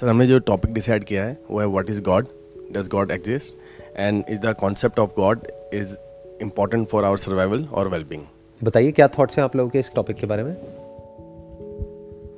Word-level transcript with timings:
Sir 0.00 0.08
हमने 0.08 0.26
जो 0.26 0.38
topic 0.38 0.72
decide 0.72 1.04
किया 1.04 1.24
है 1.24 1.38
वो 1.50 1.60
है 1.60 1.66
what 1.66 1.90
is 1.90 2.02
God 2.02 2.26
does 2.72 2.88
God 2.88 3.10
exist 3.10 3.56
and 3.96 4.24
is 4.30 4.38
the 4.38 4.54
concept 4.60 4.98
of 4.98 5.10
God 5.16 5.40
is 5.74 5.96
important 6.42 6.88
for 6.88 7.04
our 7.04 7.18
survival 7.18 7.64
और 7.64 7.88
वेलबींग 7.88 8.22
बताइए 8.64 8.92
क्या 8.92 9.08
थॉट्स 9.08 9.36
हैं 9.36 9.44
आप 9.44 9.56
लोगों 9.56 9.70
के 9.70 9.78
इस 9.78 9.90
टॉपिक 9.94 10.16
के 10.16 10.26
बारे 10.26 10.42
में? 10.42 10.54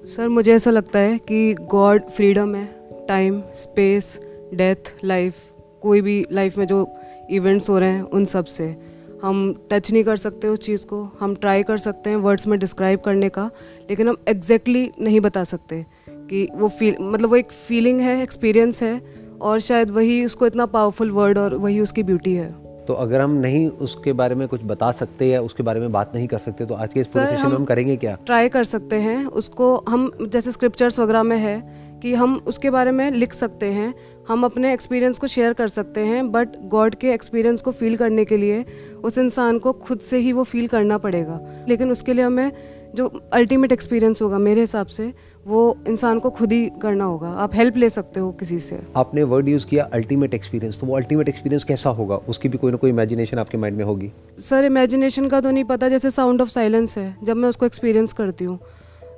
सर 0.07 0.29
मुझे 0.29 0.55
ऐसा 0.55 0.71
लगता 0.71 0.99
है 0.99 1.19
कि 1.19 1.55
गॉड 1.55 2.03
फ्रीडम 2.03 2.55
है 2.55 2.69
टाइम 3.09 3.43
स्पेस 3.55 4.21
डेथ 4.55 4.95
लाइफ 5.05 5.35
कोई 5.81 6.01
भी 6.01 6.27
लाइफ 6.33 6.59
में 6.59 6.67
जो 6.67 6.97
इवेंट्स 7.31 7.69
हो 7.69 7.79
रहे 7.79 7.89
हैं 7.89 8.03
उन 8.03 8.25
सबसे। 8.25 8.77
हम 9.23 9.69
टच 9.71 9.93
नहीं 9.93 10.05
कर 10.05 10.17
सकते 10.17 10.49
उस 10.49 10.59
चीज़ 10.59 10.87
को 10.87 11.11
हम 11.21 11.35
ट्राई 11.35 11.63
कर 11.63 11.79
सकते 11.79 12.11
हैं 12.11 12.17
वर्ड्स 12.17 12.47
में 12.47 12.59
डिस्क्राइब 12.59 13.01
करने 13.01 13.29
का 13.29 13.51
लेकिन 13.91 14.09
हम 14.09 14.17
एग्जैक्टली 14.29 14.83
exactly 14.83 15.07
नहीं 15.07 15.21
बता 15.21 15.45
सकते। 15.45 15.87
कि 16.31 16.49
वो 16.55 16.69
फील 16.69 16.97
मतलब 17.01 17.29
वो 17.29 17.37
एक 17.37 17.53
फीलिंग 17.69 18.01
है 18.01 18.23
एक्सपीरियंस 18.23 18.83
है 18.83 19.01
और 19.41 19.61
शायद 19.61 19.91
वही 19.91 20.25
उसको 20.25 20.47
इतना 20.47 20.67
पावरफुल 20.67 21.11
वर्ड 21.11 21.39
और 21.39 21.55
वही 21.55 21.81
उसकी 21.81 22.03
ब्यूटी 22.03 22.35
है। 22.35 22.51
तो 22.87 22.95
अगर 22.95 23.21
हम 23.21 23.31
नहीं 23.31 23.69
उसके 23.69 24.13
बारे 24.13 24.35
में 24.35 24.47
कुछ 24.49 24.61
बता 24.65 24.91
सकते 24.93 25.27
या 25.27 25.41
उसके 25.41 25.63
बारे 25.63 25.81
में 25.81 25.93
बात 25.93 26.13
नहीं 26.15 26.27
कर 26.29 26.39
सकते 26.39 26.67
तो 26.67 26.75
आज 26.75 26.93
के 26.93 27.01
इस 27.01 27.07
पूरे 27.07 27.27
सेशन 27.27 27.49
में 27.49 27.55
हम 27.55 27.65
करेंगे 27.65 27.97
क्या? 27.97 28.17
ट्राई 28.27 28.49
कर 28.49 28.65
सकते 28.65 28.97
हैं 28.97 29.25
उसको 29.25 29.77
हम 29.89 30.11
जैसे 30.23 30.53
स्क्रिप्चर्स 30.53 30.99
वगैरह 30.99 31.23
में 31.23 31.37
है 31.39 31.61
कि 32.03 32.15
हम 32.15 32.41
उसके 32.47 32.71
बारे 32.71 32.91
में 32.91 33.11
लिख 33.11 33.33
सकते 33.33 33.67
हैं 33.67 33.95
हम 34.29 34.45
अपने 34.45 34.73
एक्सपीरियंस 34.73 35.19
को 35.19 35.27
शेयर 35.27 35.53
कर 35.53 35.69
सकते 35.69 36.01
हैं 36.01 36.31
बट 36.33 36.49
गॉड 36.69 36.95
के 36.95 37.13
एक्सपीरियंस 37.13 37.63
को 37.63 37.71
फील 37.71 37.97
करने 37.97 38.25
के 38.25 38.37
लिए 38.37 38.65
उस 39.05 39.19
इंसान 39.19 39.59
को 39.59 39.73
खुद 39.73 39.99
से 40.01 40.19
ही 40.19 40.33
वो 40.33 40.45
फील 40.45 40.67
करना 40.69 40.99
पड़ेगा। 40.99 41.41
लेकिन 41.69 41.91
उसके 41.91 42.13
लिए 42.13 42.25
हमें 42.25 42.53
जो 42.95 43.07
अल्टीमेट 43.33 43.73
एक्सपीरियंस 43.73 44.23
होगा 44.23 44.39
मेरे 44.39 44.61
हिसाब 44.61 44.87
से 44.87 45.13
वो 45.47 45.77
इंसान 45.89 46.19
को 46.19 46.31
खुद 46.31 46.53
ही 46.53 46.69
करना 46.83 47.05
होगा। 47.05 47.29
आप 47.43 47.55
हेल्प 47.55 47.77
ले 47.77 47.89
सकते 47.91 48.21
हो 48.21 48.31
किसी 48.41 48.59
से। 48.59 48.79
आपने 48.97 49.23
वर्ड 49.25 49.49
यूज़ 49.49 49.67
किया 49.67 49.85
अल्टीमेट 49.93 50.35
एक्सपीरियंस 50.35 50.81
तो 50.81 50.87
वो 50.87 50.97
अल्टीमेट 50.97 51.29
एक्सपीरियंस 51.29 51.65
कैसा 51.65 51.91
होगा? 51.91 52.17
उसकी 52.29 52.49
भी 52.49 52.59
कोई 52.59 52.71
ना 52.71 52.77
कोई 52.77 52.91
इमेजिनेशन 52.91 53.39
आपके 53.39 53.59
माइंड 53.59 53.77
में 53.77 53.85
होगी। 53.85 54.11
सर 54.39 54.65
इमेजिनेशन 54.65 55.29
का 55.29 55.41
तो 55.41 55.51
नहीं 55.51 55.65
पता 55.65 55.89
जैसे 55.89 56.11
साउंड 56.11 56.43
ऑफ़ 56.43 56.49
साइलेंस 56.49 56.99
है 56.99 57.15
जब 57.25 57.37
मैं 57.37 57.49
उसको 57.49 57.67
एक्सपीरियंस 57.67 58.13
करती 58.13 58.45
हूँ। 58.45 58.59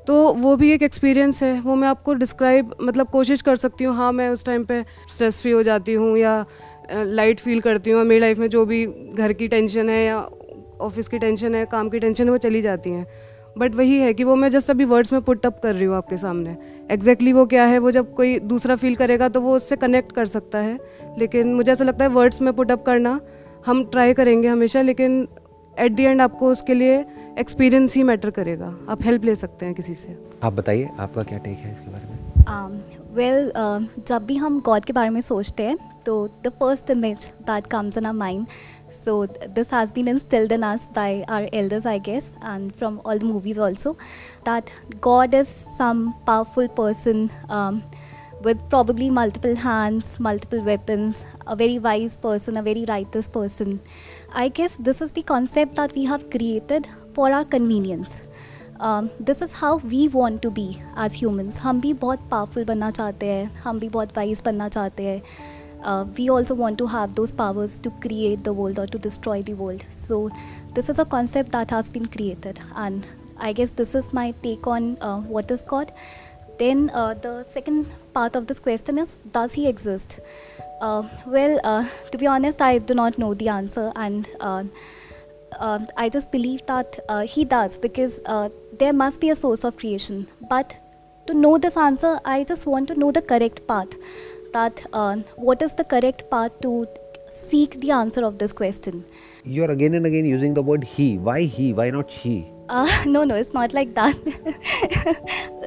तो 0.07 0.15
वो 0.35 0.55
भी 0.57 0.71
एक 0.73 0.83
एक्सपीरियंस 0.83 1.43
है 1.43 1.61
वो 1.61 1.75
मैं 1.75 1.89
आपको 1.89 2.15
डिस्क्राइब 2.15 2.75
मतलब 2.83 3.09
कोशिश 3.09 3.43
कर 3.43 3.57
सकती 3.57 3.85
हूँ 3.85 3.95
हाँ 3.97 4.13
मैं 4.13 4.29
उस 4.29 4.45
टाइम 4.45 4.65
पे 4.65 4.83
स्ट्रेस 5.15 5.41
फ्री 5.41 5.51
हो 5.51 5.63
जाती 5.63 5.95
हूँ 5.95 6.17
या 6.19 6.45
लाइट 6.93 7.41
फील 7.41 7.61
करती 7.61 7.91
हूँ 7.91 8.05
मेरी 8.05 8.21
लाइफ 8.21 8.39
में 8.39 8.49
जो 8.51 8.65
भी 8.67 8.85
घर 8.87 9.33
की 9.33 9.49
टेंशन 9.49 9.91
है 9.91 10.05
या 10.05 10.19
ऑफ़िस 10.81 11.09
की 11.09 11.19
टेंशन 11.19 11.55
है 11.55 11.65
काम 11.67 11.89
की 11.89 11.99
टेंशन 11.99 12.25
है 12.25 12.31
वो 12.31 12.37
चली 12.39 12.63
जाती 12.63 12.91
हैं। 12.91 13.07
बट 13.59 13.75
वही 13.75 13.99
है 13.99 14.15
कि 14.15 14.25
वो 14.25 14.35
मैं 14.35 14.49
जस्ट 14.49 14.71
अभी 14.71 14.85
वर्ड्स 14.85 15.13
में 15.13 15.21
पुट 15.23 15.47
अप 15.47 15.61
कर 15.63 15.75
रही 15.75 15.85
हूँ 15.85 15.97
आपके 15.97 16.17
सामने। 16.17 16.51
एग्जैक्टली 16.51 16.97
exactly 16.97 17.33
वो 17.35 17.47
क्या 17.47 17.65
है? 17.65 17.79
वो 17.79 17.91
जब 17.91 18.15
कोई 18.15 18.39
दूसरा 18.39 18.77
फील 18.77 18.97
करेगा 18.97 19.29
तो 19.29 19.41
वो 19.41 19.57
उससे 19.57 19.77
कनेक्ट 19.77 20.13
कर 20.13 20.27
सकता 20.27 20.59
है। 20.59 20.79
लेकिन 21.19 21.55
मुझे 21.55 21.73
ऐसा 21.73 21.85
लगता 21.85 22.05
है 22.05 22.11
वर्ड्स 22.11 22.43
में 22.43 22.53
पुट 22.53 22.71
अप 22.71 22.85
करना 22.85 23.21
हम 23.67 23.85
ट्राई 23.85 24.15
करेंगे 24.15 24.49
हमेशा 24.49 24.83
लेकिन 24.83 25.27
एट 25.77 25.93
दी 25.93 26.03
एंड 26.03 26.21
आपको 26.21 26.51
उसके 26.51 26.75
लिए 26.75 27.05
एक्सपीरियंस 27.39 27.95
ही 27.95 28.03
मैटर 28.03 28.31
करेगा। 28.31 28.75
आप 28.89 29.03
हेल्प 29.03 29.25
ले 29.25 29.35
सकते 29.35 29.67
हैं 29.67 29.75
किसी 29.75 29.95
से। 29.95 30.17
आप 30.43 30.53
बताइए 30.53 30.89
आपका 31.01 31.23
क्या 31.23 31.39
टेक 31.39 31.59
है 31.59 31.73
इसके 31.73 31.91
बारे 31.91 32.07
में? 32.07 32.19
वेल 33.15 33.51
um, 33.51 33.57
well, 33.57 34.01
uh, 34.01 34.09
जब 34.09 34.25
भी 34.27 34.37
हम 34.37 34.61
गॉड 34.61 34.85
के 34.85 34.93
बारे 34.93 35.11
में 35.11 35.21
सोचते 35.21 35.63
हैं 35.63 35.77
तो 36.07 36.15
the 36.45 36.49
first 36.49 36.91
image 36.91 37.31
that 37.43 37.67
comes 37.67 37.99
in 37.99 38.07
our 38.07 38.13
mind 38.13 38.47
so 39.04 39.26
this 39.58 39.70
has 39.70 39.92
been 39.92 40.08
instilled 40.08 40.52
in 40.52 40.64
us 40.64 40.88
by 40.88 41.24
our 41.28 41.48
elders 41.54 41.86
i 41.86 41.98
guess 41.98 42.34
and 42.42 42.76
from 42.76 43.00
all 43.06 43.18
the 43.18 43.26
movies 43.26 43.58
also 43.58 43.96
that 44.44 44.72
god 45.02 45.34
is 45.34 45.48
some 45.78 46.14
powerful 46.26 46.68
person 46.68 47.32
um, 47.50 47.84
with 48.42 48.70
probably 48.70 49.10
multiple 49.10 49.56
hands 49.56 50.20
multiple 50.20 50.62
weapons 50.62 51.24
a 51.48 51.56
very 51.56 51.80
wise 51.80 52.16
person 52.16 52.58
a 52.58 52.62
very 52.62 52.86
righteous 52.88 53.28
person 53.28 53.80
i 54.34 54.48
guess 54.48 54.78
this 54.78 55.02
is 55.02 55.12
the 55.14 55.24
concept 55.24 55.76
that 55.76 55.94
we 55.96 56.06
have 56.06 56.30
created 56.30 56.88
for 57.14 57.32
our 57.32 57.46
convenience 57.46 58.22
this 58.82 59.42
is 59.44 59.54
how 59.56 59.78
we 59.86 60.08
want 60.08 60.42
to 60.42 60.50
be 60.50 60.68
as 61.04 61.16
humans 61.16 61.60
हम 61.60 61.80
भी 61.82 61.94
बहुत 61.94 62.20
powerful 62.32 62.64
बनना 62.64 62.90
चाहते 62.92 63.26
हैं 63.26 63.46
हम 63.64 63.80
भी 63.80 63.90
बहुत 63.90 64.18
wise 64.18 64.42
बनना 64.46 64.68
चाहते 64.70 65.04
हैं 65.04 65.22
uh, 65.83 66.05
we 66.17 66.29
also 66.31 66.55
want 66.55 66.79
to 66.79 66.87
have 66.87 67.15
those 67.15 67.33
powers 67.33 67.79
to 67.79 67.91
create 67.91 68.45
the 68.45 68.53
world 68.53 68.79
or 68.79 68.87
to 68.87 68.99
destroy 68.99 69.43
the 69.43 69.55
world. 69.55 69.85
So, 69.91 70.31
this 70.75 70.89
is 70.89 70.99
a 70.99 71.05
concept 71.05 71.53
that 71.53 71.71
has 71.71 71.91
been 71.91 72.07
created, 72.07 72.61
and 72.75 73.07
I 73.39 73.53
guess 73.53 73.71
this 73.71 73.95
is 73.95 74.13
my 74.13 74.35
take 74.43 74.67
on 74.67 74.97
uh, 75.01 75.21
what 75.21 75.51
is 75.51 75.63
God. 75.63 75.93
Then, 76.59 76.91
uh, 76.91 77.15
the 77.15 77.45
second 77.45 77.87
part 78.13 78.37
of 78.37 78.47
this 78.47 78.59
question 78.59 78.99
is 78.99 79.19
Does 79.33 79.53
he 79.55 79.69
exist? 79.69 80.21
Uh, 80.81 81.09
well, 81.27 81.61
uh, 81.65 81.89
to 82.11 82.19
be 82.19 82.27
honest, 82.27 82.61
I 82.61 82.79
do 82.79 82.95
not 82.95 83.19
know 83.19 83.35
the 83.35 83.49
answer, 83.49 83.93
and 83.97 84.29
uh, 84.41 84.65
I 85.97 86.09
just 86.09 86.33
believe 86.33 86.65
that 86.67 86.99
he 87.29 87.45
does 87.45 87.77
because 87.77 88.21
there 88.79 88.93
must 88.93 89.21
be 89.21 89.31
a 89.31 89.37
source 89.37 89.65
of 89.65 89.77
creation. 89.77 90.27
But 90.49 90.77
to 91.27 91.35
know 91.35 91.59
this 91.59 91.77
answer, 91.77 92.19
I 92.25 92.43
just 92.45 92.67
want 92.67 92.89
to 92.89 92.95
know 92.95 93.13
the 93.13 93.23
correct 93.23 93.67
path. 93.69 93.95
That 94.53 94.85
uh, 94.93 95.17
what 95.37 95.63
is 95.63 95.75
the 95.75 95.85
correct 95.85 96.31
path 96.31 96.53
to 96.61 96.87
seek 97.31 97.81
the 97.81 97.91
answer 97.91 98.25
of 98.25 98.39
this 98.39 98.53
question? 98.53 99.05
You 99.45 99.65
are 99.65 99.71
again 99.71 99.95
and 99.95 100.07
again 100.07 100.25
using 100.25 100.55
the 100.55 100.63
word 100.63 100.85
he. 100.85 101.19
Why 101.19 101.43
he? 101.43 101.73
Why 101.73 101.91
not 101.91 102.11
she? 102.11 102.53
Uh, 102.69 102.87
no, 103.07 103.25
no, 103.25 103.35
it's 103.35 103.53
not 103.55 103.73
like 103.73 103.95
that. 103.95 104.15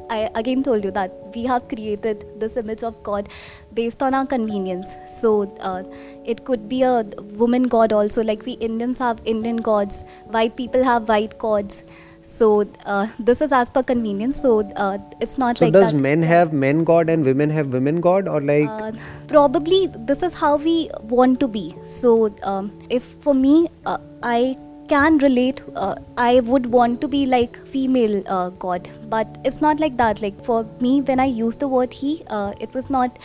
I 0.10 0.30
again 0.36 0.64
told 0.64 0.84
you 0.84 0.92
that 0.92 1.12
we 1.36 1.46
have 1.46 1.68
created 1.68 2.26
this 2.40 2.58
image 2.58 2.84
of 2.84 3.02
God 3.04 3.30
based 3.74 4.04
on 4.04 4.14
our 4.14 4.26
convenience. 4.26 4.96
So 5.10 5.54
uh, 5.60 5.84
it 6.24 6.46
could 6.46 6.70
be 6.70 6.84
a 6.84 7.04
woman 7.44 7.64
god 7.64 7.92
also, 7.92 8.24
like 8.24 8.46
we 8.46 8.54
Indians 8.54 8.98
have 9.00 9.20
Indian 9.26 9.58
gods, 9.58 10.04
white 10.28 10.56
people 10.56 10.84
have 10.84 11.10
white 11.10 11.38
gods. 11.38 11.84
So 12.26 12.68
uh, 12.86 13.08
this 13.20 13.40
is 13.40 13.52
as 13.52 13.70
per 13.70 13.84
convenience. 13.84 14.42
So 14.42 14.60
uh, 14.76 14.98
it's 15.22 15.38
not 15.38 15.60
so 15.60 15.66
like 15.66 15.74
does 15.74 15.92
that. 15.92 16.02
men 16.02 16.22
have 16.24 16.54
men 16.54 16.84
god 16.84 17.10
and 17.10 17.24
women 17.24 17.50
have 17.50 17.68
women 17.68 18.02
god, 18.02 18.28
or 18.28 18.42
like? 18.42 18.68
Uh, 18.68 18.92
probably 19.28 19.88
this 20.12 20.24
is 20.24 20.34
how 20.34 20.56
we 20.58 20.90
want 21.04 21.40
to 21.40 21.48
be. 21.48 21.76
So 21.86 22.36
um, 22.44 22.72
if 22.90 23.04
for 23.22 23.34
me, 23.34 23.70
uh, 23.86 24.00
I 24.24 24.58
can 24.88 25.18
relate 25.18 25.62
uh, 25.76 25.96
i 26.16 26.40
would 26.42 26.68
want 26.68 27.02
to 27.02 27.08
be 27.08 27.26
like 27.26 27.58
female 27.68 28.24
uh, 28.28 28.50
god 28.66 28.88
but 29.10 29.38
it's 29.44 29.62
not 29.62 29.80
like 29.80 29.98
that 29.98 30.22
like 30.22 30.44
for 30.46 30.64
me 30.80 31.02
when 31.02 31.20
i 31.20 31.26
use 31.26 31.56
the 31.56 31.68
word 31.68 31.92
he 31.92 32.12
uh, 32.28 32.54
it 32.60 32.72
was 32.74 32.90
not 32.90 33.18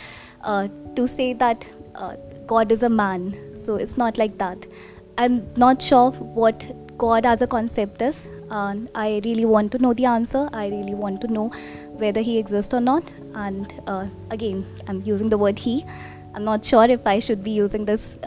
uh, 0.43 0.67
to 0.95 1.07
say 1.07 1.33
that 1.33 1.65
uh, 1.95 2.15
god 2.47 2.71
is 2.71 2.81
a 2.81 2.89
man 2.89 3.27
so 3.65 3.75
it's 3.75 3.95
not 3.95 4.17
like 4.17 4.37
that 4.39 4.65
i'm 5.19 5.37
not 5.55 5.81
sure 5.81 6.11
what 6.41 6.65
god 6.97 7.25
as 7.25 7.41
a 7.41 7.47
concept 7.47 8.01
is 8.01 8.27
i 8.95 9.21
really 9.25 9.45
want 9.45 9.71
to 9.71 9.77
know 9.79 9.93
the 9.93 10.05
answer 10.05 10.49
i 10.53 10.67
really 10.67 10.93
want 10.93 11.21
to 11.21 11.27
know 11.27 11.49
whether 12.03 12.21
he 12.21 12.37
exists 12.37 12.73
or 12.73 12.81
not 12.81 13.03
and 13.35 13.73
uh, 13.87 14.05
again 14.29 14.65
i'm 14.87 15.01
using 15.03 15.29
the 15.29 15.37
word 15.37 15.59
he 15.59 15.85
i'm 16.35 16.43
not 16.43 16.65
sure 16.65 16.85
if 16.85 17.05
i 17.05 17.19
should 17.19 17.43
be 17.43 17.51
using 17.51 17.85
this 17.85 18.17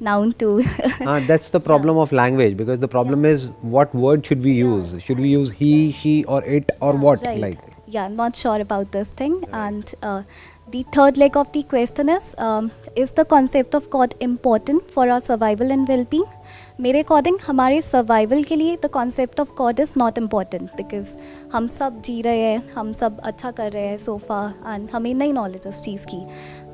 noun 0.00 0.32
to. 0.32 0.62
uh, 1.00 1.20
that's 1.26 1.50
the 1.50 1.60
problem 1.60 1.96
of 1.96 2.12
language 2.12 2.56
because 2.56 2.78
the 2.78 2.88
problem 2.88 3.24
yeah. 3.24 3.30
is 3.32 3.46
what 3.62 3.94
word 3.94 4.26
should 4.26 4.42
we 4.42 4.52
use? 4.52 4.92
Yeah. 4.92 4.98
Should 5.00 5.18
we 5.18 5.28
use 5.28 5.50
he, 5.50 5.92
she, 5.92 6.24
or 6.24 6.42
it, 6.44 6.70
or 6.80 6.94
yeah, 6.94 7.00
what? 7.00 7.22
Right. 7.26 7.40
Like. 7.40 7.58
Yeah, 7.86 8.04
I'm 8.04 8.16
not 8.16 8.34
sure 8.34 8.60
about 8.60 8.92
this 8.92 9.10
thing. 9.10 9.40
Right. 9.40 9.54
And 9.66 9.94
uh, 10.02 10.22
the 10.70 10.84
third 10.92 11.18
leg 11.18 11.36
of 11.36 11.52
the 11.52 11.62
question 11.62 12.08
is 12.08 12.34
um, 12.38 12.70
Is 12.96 13.12
the 13.12 13.24
concept 13.24 13.74
of 13.74 13.90
God 13.90 14.14
important 14.20 14.90
for 14.90 15.08
our 15.08 15.20
survival 15.20 15.70
and 15.70 15.86
well 15.86 16.04
being? 16.04 16.24
मेरे 16.78 17.00
according 17.00 17.36
हमारे 17.46 17.80
survival 17.82 18.42
के 18.42 18.56
लिए 18.56 18.76
the 18.84 18.86
concept 18.90 19.40
of 19.40 19.48
God 19.58 19.80
is 19.80 19.92
not 19.98 20.16
important 20.18 20.70
because 20.76 21.14
हम 21.52 21.66
सब 21.66 22.00
जी 22.02 22.20
रहे 22.22 22.38
हैं, 22.38 22.62
हम 22.74 22.92
सब 22.92 23.18
अच्छा 23.20 23.50
कर 23.50 23.70
रहे 23.72 23.86
हैं 23.86 23.98
सोफा 23.98 24.54
एंड 24.66 24.88
हमें 24.92 25.12
नई 25.14 25.32
नॉलेज 25.32 25.66
उस 25.68 25.82
चीज़ 25.82 26.06
की। 26.06 26.18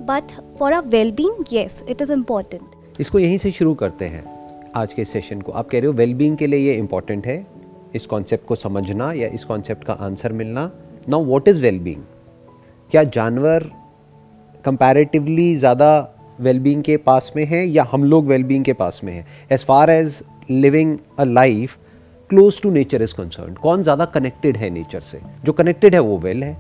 But 0.05 0.32
for 0.58 0.73
a 0.73 0.81
well 0.87 1.12
being 1.12 1.44
yes 1.52 1.82
it 1.88 2.02
is 2.02 2.12
important 2.12 3.00
इसको 3.00 3.19
यहीं 3.19 3.38
से 3.38 3.50
शुरू 3.50 3.75
करते 3.75 4.05
हैं 4.05 4.25
आज 4.76 4.94
के 4.94 5.05
सेशन 5.05 5.41
को। 5.41 5.52
आप 5.52 5.69
कह 5.69 5.79
रहे 5.79 5.87
हो 5.87 5.93
वेलबींग 5.93 6.37
के 6.37 6.47
लिए 6.47 6.61
ये 6.61 6.79
इंपॉर्टेंट 6.79 7.26
है? 7.26 7.47
इस 7.94 8.06
कॉन्सेप्ट 8.06 8.47
को 8.47 8.55
समझना 8.55 9.12
या 9.12 9.29
इस 9.29 9.44
कॉन्सेप्ट 9.44 9.85
का 9.85 9.93
आंसर 10.00 10.32
मिलना? 10.32 10.70
नाउ 11.08 11.25
वॉट 11.25 11.49
इज़ 11.49 11.61
वेलबींग 11.62 12.02
क्या 12.91 13.05
जानवर 13.05 13.70
कंपैरेटिवली 14.64 15.55
ज़्यादा 15.56 15.93
वेलबींग 16.40 16.82
के 16.82 16.96
पास 16.96 17.32
में 17.37 17.44
है 17.44 17.64
या 17.66 17.87
हम 17.92 18.04
लोग 18.04 18.26
वेलबींग 18.26 18.64
के 18.64 18.72
पास 18.72 19.00
में 19.04 19.12
हैं? 19.12 19.26
As 19.52 19.64
far 19.64 19.90
as 19.90 20.22
living 20.50 20.96
a 21.19 21.25
life 21.25 21.76
close 22.31 22.60
to 22.62 22.70
nature 22.70 23.02
is 23.02 23.14
concern 23.14 23.54
कौन 23.54 23.82
ज़्यादा 23.82 24.04
कनेक्टेड 24.06 24.56
है 24.56 24.70
नेचर 24.70 25.00
से? 25.00 25.20
जो 25.44 25.52
कनेक्टेड 25.52 25.94
है 25.94 26.00
वो 26.00 26.19
वेल 26.19 26.44
है। 26.44 26.52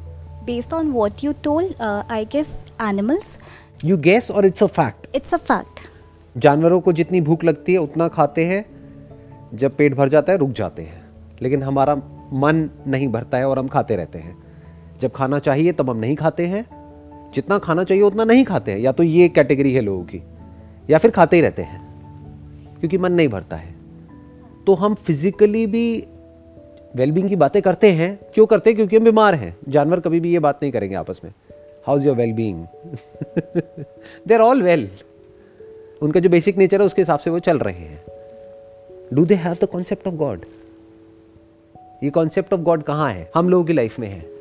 Based 0.44 0.72
on 0.74 0.90
what 0.90 1.24
you 1.24 1.32
told 1.44 1.82
I 1.82 2.24
guess 2.24 2.64
animals 2.82 3.38
you 3.84 3.96
guess 3.98 4.30
और 4.30 4.46
it's 4.46 4.62
a 4.62 4.66
fact 4.68 5.16
it's 5.16 5.34
a 5.34 5.36
fact 5.36 5.88
जानवरों 6.36 6.80
को 6.80 6.92
जितनी 6.92 7.20
भूख 7.20 7.44
लगती 7.44 7.72
है 7.72 7.78
उतना 7.78 8.08
खाते 8.08 8.44
हैं। 8.44 8.64
जब 9.54 9.76
पेट 9.76 9.94
भर 9.94 10.08
जाता 10.08 10.32
है 10.32 10.38
रुक 10.38 10.50
जाते 10.52 10.82
हैं। 10.82 11.02
लेकिन 11.42 11.62
हमारा 11.62 11.94
मन 12.34 12.68
नहीं 12.86 13.08
भरता 13.08 13.38
है 13.38 13.48
और 13.48 13.58
हम 13.58 13.68
खाते 13.68 13.96
रहते 13.96 14.18
हैं। 14.18 14.36
जब 15.00 15.12
खाना 15.12 15.38
चाहिए 15.38 15.72
तब 15.72 15.90
हम 15.90 15.96
नहीं 15.96 16.16
खाते 16.16 16.46
हैं। 16.46 16.64
जितना 17.34 17.58
खाना 17.58 17.84
चाहिए 17.84 18.02
उतना 18.02 18.24
नहीं 18.24 18.44
खाते 18.44 18.72
हैं, 18.72 18.78
या 18.78 18.92
तो 18.92 19.02
ये 19.02 19.28
कैटेगरी 19.28 19.72
है 19.72 19.80
लोगों 19.80 20.04
की, 20.04 20.22
या 20.90 20.98
फिर 20.98 21.10
खाते 21.10 21.36
ही 21.36 21.42
रहते 21.42 21.62
हैं, 21.62 21.80
क्योंकि 22.80 22.98
मन 22.98 23.12
नहीं 23.12 23.28
भरता 23.28 23.56
है। 23.56 23.74
तो 24.66 24.74
हम 24.74 24.94
फिजिकली 24.94 25.66
भी 25.66 26.06
वेलबींग 26.96 27.28
की 27.28 27.36
बातें 27.36 27.60
करते 27.62 27.90
हैं, 27.92 28.18
क्यों 28.34 28.46
करते 28.46 28.70
हैं? 28.70 28.76
क्योंकि 28.76 28.96
हम 28.96 29.04
बीमार 29.04 29.34
हैं। 29.34 29.56
जानवर 29.68 30.00
कभी 30.00 30.20
भी 30.20 30.32
ये 30.32 30.38
बात 30.38 30.58
नहीं 30.62 30.72
करेंगे 30.72 30.94
आपस 30.94 31.20
में। 31.24 31.32
How 31.86 31.96
is 31.96 32.06
your 32.06 32.16
wellbeing 32.16 32.64
they 34.28 34.34
are 34.34 34.40
all 34.40 34.62
well 34.62 34.88
उनका 36.02 36.20
जो 36.20 36.30
बेसिक 36.30 36.56
नेचर 36.58 36.80
है, 36.80 36.86
उसके 36.86 37.02
हिसाब 37.02 37.18
से 37.18 37.30
वो 37.30 37.38
चल 37.38 37.58
रहे 37.58 37.74
हैं। 37.74 38.02
Do 39.14 39.24
they 39.24 39.34
have 39.34 39.56
the 39.62 39.64
concept 39.64 40.06
of 40.08 40.14
God 40.14 40.44
ये 42.04 42.10
कॉन्सेप्ट 42.10 42.52
ऑफ़ 42.52 42.60
गॉड 42.60 42.82
कहाँ 42.82 43.12
है? 43.12 43.30
हम 43.34 43.48
लोगों 43.48 43.64
की 43.64 43.72
लाइफ 43.72 43.98
में 43.98 44.08
है। 44.08 44.39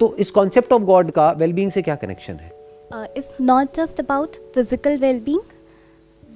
तो 0.00 0.14
इस 0.18 0.30
कॉन्सेप्ट 0.30 0.72
ऑफ़ 0.72 0.82
गॉड 0.82 1.10
का 1.10 1.30
वेलबींग 1.32 1.70
से 1.70 1.82
क्या 1.82 1.94
कनेक्शन 1.94 2.34
है? 2.34 2.50
It's 3.16 3.36
not 3.40 3.74
just 3.74 4.00
about 4.00 4.36
physical 4.54 4.96
wellbeing 4.98 5.40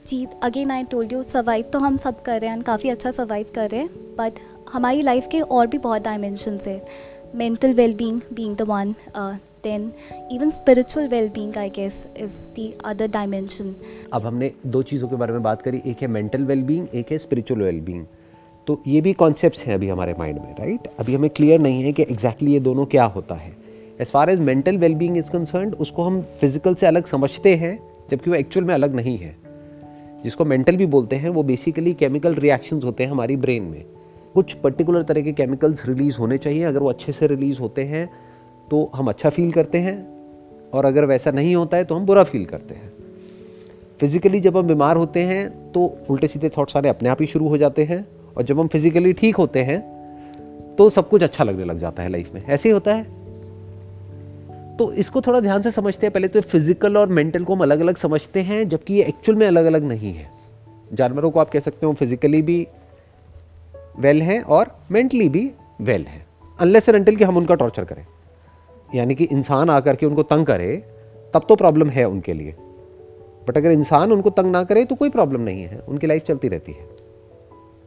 ji 0.06 0.26
again 0.42 0.70
I 0.70 0.84
told 0.84 1.12
you 1.12 1.22
survive 1.22 1.64
तो 1.72 1.78
हम 1.78 1.96
सब 1.96 2.22
कर 2.22 2.40
रहे 2.40 2.50
हैं 2.50 2.62
काफ़ी 2.62 2.88
अच्छा 2.90 3.10
सर्वाइव 3.10 3.46
कर 3.54 3.70
रहे 3.70 3.80
हैं 3.80 4.16
बट 4.18 4.38
हमारी 4.72 5.02
लाइफ 5.02 5.28
के 5.32 5.40
और 5.40 5.66
भी 5.66 5.78
बहुत 5.78 6.02
डायमेंशंस 6.02 6.66
है. 6.66 6.82
Mental 7.34 7.74
wellbeing 7.74 8.20
being 8.32 8.56
the 8.56 8.62
one 8.62 8.94
then 9.64 9.92
even 10.32 10.50
spiritual 10.50 11.08
wellbeing 11.08 11.56
I 11.56 11.70
guess 11.70 12.06
is 12.16 12.32
the 12.58 12.72
other 12.84 13.08
dimension 13.08 13.74
अब 14.12 14.26
हमने 14.26 14.52
दो 14.66 14.82
चीज़ों 14.82 15.08
के 15.08 15.16
बारे 15.16 15.32
में 15.32 15.42
बात 15.42 15.62
करी 15.62 15.82
एक 15.86 16.02
है 16.02 16.08
मेंटल 16.08 16.44
वेलबींग 16.44 16.88
एक 16.94 17.12
है 17.12 17.18
स्पिरिचुअल 17.18 17.62
वेलबींग 17.62 18.04
तो 18.66 18.82
ये 18.86 19.00
भी 19.00 19.12
कॉन्सेप्ट्स 19.12 19.64
हैं 19.64 19.74
अभी 19.74 19.88
हमारे 19.88 20.14
माइंड 20.18 20.38
में 20.38 20.54
राइट 20.58 20.86
अभी 21.00 21.14
हमें 21.14 21.28
क्लियर 21.30 21.60
नहीं 21.60 21.82
है 21.82 21.92
कि 21.92 22.02
एग्जैक्टली 22.02 22.26
exactly 22.26 22.52
ये 22.52 22.60
दोनों 22.60 22.84
क्या 22.86 23.04
होता 23.04 23.34
है। 23.34 23.52
As 24.00 24.10
far 24.10 24.30
as 24.30 24.40
mental 24.40 24.76
wellbeing 24.78 25.16
is 25.18 25.30
concern 25.30 25.72
उसको 25.74 26.02
हम 26.02 26.20
फ़िज़िकल 26.40 26.74
से 26.74 26.86
अलग 26.86 27.06
समझते 27.06 27.54
हैं, 27.54 27.78
जबकि 28.10 28.30
वो 28.30 28.36
एक्चुअल 28.36 28.66
में 28.66 28.74
अलग 28.74 28.94
नहीं 28.94 29.16
है। 29.18 29.34
जिसको 30.24 30.44
मेंटल 30.44 30.76
भी 30.76 30.86
बोलते 30.86 31.16
हैं, 31.16 31.30
वो 31.30 31.42
बेसिकली 31.42 31.94
केमिकल 31.94 32.34
रिएक्शंस 32.34 32.84
होते 32.84 33.04
हैं 33.04 33.10
हमारी 33.10 33.36
ब्रेन 33.36 33.62
में। 33.62 33.84
कुछ 34.34 34.52
पर्टिकुलर 34.54 35.02
तरह 35.02 35.22
के 35.22 35.32
केमिकल्स 35.32 35.86
रिलीज़ 35.86 36.18
होने 36.18 36.38
चाहिए, 36.38 36.62
अगर 36.62 36.80
वो 36.80 36.88
अच्छे 36.88 37.12
से 37.12 37.26
रिलीज़ 37.26 37.60
होते 37.60 37.84
हैं 37.84 38.08
तो 38.70 38.90
हम 38.94 39.08
अच्छा 39.08 39.30
फील 39.30 39.52
करते 39.52 39.78
हैं, 39.78 39.98
और 40.74 40.84
अगर 40.84 41.04
वैसा 41.04 41.30
नहीं 41.30 41.54
होता 41.54 41.76
है 41.76 41.84
तो 41.84 41.94
हम 41.94 42.06
बुरा 42.06 42.24
फील 42.24 42.44
करते 42.44 42.74
हैं। 42.74 42.92
फिज़िकली 44.00 44.40
जब 44.40 44.56
हम 44.56 44.66
बीमार 44.66 44.96
होते 44.96 45.20
हैं 45.22 45.72
तो 45.72 45.84
उल्टे 46.10 46.28
सीधे 46.28 46.48
थॉट्स 46.48 46.76
आने 46.76 46.88
अपने 46.88 47.08
आप 47.08 47.20
ही 47.20 47.26
शुरू 47.26 47.48
हो 47.48 47.58
जाते 47.58 47.84
हैं 47.84 48.04
और 48.36 48.42
जब 48.42 48.60
हम 48.60 48.68
फिज़िकली 48.68 49.12
ठीक 49.12 49.36
होते 49.36 49.62
हैं 49.62 49.80
तो 50.78 50.88
सब 50.90 51.08
कुछ 51.08 51.22
अच्छा 51.22 51.44
लगने 51.44 51.64
लग 51.64 51.78
जाता 51.78 52.02
है 52.02 52.08
लाइफ 52.08 52.30
में। 52.34 52.42
ऐसे 52.44 52.68
ही 52.68 52.72
होता 52.72 52.94
है। 52.94 53.20
तो 54.76 54.92
इसको 54.92 55.20
थोड़ा 55.20 55.40
ध्यान 55.40 55.62
से 55.62 55.70
समझते 55.70 56.06
हैं। 56.06 56.12
पहले 56.12 56.28
तो 56.28 56.40
फ़िज़िकल 56.40 56.96
और 56.96 57.08
मेंटल 57.08 57.44
को 57.44 57.54
हम 57.54 57.62
अलग 57.62 57.80
अलग 57.80 57.96
समझते 57.96 58.40
हैं, 58.40 58.68
जबकि 58.68 58.94
ये 58.94 59.04
एक्चुअल 59.04 59.38
में 59.38 59.46
अलग 59.46 59.64
अलग 59.64 59.84
नहीं 59.84 60.12
है। 60.14 60.30
जानवरों 60.92 61.30
को 61.30 61.40
आप 61.40 61.50
कह 61.50 61.60
सकते 61.60 61.86
हो 61.86 61.92
फिजिकली 61.92 62.42
भी 62.42 62.66
वेल 63.98 64.22
हैं 64.22 64.40
और 64.42 64.76
मेंटली 64.90 65.28
भी 65.28 65.50
वेल 65.80 66.06
हैं। 66.06 66.24
अनलेस 66.58 66.88
एंड 66.88 66.96
अनटिल 66.96 67.16
कि 67.16 67.24
हम 67.24 67.36
उनका 67.36 67.54
टॉर्चर 67.54 67.84
करें। 67.84 68.04
यानी 68.94 69.14
कि 69.14 69.24
इंसान 69.24 69.70
आकर 69.70 69.96
के 69.96 70.06
उनको 70.06 70.22
तंग 70.22 70.46
करे, 70.46 70.76
तब 71.34 71.46
तो 71.48 71.56
प्रॉब्लम 71.56 71.90
है 71.90 72.04
उनके 72.04 72.32
लिए। 72.32 72.54
बट 73.48 73.56
अगर 73.56 73.70
इंसान 73.70 74.12
उनको 74.12 74.30
तंग 74.30 74.52
ना 74.52 74.64
करे 74.64 74.84
तो 74.84 74.94
कोई 74.94 75.10
प्रॉब्लम 75.10 75.40
नहीं 75.40 75.62
है। 75.62 75.78
उनकी 75.78 76.06
लाइफ 76.06 76.24
चलती 76.24 76.48
रहती 76.48 76.72
है। 76.72 76.86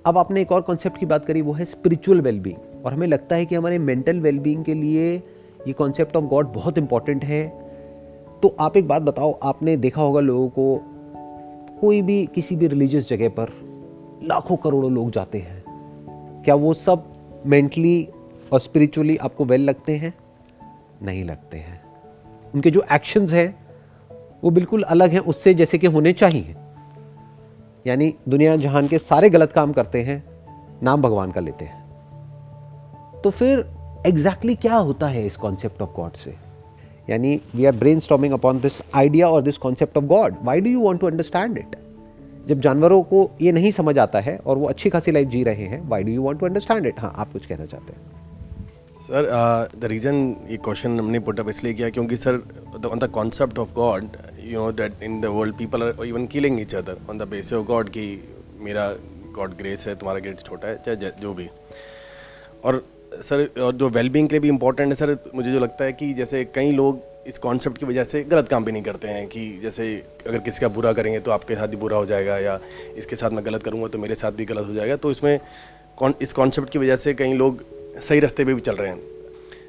अब 0.06 0.18
आपने 0.18 0.42
एक 0.42 0.52
और 0.52 0.62
कॉन्सेप्ट 0.62 0.98
की 0.98 1.06
बात 1.06 1.26
करी, 1.26 1.42
वो 1.42 1.54
है 1.54 1.66
स्पिरिचुअल 1.66 2.22
वेलबींग 2.22 2.86
और 2.86 2.94
हमें 2.94 3.08
लगता 3.08 3.36
है 3.36 3.46
कि 3.46 3.56
हमारे 3.56 3.80
मेंटल 3.80 4.20
वेलबींग 4.20 4.64
के 4.64 4.74
लिए 4.74 5.16
ये 5.68 5.74
कॉन्सेप्ट 5.74 6.16
ऑफ़ 6.16 6.26
गॉड 6.26 6.54
बहुत 6.54 6.78
इंपॉर्टेंट 6.78 7.26
है। 7.26 7.48
तो 8.42 8.56
आप 8.60 8.78
एक 8.78 8.88
बात 8.88 9.02
बताओ, 9.02 9.40
आपने 9.44 9.78
देखा 9.78 10.02
होगा 10.02 10.20
लोगों 10.20 10.50
को, 10.50 10.82
कोई 11.82 12.02
भी 12.02 12.26
किसी 12.26 12.56
भी 12.56 12.68
रिलीजियस 12.68 13.10
जगह 13.10 13.30
पर 13.30 13.50
लाखों 14.24 14.56
करोड़ों 14.56 14.92
लोग 14.92 15.12
जाते 15.12 15.38
हैं। 15.38 15.64
क्या 16.46 16.56
वो 16.56 16.74
सब 16.74 17.06
मेंटली 17.46 18.08
और 18.52 18.60
स्पिरिचुअली 18.60 19.18
आपको 19.18 19.46
वेल 19.46 19.62
लगते 19.62 19.96
हैं? 19.96 20.14
नहीं 21.04 21.24
लगते 21.24 21.58
हैं। 21.58 21.82
उनके 22.56 22.72
जो 22.72 22.84
एक्शंस 22.92 23.34
हैं, 23.34 23.68
वो 24.44 24.50
बिल्कुल 24.50 24.84
अलग 24.84 25.10
हैं, 25.10 25.20
उससे 25.20 25.54
जैसे 25.54 25.78
कि 25.78 25.88
होने 25.88 26.14
चाहिए। 26.14 26.56
यानी 27.88 28.14
दुनिया 28.30 28.56
जहान 28.56 28.88
के 28.88 28.98
सारे 28.98 29.30
गलत 29.30 29.52
काम 29.52 29.74
करते 29.74 30.02
हैं, 30.02 30.24
नाम 30.84 31.02
भगवान 31.02 31.32
का 31.32 31.42
लेते 31.42 31.66
हैं। 31.66 31.84
तो 33.24 33.30
फिर 33.30 33.60
एग्जैक्टली 34.08 34.54
exactly 34.54 34.62
क्या 34.62 34.76
होता 34.76 35.08
है 35.08 35.26
इस 35.26 35.36
कॉन्सेप्ट 35.36 35.82
ऑफ़ 35.82 35.90
गॉड 35.96 36.14
से? 36.14 36.36
यानी 37.10 37.40
we 37.56 37.66
are 37.66 37.76
brainstorming 38.00 38.34
upon 38.34 38.60
this 38.60 38.82
idea 38.96 39.28
और 39.28 39.42
this 39.42 39.58
concept 39.58 39.98
of 39.98 40.06
God 40.06 40.36
why 40.44 40.62
do 40.62 40.70
you 40.70 40.80
want 40.80 41.02
to 41.02 41.08
understand 41.08 41.58
it 41.58 41.76
जब 42.48 42.60
जानवरों 42.60 43.02
को 43.04 43.30
ये 43.42 43.52
नहीं 43.52 43.72
समझ 43.72 43.98
आता 43.98 44.20
है 44.20 44.38
और 44.38 44.58
वो 44.58 44.66
अच्छी 44.66 44.90
खासी 44.90 45.12
लाइफ 45.12 45.28
जी 45.28 45.44
रहे 45.44 45.66
हैं 45.66 45.88
why 45.90 46.04
do 46.04 46.12
you 46.12 46.22
want 46.22 46.40
to 46.40 46.46
understand 46.46 46.86
it 46.86 47.00
हाँ 47.00 47.14
आप 47.18 47.32
कुछ 47.34 47.46
कहना 47.46 47.66
चाहते 47.66 47.94
हैं। 47.94 48.14
सर 49.00 49.80
द 49.80 49.86
रीज़न 49.86 50.36
ये 50.50 50.58
क्वेश्चन 50.58 51.00
हमने 51.00 51.20
पुटअप 51.20 51.50
इसलिए 51.50 51.74
किया 51.74 51.90
क्योंकि 51.90 52.16
sir 52.16 52.36
on 52.92 53.00
the 53.00 53.08
concept 53.14 53.60
of 53.60 53.74
God 53.74 54.04
you 54.46 54.60
know 54.60 54.72
that 54.72 55.04
in 55.04 55.20
the 55.22 55.26
world 55.36 55.58
people 55.58 55.84
are 55.84 56.06
even 56.06 56.26
killing 56.28 56.60
each 56.62 56.76
other 56.76 56.98
on 57.10 57.18
the 57.18 57.28
basis 57.28 57.54
of 57.54 57.66
God 57.68 57.90
की 57.90 58.08
मेरा 58.60 58.88
गॉड 59.36 59.58
ग्रेस 59.58 59.88
है, 59.88 59.96
तुम्हारा 59.96 60.20
ग्रेस 60.20 60.44
छोटा 60.46 60.68
है, 60.68 60.76
चाहे 60.86 61.12
जो 61.22 61.34
भी। 61.34 61.50
और 62.64 62.84
सर, 63.16 63.50
और 63.62 63.76
जो 63.76 63.90
वेलबींग 63.90 64.28
के 64.30 64.34
लिए 64.34 64.40
भी 64.40 64.50
इम्पोर्टेंट 64.50 64.90
है, 64.90 64.96
सर, 64.96 65.18
मुझे 65.36 65.52
जो 65.52 65.60
लगता 65.60 65.86
है 65.86 65.94
कि 65.94 66.14
जैसे 66.14 66.44
कई 66.46 66.72
लोग 66.72 67.02
इस 67.28 67.38
कॉन्सेप्ट 67.38 67.78
की 67.78 67.86
वजह 67.86 68.04
से 68.04 68.24
गलत 68.24 68.48
काम 68.48 68.66
भी 68.66 68.72
नहीं 68.72 68.84
करते 68.84 69.08
हैं 69.08 69.26
कि 69.28 69.48
जैसे 69.64 69.86
अगर 70.28 70.40
किसी 70.40 70.62
का 70.62 70.68
बुरा 70.70 70.92
करेंगे 70.94 71.20
तो 71.20 71.32
आपके 71.32 71.56
साथ 71.56 71.68
भी 71.68 71.78
बुरा 71.78 71.98
हो 71.98 72.06
जाएगा 72.06 72.38
या 72.38 72.60
इसके 72.98 73.16
साथ 73.16 73.32
मैं 73.32 73.46
गलत 73.46 73.64
करूँगा 73.64 73.88
तो 73.88 74.00
मेरे 74.00 74.16
साथ 74.16 74.32
भी 74.32 74.46
गलत 74.46 74.68
हो 74.68 74.74
जाएगा। 74.74 74.96
तो 74.96 75.12
इसमें 75.12 75.40
कौन 75.98 76.14
इस 76.22 76.34
कॉन्सेप्ट 76.34 76.70
की 76.70 76.80
वजह 76.80 76.96
से 76.96 77.14
कई 77.14 77.34
लोग 77.34 77.64
सही 78.02 78.20
रास्ते 78.20 78.46
पे 78.46 78.54
भी 78.54 78.62
चल 78.62 78.76
रहे 78.76 78.90
हैं। 78.90 79.15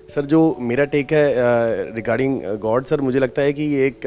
सर, 0.09 0.25
जो 0.25 0.57
मेरा 0.61 0.85
टेक 0.85 1.13
है 1.13 1.95
रिगार्डिंग 1.95 2.41
गॉड 2.61 2.85
सर, 2.85 3.01
मुझे 3.01 3.19
लगता 3.19 3.43
है 3.43 3.53
कि 3.53 3.65
एक 3.77 4.07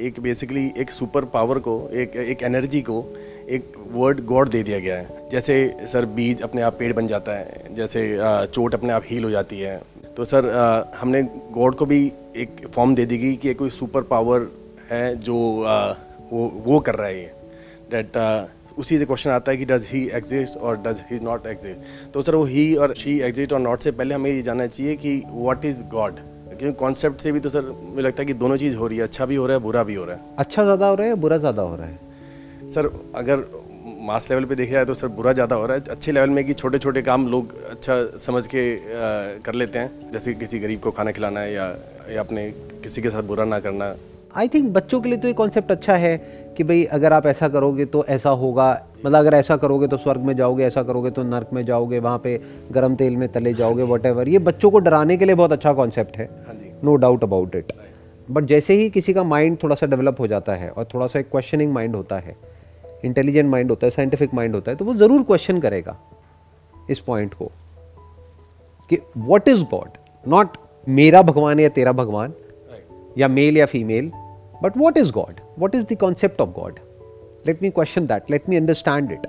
एक 0.00 0.20
बेसिकली 0.20 0.72
एक 0.78 0.90
सुपर 0.90 1.24
पावर 1.24 1.58
को, 1.58 1.74
एक 1.92 2.16
एक 2.16 2.42
एनर्जी 2.42 2.80
को, 2.82 3.04
एक 3.48 3.72
वर्ड 3.92 4.24
गॉड 4.26 4.48
दे 4.48 4.62
दिया 4.62 4.78
गया 4.78 4.96
है। 4.98 5.28
जैसे 5.30 5.56
सर, 5.82 6.04
बीज 6.06 6.42
अपने 6.42 6.62
आप 6.62 6.76
पेड़ 6.78 6.92
बन 6.92 7.06
जाता 7.06 7.32
है, 7.32 7.74
जैसे 7.74 8.16
चोट 8.46 8.74
अपने 8.74 8.92
आप 8.92 9.02
हील 9.06 9.24
हो 9.24 9.30
जाती 9.30 9.60
है। 9.60 9.80
तो 10.16 10.24
सर 10.24 10.48
हमने 10.96 11.22
गॉड 11.52 11.74
को 11.74 11.86
भी 11.86 12.00
एक 12.36 12.66
फॉर्म 12.74 12.94
दे 12.94 13.06
दी 13.06 13.18
गई 13.18 13.34
कि 13.36 13.54
कोई 13.54 13.70
सुपर 13.70 14.02
पावर 14.04 14.50
है 14.90 15.14
जो 15.18 15.36
वो 16.32 16.50
वो 16.64 16.80
कर 16.80 16.94
रहा 16.94 17.08
है 17.08 17.18
ये। 17.18 17.30
डेट 17.90 18.16
उसी 18.80 18.98
से 18.98 19.04
क्वेश्चन 19.04 19.30
आता 19.30 19.52
है 19.52 19.56
कि 19.56 19.64
डज 19.66 19.86
ही 19.88 20.06
एग्जिस्ट 20.14 20.56
और 20.58 20.76
डज 20.82 21.02
ही 21.10 21.20
नॉट 21.22 21.46
एग्जिस्ट 21.46 22.12
तो 22.12 22.22
सर 22.22 22.34
वो 22.34 22.44
ही 22.46 22.74
और 22.76 22.94
शी 22.96 23.18
एग्जिस्ट 23.22 23.52
और 23.52 23.60
नॉट 23.60 23.82
से 23.82 23.90
पहले 23.92 24.14
हमें 24.14 24.30
ये 24.30 24.42
जानना 24.42 24.66
चाहिए 24.68 24.96
कि 24.96 25.22
व्हाट 25.30 25.64
इज़ 25.64 25.82
गॉड 25.92 26.18
क्योंकि 26.50 26.76
कॉन्सेप्ट 26.78 27.20
से 27.20 27.32
भी 27.32 27.40
तो 27.40 27.48
सर 27.48 27.70
मुझे 27.82 28.02
लगता 28.02 28.22
है 28.22 28.26
कि 28.26 28.34
दोनों 28.34 28.56
चीज़ 28.58 28.76
हो 28.76 28.86
रही 28.86 28.98
है 28.98 29.04
अच्छा 29.04 29.26
भी 29.26 29.36
हो 29.36 29.46
रहा 29.46 29.56
है 29.56 29.62
बुरा 29.62 29.82
भी 29.82 29.94
हो 29.94 30.04
रहा 30.04 30.16
है। 30.16 30.34
अच्छा 30.38 30.64
ज़्यादा 30.64 30.86
हो 30.86 30.94
रहा 30.94 31.06
है 31.06 31.14
बुरा 31.16 31.36
ज़्यादा 31.38 31.62
हो 31.62 31.76
रहा 31.76 31.86
है? 31.86 31.98
सर 32.68 32.90
अगर 33.16 33.44
मास 34.02 34.28
लेवल 34.30 34.44
पे 34.44 34.54
देखा 34.54 34.72
जाए 34.72 34.84
तो 34.84 34.94
सर 34.94 35.08
बुरा 35.10 35.32
ज़्यादा 35.32 35.56
हो 35.56 35.66
रहा 35.66 35.76
है। 35.76 35.82
अच्छे 35.90 36.12
लेवल 36.12 36.30
में 36.30 36.44
कि 36.44 36.54
छोटे 36.54 36.78
छोटे 36.78 37.02
काम 37.02 37.26
लोग 37.28 37.54
अच्छा 37.70 37.94
समझ 38.18 38.46
के 38.46 38.62
आ, 38.74 39.40
कर 39.44 39.54
लेते 39.54 39.78
हैं। 39.78 40.10
जैसे 40.12 40.34
किसी 40.34 40.58
गरीब 40.58 40.80
को 40.80 40.90
खाना 40.90 41.10
खिलाना 41.10 41.40
है 41.40 41.52
या, 41.52 41.66
या 42.12 42.20
अपने 42.20 42.50
किसी 42.82 43.02
के 43.02 43.10
साथ 43.10 43.22
बुरा 43.22 43.44
ना 43.44 43.58
करना। 43.60 43.94
आई 44.36 44.48
थिंक 44.48 44.72
बच्चों 44.72 45.00
के 45.00 45.08
लिए 45.08 45.18
तो 45.18 45.28
ये 45.28 45.34
कॉन्सेप्ट 45.34 45.70
अच्छा 45.72 45.94
है। 45.96 46.14
कि 46.60 46.64
भाई 46.64 46.84
अगर 46.84 47.12
आप 47.12 47.26
ऐसा 47.26 47.48
करोगे 47.48 47.84
तो 47.84 48.04
ऐसा 48.04 48.30
होगा। 48.30 48.86
मतलब 48.98 49.18
अगर 49.18 49.34
ऐसा 49.34 49.56
करोगे 49.56 49.86
तो 49.86 49.96
स्वर्ग 49.96 50.20
में 50.20 50.36
जाओगे 50.36 50.64
ऐसा 50.64 50.82
करोगे 50.82 51.10
तो 51.10 51.22
नर्क 51.22 51.48
में 51.52 51.64
जाओगे 51.64 51.98
वहाँ 51.98 52.18
पे 52.18 52.40
गर्म 52.72 52.94
तेल 52.94 53.16
में 53.16 53.28
तले 53.28 53.54
जाओगे 53.54 53.82
वट 53.82 54.06
ये 54.28 54.38
बच्चों 54.38 54.70
को 54.70 54.78
डराने 54.78 55.16
के 55.16 55.24
लिए 55.24 55.34
बहुत 55.34 55.52
अच्छा 55.52 55.72
कॉन्सेप्ट 55.72 56.16
है। 56.16 56.28
No 56.84 56.96
doubt 56.96 57.24
about 57.24 57.56
it 57.56 57.72
but 58.30 58.44
जैसे 58.44 58.74
ही 58.74 58.90
किसी 58.90 59.12
का 59.12 59.24
माइंड 59.24 59.56
थोड़ा 59.62 59.76
सा 59.76 59.86
डेवलप 59.86 60.16
हो 60.20 60.26
जाता 60.26 60.54
है 60.54 60.70
और 60.70 60.88
थोड़ा 60.94 61.06
सा 61.06 61.18
एक 61.18 61.30
क्वेश्चनिंग 61.30 61.72
माइंड 61.72 61.96
होता 61.96 62.18
है 62.18 62.36
इंटेलिजेंट 63.04 63.50
माइंड 63.50 63.70
होता 63.70 63.86
है 63.86 63.90
साइंटिफिक 63.90 64.34
माइंड 64.34 64.54
होता 64.54 64.70
है 64.70 64.76
तो 64.76 64.84
वो 64.84 64.94
ज़रूर 64.94 65.22
क्वेश्चन 65.22 65.60
करेगा 65.60 65.96
इस 66.90 67.00
पॉइंट 67.00 67.34
को 67.34 67.50
कि 68.90 68.98
वॉट 69.16 69.48
इज़ 69.48 69.64
गॉड 69.64 69.98
नॉट 70.28 70.48
मेरा 70.88 71.22
भगवान 71.22 71.60
या 71.60 71.68
तेरा 71.68 71.92
भगवान 71.92 72.34
या 73.18 73.28
मेल 73.28 73.56
या 73.56 73.66
female 73.66 74.12
but 74.62 74.76
what 74.76 74.96
is 74.96 75.12
God 75.12 75.40
what 75.58 75.74
is 75.74 75.84
the 75.84 75.96
concept 75.96 76.40
of 76.40 76.50
God 76.50 76.78
let 77.46 77.62
me 77.62 77.70
question 77.70 78.06
that 78.06 78.30
let 78.30 78.48
me 78.48 78.56
understand 78.56 79.12
it 79.12 79.26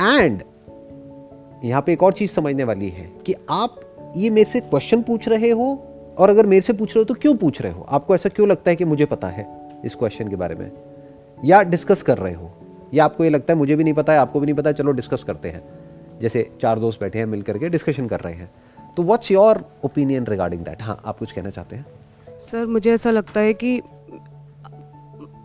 and 0.00 0.42
यहाँ 1.64 1.82
पे 1.82 1.92
एक 1.92 2.02
और 2.02 2.12
चीज़ 2.12 2.30
समझने 2.30 2.64
वाली 2.64 2.88
है 2.88 3.10
कि 3.26 3.34
आप 3.50 3.80
ये 4.16 4.30
मेरे 4.30 4.50
से 4.50 4.60
क्वेश्चन 4.60 5.02
पूछ 5.02 5.28
रहे 5.28 5.50
हो 5.50 5.84
और 6.18 6.30
अगर 6.30 6.46
मेरे 6.46 6.62
से 6.62 6.72
पूछ 6.72 6.88
रहे 6.88 7.00
हो 7.00 7.04
तो 7.04 7.14
क्यों 7.14 7.36
पूछ 7.36 7.60
रहे 7.62 7.72
हो? 7.72 7.86
आपको 7.88 8.14
ऐसा 8.14 8.28
क्यों 8.28 8.48
लगता 8.48 8.70
है 8.70 8.76
कि 8.76 8.84
मुझे 8.84 9.04
पता 9.04 9.28
है 9.28 9.70
इस 9.84 9.94
क्वेश्चन 9.94 10.28
के 10.28 10.36
बारे 10.36 10.54
में? 10.54 10.72
या 11.44 11.62
डिस्कस 11.62 12.02
कर 12.02 12.18
रहे 12.18 12.34
हो? 12.34 12.50
या 12.94 13.04
आपको 13.04 13.24
ये 13.24 13.30
लगता 13.30 13.52
है 13.52 13.58
मुझे 13.58 13.76
भी 13.76 13.84
नहीं 13.84 13.94
पता 13.94 14.12
है, 14.12 14.18
आपको 14.18 14.40
भी 14.40 14.46
नहीं 14.46 14.56
पता 14.56 14.70
है, 14.70 14.74
चलो 14.74 14.92
डिस्कस 14.92 15.22
करते 15.22 15.50
हैं। 15.50 15.62
जैसे 16.20 16.50
चार 16.60 16.78
दोस्त 16.78 17.00
बैठे 17.00 17.18
हैं, 17.18 17.26
मिल 17.26 17.42
करके 17.42 17.68
डिस्कशन 17.68 18.06
कर 18.06 18.20
रहे 18.20 18.34
हैं। 18.34 18.50
तो 18.96 19.02
what's 19.02 19.30
your 19.30 19.64
opinion 19.84 20.26
regarding 20.26 20.64
that 20.64 20.82
हाँ 20.82 21.02
आप 21.04 21.18
कुछ 21.18 21.32
कहना 21.32 21.50
चाहते 21.50 21.76
हैं? 21.76 21.86
सर, 22.40 22.66
मुझे 22.66 22.92
ऐसा 22.92 23.10
लगता 23.10 23.40
है 23.40 23.54
कि 23.54 23.82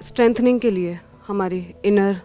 स्ट्रेंथनिंग 0.03 0.59
के 0.59 0.69
लिए 0.71 0.97
हमारी 1.27 1.65
इनर 1.85 2.15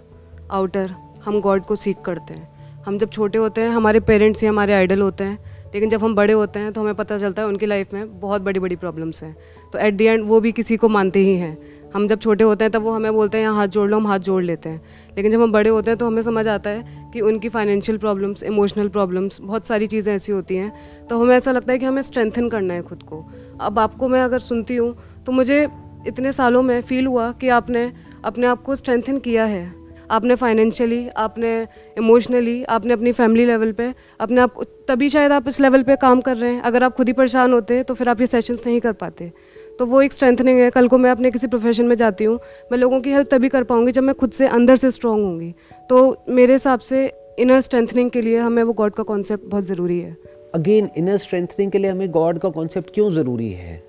आउटर 0.50 0.94
हम 1.24 1.40
गॉड 1.40 1.64
को 1.64 1.76
सीख 1.76 1.96
करते 2.04 2.34
हैं। 2.34 2.82
हम 2.86 2.96
जब 2.98 3.10
छोटे 3.10 3.38
होते 3.38 3.60
हैं, 3.60 3.68
हमारे 3.68 4.00
पेरेंट्स 4.00 4.42
ही 4.42 4.48
हमारे 4.48 4.72
आइडल 4.74 5.00
होते 5.00 5.24
हैं, 5.24 5.38
लेकिन 5.74 5.90
जब 5.90 6.02
हम 6.04 6.14
बड़े 6.14 6.32
होते 6.32 6.58
हैं 6.58 6.72
तो 6.72 6.80
हमें 6.80 6.94
पता 6.94 7.18
चलता 7.18 7.42
है 7.42 7.48
उनकी 7.48 7.66
लाइफ 7.66 7.92
में 7.94 8.20
बहुत 8.20 8.42
बड़ी 8.42 8.60
बड़ी 8.60 8.76
प्रॉब्लम्स 8.76 9.22
हैं। 9.22 9.36
तो 9.72 9.78
एट 9.78 9.94
दी 9.94 10.04
एंड 10.04 10.24
वो 10.26 10.40
भी 10.40 10.52
किसी 10.52 10.76
को 10.76 10.88
मानते 10.88 11.20
ही 11.20 11.36
हैं। 11.36 11.56
हम 11.94 12.06
जब 12.08 12.20
छोटे 12.20 12.44
होते 12.44 12.64
हैं, 12.64 12.72
तब 12.72 12.82
वो 12.82 12.92
हमें 12.92 13.12
बोलते 13.12 13.38
हैं, 13.38 13.44
यहाँ 13.44 13.56
हाथ 13.56 13.68
जोड़ 13.68 13.88
लो, 13.90 13.96
हम 13.96 14.06
हाथ 14.06 14.18
जोड़ 14.20 14.42
लेते 14.44 14.68
हैं। 14.68 14.82
लेकिन 15.16 15.32
जब 15.32 15.42
हम 15.42 15.52
बड़े 15.52 15.70
होते 15.70 15.90
हैं 15.90 15.98
तो 15.98 16.06
हमें 16.06 16.22
समझ 16.22 16.46
आता 16.48 16.70
है 16.70 17.10
कि 17.12 17.20
उनकी 17.20 17.48
फाइनेंशियल 17.48 17.98
प्रॉब्लम्स 17.98 18.42
इमोशनल 18.42 18.88
प्रॉब्लम्स 18.88 19.40
बहुत 19.40 19.66
सारी 19.66 19.86
चीज़ें 19.86 20.14
ऐसी 20.14 20.32
होती 20.32 20.56
हैं। 20.56 20.72
तो 21.06 21.20
हमें 21.20 21.36
ऐसा 21.36 21.52
लगता 21.52 21.72
है 21.72 21.78
कि 21.78 21.86
हमें 21.86 22.02
स्ट्रेंथन 22.02 22.48
करना 22.48 22.74
है 22.74 22.82
खुद 22.82 23.02
को। 23.02 23.24
अब 23.60 23.78
आपको 23.78 24.08
मैं 24.08 24.22
अगर 24.22 24.38
सुनती 24.40 24.76
हूँ 24.76 24.96
तो 25.26 25.32
मुझे 25.32 25.66
इतने 26.06 26.32
सालों 26.32 26.62
में 26.62 26.80
फील 26.82 27.06
हुआ 27.06 27.30
कि 27.32 27.48
आपने 27.50 27.90
अपने 28.24 28.46
आप 28.46 28.62
को 28.62 28.76
स्ट्रेंथन 28.76 29.18
किया 29.18 29.44
है। 29.44 29.66
आपने 30.10 30.34
फाइनेंशियली 30.34 31.08
आपने 31.16 31.50
इमोशनली 31.98 32.62
आपने 32.66 32.92
अपनी 32.92 33.12
फैमिली 33.12 33.44
लेवल 33.46 33.72
पे, 33.72 33.92
अपने 34.20 34.40
आप 34.40 34.62
तभी 34.88 35.08
शायद 35.08 35.32
आप 35.32 35.48
इस 35.48 35.60
लेवल 35.60 35.82
पे 35.82 35.96
काम 35.96 36.20
कर 36.20 36.36
रहे 36.36 36.52
हैं। 36.52 36.60
अगर 36.62 36.84
आप 36.84 36.94
खुद 36.96 37.08
ही 37.08 37.12
परेशान 37.12 37.52
होते 37.52 37.74
हैं 37.74 37.84
तो 37.84 37.94
फिर 37.94 38.08
आप 38.08 38.20
ये 38.20 38.26
सेशंस 38.26 38.66
नहीं 38.66 38.80
कर 38.80 38.92
पाते। 38.94 39.30
तो 39.78 39.86
वो 39.86 40.00
एक 40.02 40.12
स्ट्रेंथनिंग 40.12 40.58
है। 40.60 40.70
कल 40.70 40.88
को 40.88 40.98
मैं 40.98 41.10
अपने 41.10 41.30
किसी 41.30 41.46
प्रोफेशन 41.46 41.84
में 41.84 41.94
जाती 41.96 42.24
हूँ, 42.24 42.38
मैं 42.72 42.78
लोगों 42.78 43.00
की 43.00 43.12
हेल्प 43.12 43.28
तभी 43.30 43.48
कर 43.48 43.64
पाऊँगी 43.64 43.92
जब 43.92 44.02
मैं 44.02 44.14
खुद 44.14 44.30
से 44.30 44.46
अंदर 44.48 44.76
से 44.76 44.90
स्ट्रॉन्ग 44.90 45.24
होंगी। 45.24 45.54
तो 45.90 46.24
मेरे 46.28 46.52
हिसाब 46.52 46.80
से 46.80 47.06
इनर 47.38 47.60
स्ट्रेंथनिंग 47.60 48.10
के 48.10 48.22
लिए 48.22 48.38
हमें 48.38 48.62
वो 48.62 48.72
गॉड 48.72 48.94
का 48.94 49.02
कॉन्सेप्ट 49.02 49.44
बहुत 49.44 49.64
ज़रूरी 49.64 50.00
है। 50.00 50.16
अगेन 50.54 50.88
इनर 50.96 51.16
स्ट्रेंथनिंग 51.18 51.70
के 51.72 51.78
लिए 51.78 51.90
हमें 51.90 52.10
गॉड 52.10 52.38
का 52.38 52.48
कॉन्सेप्ट 52.48 52.90
क्यों 52.94 53.10
ज़रूरी 53.10 53.52
है? 53.52 53.82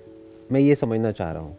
मैं 0.52 0.60
ये 0.60 0.74
समझना 0.74 1.12
चाह 1.12 1.32
रहा 1.32 1.42
हूँ। 1.42 1.56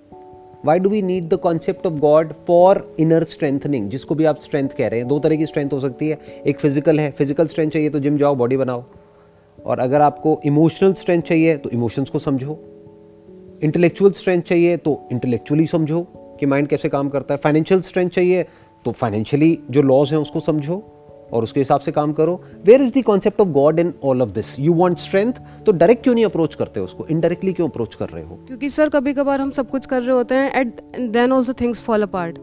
Why 0.65 0.79
do 0.79 0.89
we 0.89 1.01
need 1.01 1.27
the 1.29 1.33
concept 1.33 1.85
of 1.87 1.93
God 1.93 2.33
for 2.47 2.83
inner 2.99 3.23
strengthening 3.23 3.89
जिसको 3.89 4.15
भी 4.15 4.25
आप 4.25 4.39
स्ट्रेंथ 4.39 4.69
कह 4.69 4.87
रहे 4.87 4.99
हैं? 4.99 5.07
दो 5.07 5.19
तरह 5.19 5.35
की 5.35 5.45
स्ट्रेंथ 5.45 5.73
हो 5.73 5.79
सकती 5.79 6.09
है। 6.09 6.19
एक 6.47 6.59
फ़िज़िकल 6.59 6.99
है। 6.99 7.09
फ़िज़िकल 7.11 7.47
स्ट्रेंथ 7.47 7.69
चाहिए 7.69 7.89
तो 7.89 7.99
जिम 7.99 8.17
जाओ 8.17 8.35
बॉडी 8.35 8.57
बनाओ। 8.57 8.83
और 9.57 9.79
अगर 9.79 10.01
आपको 10.01 10.39
इमोशनल 10.45 10.93
स्ट्रेंथ 10.93 11.21
चाहिए 11.21 11.57
तो 11.57 11.69
इमोशंस 11.69 12.09
को 12.09 12.19
समझो। 12.19 12.59
इंटेलेक्चुअल 13.63 14.11
स्ट्रेंथ 14.11 14.41
चाहिए 14.41 14.77
तो 14.77 14.99
इंटेलेक्चुअली 15.11 15.65
समझो 15.67 16.01
कि 16.39 16.45
माइंड 16.45 16.67
कैसे 16.67 16.89
काम 16.89 17.09
करता 17.09 17.33
है। 17.33 17.39
फाइनेंशियल 17.43 17.81
स्ट्रेंथ 17.81 18.09
चाहिए 18.09 18.45
तो 18.85 18.91
फाइनेंशियली 18.91 19.57
जो 19.69 19.81
लॉज 19.81 20.11
हैं 20.11 20.19
उसको 20.19 20.39
समझो। 20.39 20.83
और 21.33 21.43
उसके 21.43 21.59
हिसाब 21.59 21.79
से 21.79 21.91
काम 21.91 22.13
करो। 22.13 22.41
Where 22.65 22.81
is 22.81 22.99
the 22.99 23.03
concept 23.03 23.41
of 23.41 23.47
God 23.49 23.79
in 23.79 23.93
all 24.03 24.21
of 24.21 24.29
this 24.29 24.59
you 24.59 24.73
want 24.73 24.97
strength 24.97 25.33
तो 25.65 25.71
डायरेक्ट 25.71 26.03
क्यों 26.03 26.13
नहीं 26.15 26.25
अप्रोच 26.25 26.55
करते 26.55 26.79
हो 26.79 26.83
उसको? 26.83 27.05
इनडायरेक्टली 27.07 27.53
क्यों 27.53 27.69
अप्रोच 27.69 27.95
कर 27.95 28.09
रहे 28.09 28.23
हो? 28.23 28.39
क्योंकि 28.47 28.69
सर 28.69 28.89
कभी 28.89 29.13
कभार 29.13 29.41
हम 29.41 29.51
सब 29.51 29.69
कुछ 29.69 29.85
कर 29.85 30.01
रहे 30.01 30.15
होते 30.15 30.35
हैं 30.35 30.51
at 30.61 30.81
then 31.11 31.31
also 31.31 31.53
things 31.53 31.81
fall 31.81 32.03
apart 32.03 32.39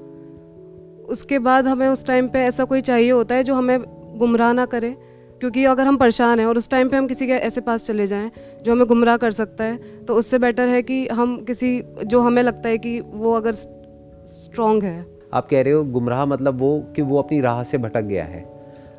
उसके 1.09 1.39
बाद 1.39 1.67
हमें 1.67 1.89
उस 1.89 2.05
टाइम 2.07 2.29
पे 2.29 2.39
ऐसा 2.39 2.65
कोई 2.65 2.81
चाहिए 2.81 3.11
होता 3.11 3.35
है 3.35 3.45
जो 3.45 3.55
हमें 3.55 3.79
गुमराह 4.19 4.53
ना 4.53 4.67
करे। 4.67 4.97
क्योंकि 5.41 5.65
अगर 5.65 5.87
हम 5.87 5.97
परेशान 5.97 6.41
हैं 6.41 6.47
और 6.47 6.59
उस 6.59 6.69
टाइम 6.71 6.89
पे 6.89 6.97
हम 6.97 7.07
किसी 7.07 7.27
के 7.27 7.33
ऐसे 7.33 7.61
पास 7.61 7.87
चले 7.87 8.07
जाएँ 8.07 8.31
जो 8.65 8.73
हमें 8.73 8.87
गुमराह 8.87 9.17
कर 9.17 9.31
सकता 9.31 9.65
है 9.65 10.05
तो 10.05 10.15
उससे 10.15 10.39
बेटर 10.39 10.69
है 10.69 10.83
कि 10.83 11.07
हम 11.09 11.37
किसी 11.45 11.83
जो 12.05 12.21
हमें 12.21 12.43
लगता 12.43 12.69
है 12.69 12.79
कि 12.79 13.01
वो 13.01 13.33
अगर 13.33 13.53
स्ट्रॉन्ग 13.53 14.85
है। 14.85 15.07
आप 15.35 15.49
कह 15.49 15.63
रहे 15.63 15.73
हो 15.73 15.85
गुमराह 15.85 16.25
मतलब 16.27 16.59
वो 16.59 16.79
कि 16.97 17.03
वो 17.03 17.19
अपनी 17.19 17.41
राह 17.41 17.63
से 17.63 17.79
भटक 17.79 18.03
गया 18.03 18.25
है। 18.25 18.58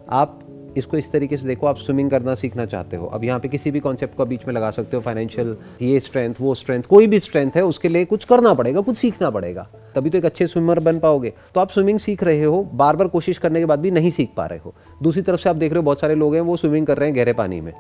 आप 0.10 0.39
इसको 0.78 0.98
इस 0.98 1.12
तरीके 1.12 1.38
से 1.38 1.48
देखो, 1.48 1.68
आप 1.68 1.78
स्विमिंग 1.78 2.10
करना 2.12 2.36
सीखना 2.36 2.66
चाहते 2.66 2.98
हो। 2.98 3.08
अब 3.08 3.24
यहाँ 3.24 3.39
पे 3.39 3.48
किसी 3.48 3.72
भी 3.72 3.80
कॉन्सेप्ट 3.80 4.16
को 4.16 4.25
बीच 4.25 4.46
में 4.48 4.54
लगा 4.54 4.70
सकते 4.72 4.98
हो 4.98 5.04
फाइनेंशियल 5.04 5.58
ये 5.82 6.00
स्ट्रेंथ 6.00 6.36
वो 6.42 6.56
स्ट्रेंथ 6.56 6.84
कोई 6.84 7.08
भी 7.08 7.20
स्ट्रेंथ 7.20 7.51
है, 7.56 7.63
उसके 7.63 7.89
लिए 7.89 8.06
कुछ 8.06 8.25
करना 8.25 8.54
पड़ेगा, 8.54 8.82
कुछ 8.82 8.98
सीखना 8.98 9.30
पड़ेगा। 9.30 9.68
तभी 9.96 10.10
तो 10.10 10.18
एक 10.18 10.25
अच्छे 10.25 10.48
स्विमर 10.48 10.80
बन 10.80 11.00
पाओगे। 11.00 11.34
तो 11.56 11.62
आप 11.62 11.70
स्विमिंग 11.70 12.00
सीख 12.00 12.24
रहे 12.24 12.44
हो 12.44 12.70
बार 12.74 12.96
बार 12.96 13.08
कोशिश 13.08 13.38
करने 13.38 13.60
के 13.60 13.66
बाद 13.66 13.80
भी 13.80 13.92
नहीं 13.92 14.10
सीख 14.10 14.30
पा 14.38 14.46
रहे 14.46 14.60
हो। 14.60 14.74
दूसरी 15.04 15.22
तरफ़ 15.22 15.39
से 15.39 15.50
आप 15.50 15.56
देख 15.56 15.72
रहे 15.72 15.78
हो, 15.78 15.84
बहुत 15.84 16.00
सारे 16.00 16.16
लोग 16.16 16.36
हैं, 16.36 16.42
वो 16.42 16.58
स्विमिंग 16.58 16.88
कर 16.88 16.98
रहे 16.98 17.10
हैं 17.10 17.18
गहरे 17.18 17.34
पानी 17.34 17.62
में। 17.62 17.74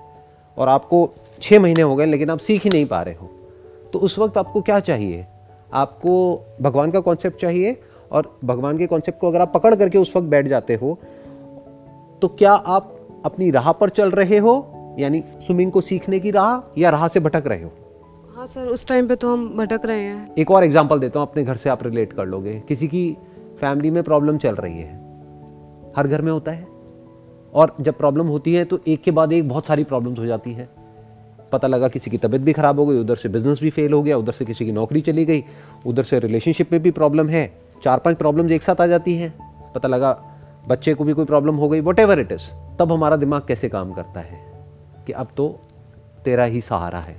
और 0.57 0.67
आपको 0.67 1.13
छः 1.41 1.59
महीने 1.59 1.81
हो 1.81 1.95
गए, 1.95 2.05
लेकिन 2.05 2.29
आप 2.29 2.39
सीख 2.39 2.63
ही 2.63 2.69
नहीं 2.69 2.85
पा 2.85 3.01
रहे 3.01 3.15
हो। 3.15 3.29
तो 3.93 3.99
उस 3.99 4.19
वक्त 4.19 4.37
आपको 4.37 4.61
क्या 4.61 4.79
चाहिए? 4.79 5.25
आपको 5.73 6.45
भगवान 6.61 6.91
का 6.91 6.99
कॉन्सेप्ट 6.99 7.41
चाहिए, 7.41 7.81
और 8.11 8.39
भगवान 8.45 8.77
के 8.77 8.87
कॉन्सेप्ट 8.87 9.19
को 9.19 9.27
अगर 9.27 9.41
आप 9.41 9.53
पकड़ 9.53 9.75
करके 9.75 9.97
उस 9.97 10.15
वक्त 10.15 10.27
बैठ 10.27 10.47
जाते 10.47 10.75
हो 10.75 10.99
तो 12.21 12.27
क्या 12.27 12.51
आप 12.51 12.95
अपनी 13.25 13.51
राह 13.51 13.71
पर 13.71 13.89
चल 13.89 14.11
रहे 14.11 14.37
हो? 14.37 14.55
यानी 14.99 15.23
स्विमिंग 15.41 15.71
को 15.71 15.81
सीखने 15.81 16.19
की 16.19 16.31
राह 16.31 16.79
या 16.81 16.89
राह 16.89 17.07
से 17.07 17.19
भटक 17.19 17.43
रहे 17.47 17.63
हो? 17.63 17.71
हाँ 18.35 18.45
सर 18.45 18.67
उस 18.67 18.85
टाइम 18.87 19.07
पे 19.07 19.15
तो 19.15 19.33
हम 19.33 19.47
भटक 19.57 19.81
रहे 19.85 20.03
हैं। 20.03 20.35
एक 20.35 20.51
और 20.51 20.63
एग्जांपल 20.63 20.99
देता 20.99 21.19
हूँ 21.19 21.27
अपने 21.27 21.43
घर 21.43 21.55
से 21.55 21.69
आप 21.69 21.83
रिलेट 21.83 22.13
कर 22.13 22.25
लोगे। 22.25 22.63
किसी 22.67 22.87
की 22.87 23.17
फैमिली 23.59 23.89
में 23.89 24.03
प्रॉब्लम 24.03 24.37
चल 24.37 24.55
रही 24.55 24.77
है। 24.77 24.93
हर 25.97 26.07
घर 26.07 26.21
में 26.21 26.31
होता 26.31 26.51
है। 26.51 26.67
और 27.53 27.73
जब 27.81 27.97
प्रॉब्लम 27.97 28.27
होती 28.27 28.53
है 28.53 28.65
तो 28.65 28.79
एक 28.87 29.01
के 29.03 29.11
बाद 29.11 29.33
एक 29.33 29.49
बहुत 29.49 29.65
सारी 29.65 29.83
प्रॉब्लम्स 29.83 30.19
हो 30.19 30.25
जाती 30.25 30.53
है। 30.53 30.69
पता 31.51 31.67
लगा 31.67 31.87
किसी 31.87 32.11
की 32.11 32.17
तबीयत 32.17 32.41
भी 32.41 32.53
खराब 32.53 32.79
हो 32.79 32.85
गई 32.85 32.99
उधर 32.99 33.15
से 33.15 33.29
बिज़नेस 33.29 33.59
भी 33.61 33.69
फेल 33.69 33.93
हो 33.93 34.01
गया 34.03 34.17
उधर 34.17 34.31
से 34.31 34.45
किसी 34.45 34.65
की 34.65 34.71
नौकरी 34.71 35.01
चली 35.01 35.25
गई 35.25 35.43
उधर 35.85 36.03
से 36.03 36.19
रिलेशनशिप 36.19 36.71
में 36.71 36.81
भी 36.81 36.91
प्रॉब्लम 36.91 37.29
है। 37.29 37.51
चार 37.83 37.99
पाँच 37.99 38.17
प्रॉब्लम्स 38.17 38.51
एक 38.51 38.63
साथ 38.63 38.81
आ 38.81 38.87
जाती 38.87 39.15
हैं। 39.15 39.33
पता 39.75 39.87
लगा 39.87 40.11
बच्चे 40.69 40.93
को 40.93 41.03
भी 41.03 41.13
कोई 41.13 41.25
प्रॉब्लम 41.25 41.55
हो 41.55 41.69
गई 41.69 41.79
वट 41.79 41.99
एवर 41.99 42.19
इट 42.19 42.31
इज़ 42.31 42.41
तब 42.79 42.91
हमारा 42.91 43.15
दिमाग 43.15 43.41
कैसे 43.47 43.69
काम 43.69 43.93
करता 43.93 44.19
है 44.19 44.39
कि 45.07 45.13
अब 45.13 45.27
तो 45.37 45.59
तेरा 46.25 46.43
ही 46.43 46.61
सहारा 46.61 46.99
है। 46.99 47.15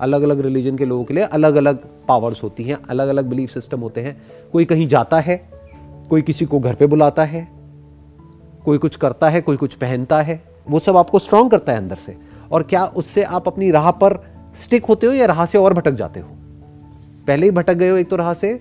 अलग 0.00 0.22
अलग 0.22 0.40
रिलीजन 0.40 0.76
के 0.76 0.84
लोगों 0.84 1.04
के 1.04 1.14
लिए 1.14 1.24
अलग 1.24 1.54
अलग 1.54 1.78
पावर्स 2.08 2.42
होती 2.42 2.64
हैं 2.64 2.78
अलग 2.82 3.08
अलग 3.08 3.24
बिलीफ 3.24 3.50
सिस्टम 3.50 3.80
होते 3.80 4.00
हैं। 4.00 4.22
कोई 4.52 4.64
कहीं 4.64 4.88
जाता 4.88 5.20
है, 5.20 5.48
कोई 6.10 6.22
किसी 6.22 6.44
को 6.44 6.60
घर 6.60 6.74
पे 6.74 6.86
बुलाता 6.86 7.24
है, 7.24 7.48
कोई 8.64 8.78
कुछ 8.78 8.96
करता 8.96 9.28
है, 9.28 9.40
कोई 9.40 9.56
कुछ 9.56 9.74
पहनता 9.74 10.20
है, 10.20 10.42
वो 10.68 10.78
सब 10.78 10.96
आपको 10.96 11.18
स्ट्रांग 11.18 11.50
करता 11.50 11.72
है 11.72 11.78
अंदर 11.78 11.96
से। 11.96 12.16
और 12.52 12.62
क्या 12.62 12.86
उससे 12.86 13.22
आप 13.22 13.48
अपनी 13.48 13.70
राह 13.70 13.90
पर 13.90 14.24
स्टिक 14.62 14.84
होते 14.84 15.06
हो 15.06 15.12
या 15.12 15.26
राह 15.26 15.46
से 15.46 15.58
और 15.58 15.74
भटक 15.74 15.92
जाते 15.92 16.20
हो? 16.20 16.28
पहले 17.26 17.46
ही 17.46 17.50
भटक 17.50 17.74
गए 17.74 17.88
हो 17.88 17.96
एक 17.96 18.10
तो 18.10 18.16
राह 18.16 18.34
से, 18.34 18.54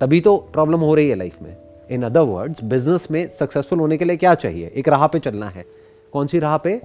तभी 0.00 0.20
तो 0.20 0.36
प्रॉब्लम 0.36 0.80
हो 0.80 0.94
रही 0.94 1.08
है 1.08 1.14
लाइफ 1.14 1.42
में। 1.42 1.56
इन 1.90 2.02
अदर 2.02 2.20
वर्ड्स 2.20 2.64
बिज़नेस 2.64 3.08
में 3.10 3.28
सक्सेसफुल 3.28 3.80
होने 3.80 3.96
के 3.96 4.04
लिए 4.04 4.16
क्या 4.16 4.34
चाहिए? 4.34 4.72
एक 4.74 4.88
राह 4.88 5.06
पे 5.06 5.18
चलना 5.18 5.46
है। 5.46 5.64
कौन 6.12 6.26
सी 6.26 6.38
राह 6.38 6.56
पे? 6.56 6.80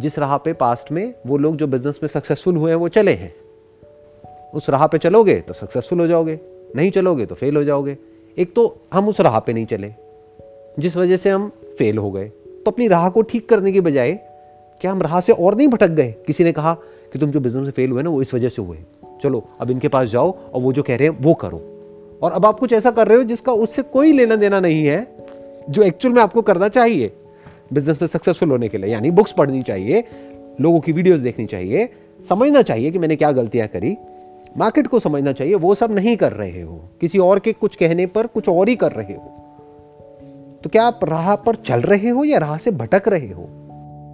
जिस 0.00 0.18
राह 0.18 0.36
पे 0.36 0.52
पास्ट 0.52 0.92
में 0.92 1.14
वो 1.26 1.36
लोग 1.36 1.56
जो 1.56 1.66
बिज़नेस 1.66 2.00
में 2.02 2.08
सक्सेसफुल 2.08 2.56
हुए 2.56 2.70
हैं, 2.70 2.76
वो 2.76 2.88
चले 2.88 3.12
हैं। 3.12 3.34
उस 4.54 4.70
राह 4.70 4.86
पे 4.86 4.98
चलोगे 4.98 5.40
तो 5.40 5.54
सक्सेसफुल 5.54 6.00
हो 6.00 6.06
जाओगे। 6.06 6.40
नहीं 6.76 6.90
चलोगे 6.90 7.26
तो 7.26 7.34
फेल 7.34 7.56
हो 7.56 7.64
जाओगे। 7.64 7.98
एक 8.38 8.54
तो 8.54 8.78
हम 8.92 9.08
उस 9.08 9.20
राह 9.20 9.38
पे 9.38 9.52
नहीं 9.52 9.66
चले। 9.66 9.94
जिस 10.78 10.96
वजह 10.96 11.16
से 11.16 11.30
हम 11.30 11.52
फेल 11.78 11.98
हो 11.98 12.10
गए। 12.10 12.28
तो 12.28 12.70
अपनी 12.70 12.88
राह 12.88 13.08
को 13.08 13.22
ठीक 13.22 13.48
करने 13.48 13.72
की 13.72 13.80
बजाय 13.80 14.12
क्या 14.80 14.90
हम 14.90 15.02
राह 15.02 15.20
से 15.20 15.32
और 15.32 15.54
नहीं 15.54 15.68
भटक 15.68 15.88
गए? 15.88 16.14
किसी 16.26 16.44
ने 16.44 16.52
कहा 16.52 16.74
कि 17.12 17.18
तुम 17.18 17.30
जो 17.30 17.40
बिज़नेस 17.40 17.64
में 17.64 17.70
फेल 17.70 17.90
हुए 17.90 18.02
ना, 18.02 18.10
वो 18.10 18.22
इस 18.22 18.34
वजह 18.34 18.48
से 18.48 18.62
हुए। 18.62 18.78
चलो, 19.22 19.44
अब 19.60 19.70
इनके 19.70 19.88
पास 19.88 20.08
जाओ 20.08 20.38
और 20.54 20.60
वो 20.60 20.72
जो 20.72 20.82
कह 20.82 20.96
रहे 20.96 21.08
हैं, 21.08 21.18
वो 21.20 21.34
करो। 21.34 21.77
और 22.22 22.32
अब 22.32 22.46
आप 22.46 22.58
कुछ 22.58 22.72
ऐसा 22.72 22.90
कर 22.90 23.08
रहे 23.08 23.16
हो 23.16 23.24
जिसका 23.24 23.52
उससे 23.52 23.82
कोई 23.82 24.12
लेना 24.12 24.36
देना 24.36 24.60
नहीं 24.60 24.84
है, 24.84 25.06
जो 25.70 25.82
एक्चुअल 25.82 26.14
में 26.14 26.22
आपको 26.22 26.42
करना 26.42 26.68
चाहिए 26.68 27.12
बिज़नेस 27.72 27.98
में 28.02 28.06
सक्सेसफुल 28.06 28.50
होने 28.50 28.68
के 28.68 28.78
लिए। 28.78 28.90
यानी 28.90 29.10
बुक्स 29.10 29.32
पढ़नी 29.32 29.62
चाहिए, 29.62 30.04
लोगों 30.60 30.80
की 30.80 30.92
वीडियोस 30.92 31.20
देखनी 31.20 31.46
चाहिए, 31.46 31.88
समझना 32.28 32.62
चाहिए 32.62 32.90
कि 32.90 32.98
मैंने 32.98 33.16
क्या 33.16 33.32
गलतियाँ 33.32 33.66
करी। 33.68 33.96
मार्केट 34.58 34.86
को 34.86 34.98
समझना 34.98 35.32
चाहिए, 35.32 35.54
वो 35.54 35.74
सब 35.74 35.92
नहीं 35.92 36.16
कर 36.16 36.32
रहे 36.32 36.62
हो। 36.62 36.80
किसी 37.00 37.18
और 37.18 37.38
के 37.38 37.52
कुछ 37.52 37.76
कहने 37.76 38.06
पर 38.06 38.26
कुछ 38.26 38.48
और 38.48 38.68
ही 38.68 38.76
कर 38.76 38.92
रहे 38.92 39.14
हो। 39.14 39.34
तो 40.64 40.70
क्या 40.70 40.84
आप 40.84 41.00
राह 41.04 41.34
पर 41.36 41.54
चल 41.56 41.80
रहे 41.80 42.08
हो 42.08 42.24
या 42.24 42.38
राह 42.38 42.56
से 42.56 42.70
भटक 42.70 43.08
रहे 43.08 43.28
हो? 43.28 43.48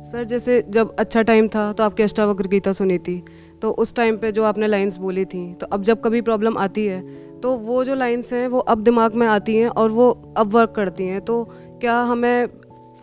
सर, 0.02 0.24
जैसे 0.24 0.62
जब 0.68 0.94
अच्छा 0.96 1.22
टाइम 1.22 1.48
था 1.48 1.72
तो 1.72 1.84
आपकी 1.84 2.02
अष्टावक्र 2.02 2.48
गीता 2.48 2.72
सुनी 2.72 2.98
थी। 2.98 3.22
तो 3.62 3.70
उस 3.70 3.94
टाइम 3.94 4.16
पे 4.16 4.32
जो 4.32 4.42
आपने 4.44 4.66
लाइंस 4.66 4.96
बोली 4.96 5.24
थी 5.24 5.52
तो 5.54 5.66
अब 5.66 5.82
जब 5.82 6.00
कभी 6.00 6.20
प्रॉब्लम 6.20 6.58
आती 6.58 6.86
है 6.86 7.02
तो 7.44 7.50
वो 7.56 7.82
जो 7.84 7.94
लाइन्स 7.94 8.32
हैं, 8.32 8.46
वो 8.48 8.58
अब 8.58 8.82
दिमाग 8.82 9.14
में 9.14 9.26
आती 9.26 9.56
हैं 9.56 9.68
और 9.68 9.90
वो 9.90 10.10
अब 10.36 10.52
वर्क 10.52 10.70
करती 10.70 11.06
हैं। 11.06 11.20
तो 11.20 11.42
क्या 11.80 11.96
हमें 12.02 12.48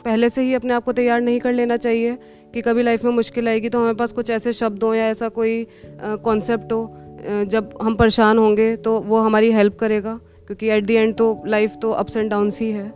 पहले 0.06 0.30
से 0.30 0.42
ही 0.42 0.54
अपने 0.54 0.74
आप 0.74 0.84
को 0.84 0.94
तैयार 0.94 1.22
नहीं 1.22 1.40
कर 1.40 1.54
लेना 1.54 1.78
चाहिए 1.78 2.18
कि 2.54 2.62
कभी 2.62 2.84
लाइफ 2.84 3.04
में 3.06 3.12
मुश्किल 3.12 3.48
आएगी 3.48 3.70
तो 3.70 3.80
हमारे 3.80 3.96
पास 3.96 4.12
कुछ 4.12 4.30
ऐसे 4.30 4.54
शब्द 4.54 4.84
हो 4.84 4.94
या 4.94 5.06
ऐसा 5.08 5.30
कोई 5.30 5.68
कॉन्सेप्ट 6.04 6.74
हो 6.74 7.46
जब 7.48 7.78
हम 7.82 7.96
परेशान 7.96 8.38
होंगे 8.38 8.76
तो 8.78 9.00
वो 9.02 9.20
हमारी 9.20 9.52
हेल्प 9.52 9.76
करेगा? 9.76 10.20
क्योंकि 10.48 10.70
एट 10.70 10.86
दी 10.86 10.96
एंड 10.96 11.16
तो 11.16 11.44
लाइफ 11.48 11.76
तो 11.82 11.92
अप्स 11.92 12.18
एंड 12.18 12.30
डाउन्स 12.30 12.60
ही 12.60 12.72
है। 12.72 12.92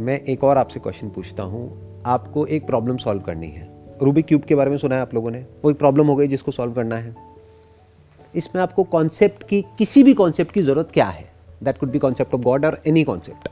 मैं 0.00 0.20
एक 0.20 0.44
और 0.44 0.56
आपसे 0.56 0.80
क्वेश्चन 0.80 1.08
पूछता 1.08 1.42
हूँ। 1.42 2.02
आपको 2.06 2.46
एक 2.46 2.66
प्रॉब्लम 2.66 2.96
सॉल्व 2.96 3.20
करनी 3.20 3.48
है। 3.48 3.68
रूबिक 4.02 4.26
क्यूब 4.26 4.42
के 4.42 4.54
बारे 4.54 4.70
में 4.70 4.78
सुना 4.78 4.94
है 4.94 5.02
आप 5.02 5.14
लोगों 5.14 5.30
ने? 5.30 5.44
कोई 5.62 5.74
प्रॉब्लम 5.74 6.06
हो 6.06 6.16
गई 6.16 6.28
जिसको 6.28 6.52
सॉल्व 6.52 6.72
करना 6.72 6.96
है? 6.96 7.14
इसमें 8.36 8.62
आपको 8.62 8.82
कॉन्सेप्ट 8.84 9.42
की, 9.42 9.60
किसी 9.78 10.02
भी 10.02 10.14
कॉन्सेप्ट 10.14 10.52
की 10.52 10.62
ज़रूरत 10.62 10.90
क्या 10.94 11.06
है? 11.06 11.32
That 11.62 11.78
could 11.78 11.90
be 11.90 11.98
concept 11.98 12.34
of 12.34 12.40
God 12.40 12.64
और 12.66 12.80
any 12.86 13.04
concept 13.04 13.48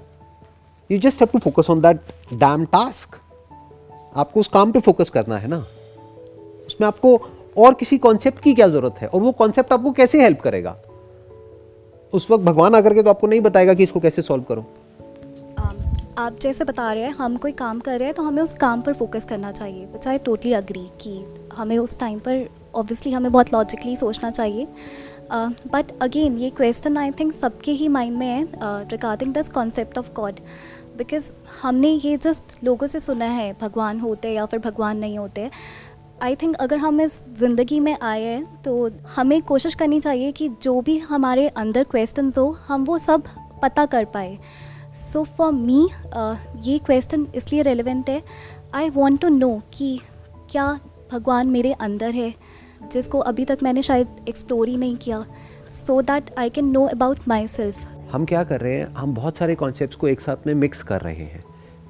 you 0.90 0.98
just 0.98 1.20
have 1.20 1.28
to 1.32 1.38
focus 1.38 1.70
on 1.70 1.80
that 1.80 2.00
damn 2.32 2.64
task 2.64 3.16
आपको 4.16 4.40
उस 4.40 4.48
काम 4.48 4.72
पे 4.72 4.80
फोकस 4.80 5.10
करना 5.10 5.36
है 5.38 5.48
ना? 5.48 5.66
उसमें 6.66 6.86
आपको 6.88 7.16
और 7.58 7.74
किसी 7.74 7.98
कॉन्सेप्ट 7.98 8.42
की 8.42 8.54
क्या 8.54 8.68
ज़रूरत 8.68 8.98
है? 8.98 9.08
और 9.08 9.20
वो 9.20 9.32
कॉन्सेप्ट 9.32 9.72
आपको 9.72 9.90
कैसे 9.92 10.22
हेल्प 10.22 10.40
करेगा? 10.40 10.76
उस 12.12 12.30
वक्त 12.30 12.44
भगवान 12.44 12.74
आकर 12.74 12.94
के 12.94 13.02
तो 13.02 13.10
आपको 13.10 13.26
नहीं 13.26 13.40
बताएगा 13.40 13.74
कि 13.74 13.82
इसको 13.82 14.00
कैसे 14.00 14.22
सॉल्व 14.22 14.42
करो। 14.42 14.64
आप 16.18 16.38
जैसे 16.40 16.64
बता 16.64 16.92
रहे 16.92 17.02
हैं, 17.02 17.10
हम 17.10 17.36
कोई 17.36 17.52
काम 17.52 17.78
कर 17.80 17.98
रहे 17.98 18.06
हैं 18.06 18.14
तो 18.14 18.22
हमें 18.22 18.42
उस 18.42 18.52
काम 18.54 18.80
पर 18.82 18.92
फोकस 18.94 19.24
करना 19.24 19.50
चाहिए। 19.52 19.84
विच 19.84 20.06
आई 20.08 20.18
टोटली 20.18 20.52
अग्री 20.52 20.86
कि 21.00 21.24
हमें 21.54 21.76
उस 21.78 21.98
टाइम 21.98 22.18
पर 22.18 22.48
ऑब्वियसली 22.74 23.12
हमें 23.12 23.30
बहुत 23.32 23.52
लॉजिकली 23.52 23.96
सोचना 23.96 24.30
चाहिए। 24.30 24.66
बट 25.72 25.92
अगेन 26.02 26.36
ये 26.38 26.50
क्वेश्चन 26.50 26.96
आई 26.98 27.10
थिंक 27.10 27.34
सबके 27.34 27.72
ही 27.72 27.88
माइंड 27.88 28.16
में 28.18 28.26
है 28.26 28.42
regarding 28.62 29.32
this 29.34 29.48
concept 29.48 29.98
of 29.98 30.10
God 30.16 30.40
because 30.96 31.30
हमने 31.62 31.90
ये 31.90 32.16
जस्ट 32.16 32.64
लोगों 32.64 32.86
से 32.86 33.00
सुना 33.00 33.24
है, 33.26 33.52
भगवान 33.60 34.00
होते 34.00 34.32
या 34.32 34.46
फिर 34.46 34.60
भगवान 34.60 34.98
नहीं 34.98 35.18
होते। 35.18 35.50
आई 36.22 36.36
थिंक 36.36 36.56
अगर 36.56 36.76
हम 36.78 37.00
इस 37.00 37.24
ज़िंदगी 37.38 37.78
में 37.80 37.96
आए 38.02 38.22
हैं 38.22 38.62
तो 38.62 38.90
हमें 39.14 39.40
कोशिश 39.42 39.74
करनी 39.74 40.00
चाहिए 40.00 40.32
कि 40.32 40.48
जो 40.62 40.80
भी 40.80 40.98
हमारे 41.00 41.48
अंदर 41.48 41.84
क्वेश्चन 41.84 42.30
हो, 42.38 42.50
हम 42.66 42.84
वो 42.84 42.98
सब 43.00 43.22
पता 43.62 43.86
कर 43.86 44.04
पाए। 44.06 44.38
सो 44.94 45.22
फॉर 45.36 45.52
मी 45.52 45.88
ये 46.62 46.78
क्वेश्चन 46.78 47.26
इसलिए 47.34 47.62
रेलिवेंट 47.62 48.08
है 48.10 48.22
आई 48.74 48.90
वॉन्ट 48.90 49.20
टू 49.20 49.28
नो 49.28 49.60
कि 49.74 49.98
क्या 50.50 50.66
भगवान 51.12 51.46
मेरे 51.46 51.72
अंदर 51.72 52.10
है, 52.10 52.32
जिसको 52.92 53.18
अभी 53.20 53.44
तक 53.44 53.58
मैंने 53.62 53.82
शायद 53.82 54.24
एक्सप्लोर 54.28 54.68
ही 54.68 54.76
नहीं 54.76 54.96
किया 54.96 55.24
so 55.68 56.00
that 56.02 56.30
I 56.38 56.50
can 56.50 56.70
know 56.70 56.84
about 56.86 57.28
myself 57.48 57.86
हम 58.12 58.24
क्या 58.24 58.42
कर 58.44 58.60
रहे 58.60 58.76
हैं, 58.76 58.86
हम 58.94 59.14
बहुत 59.14 59.36
सारे 59.36 59.54
कॉन्सेप्ट 59.54 59.94
को 59.94 60.08
एक 60.08 60.20
साथ 60.20 60.46
में 60.46 60.54
मिक्स 60.54 60.82
कर 60.82 61.00
रहे 61.00 61.14
हैं। 61.14 61.42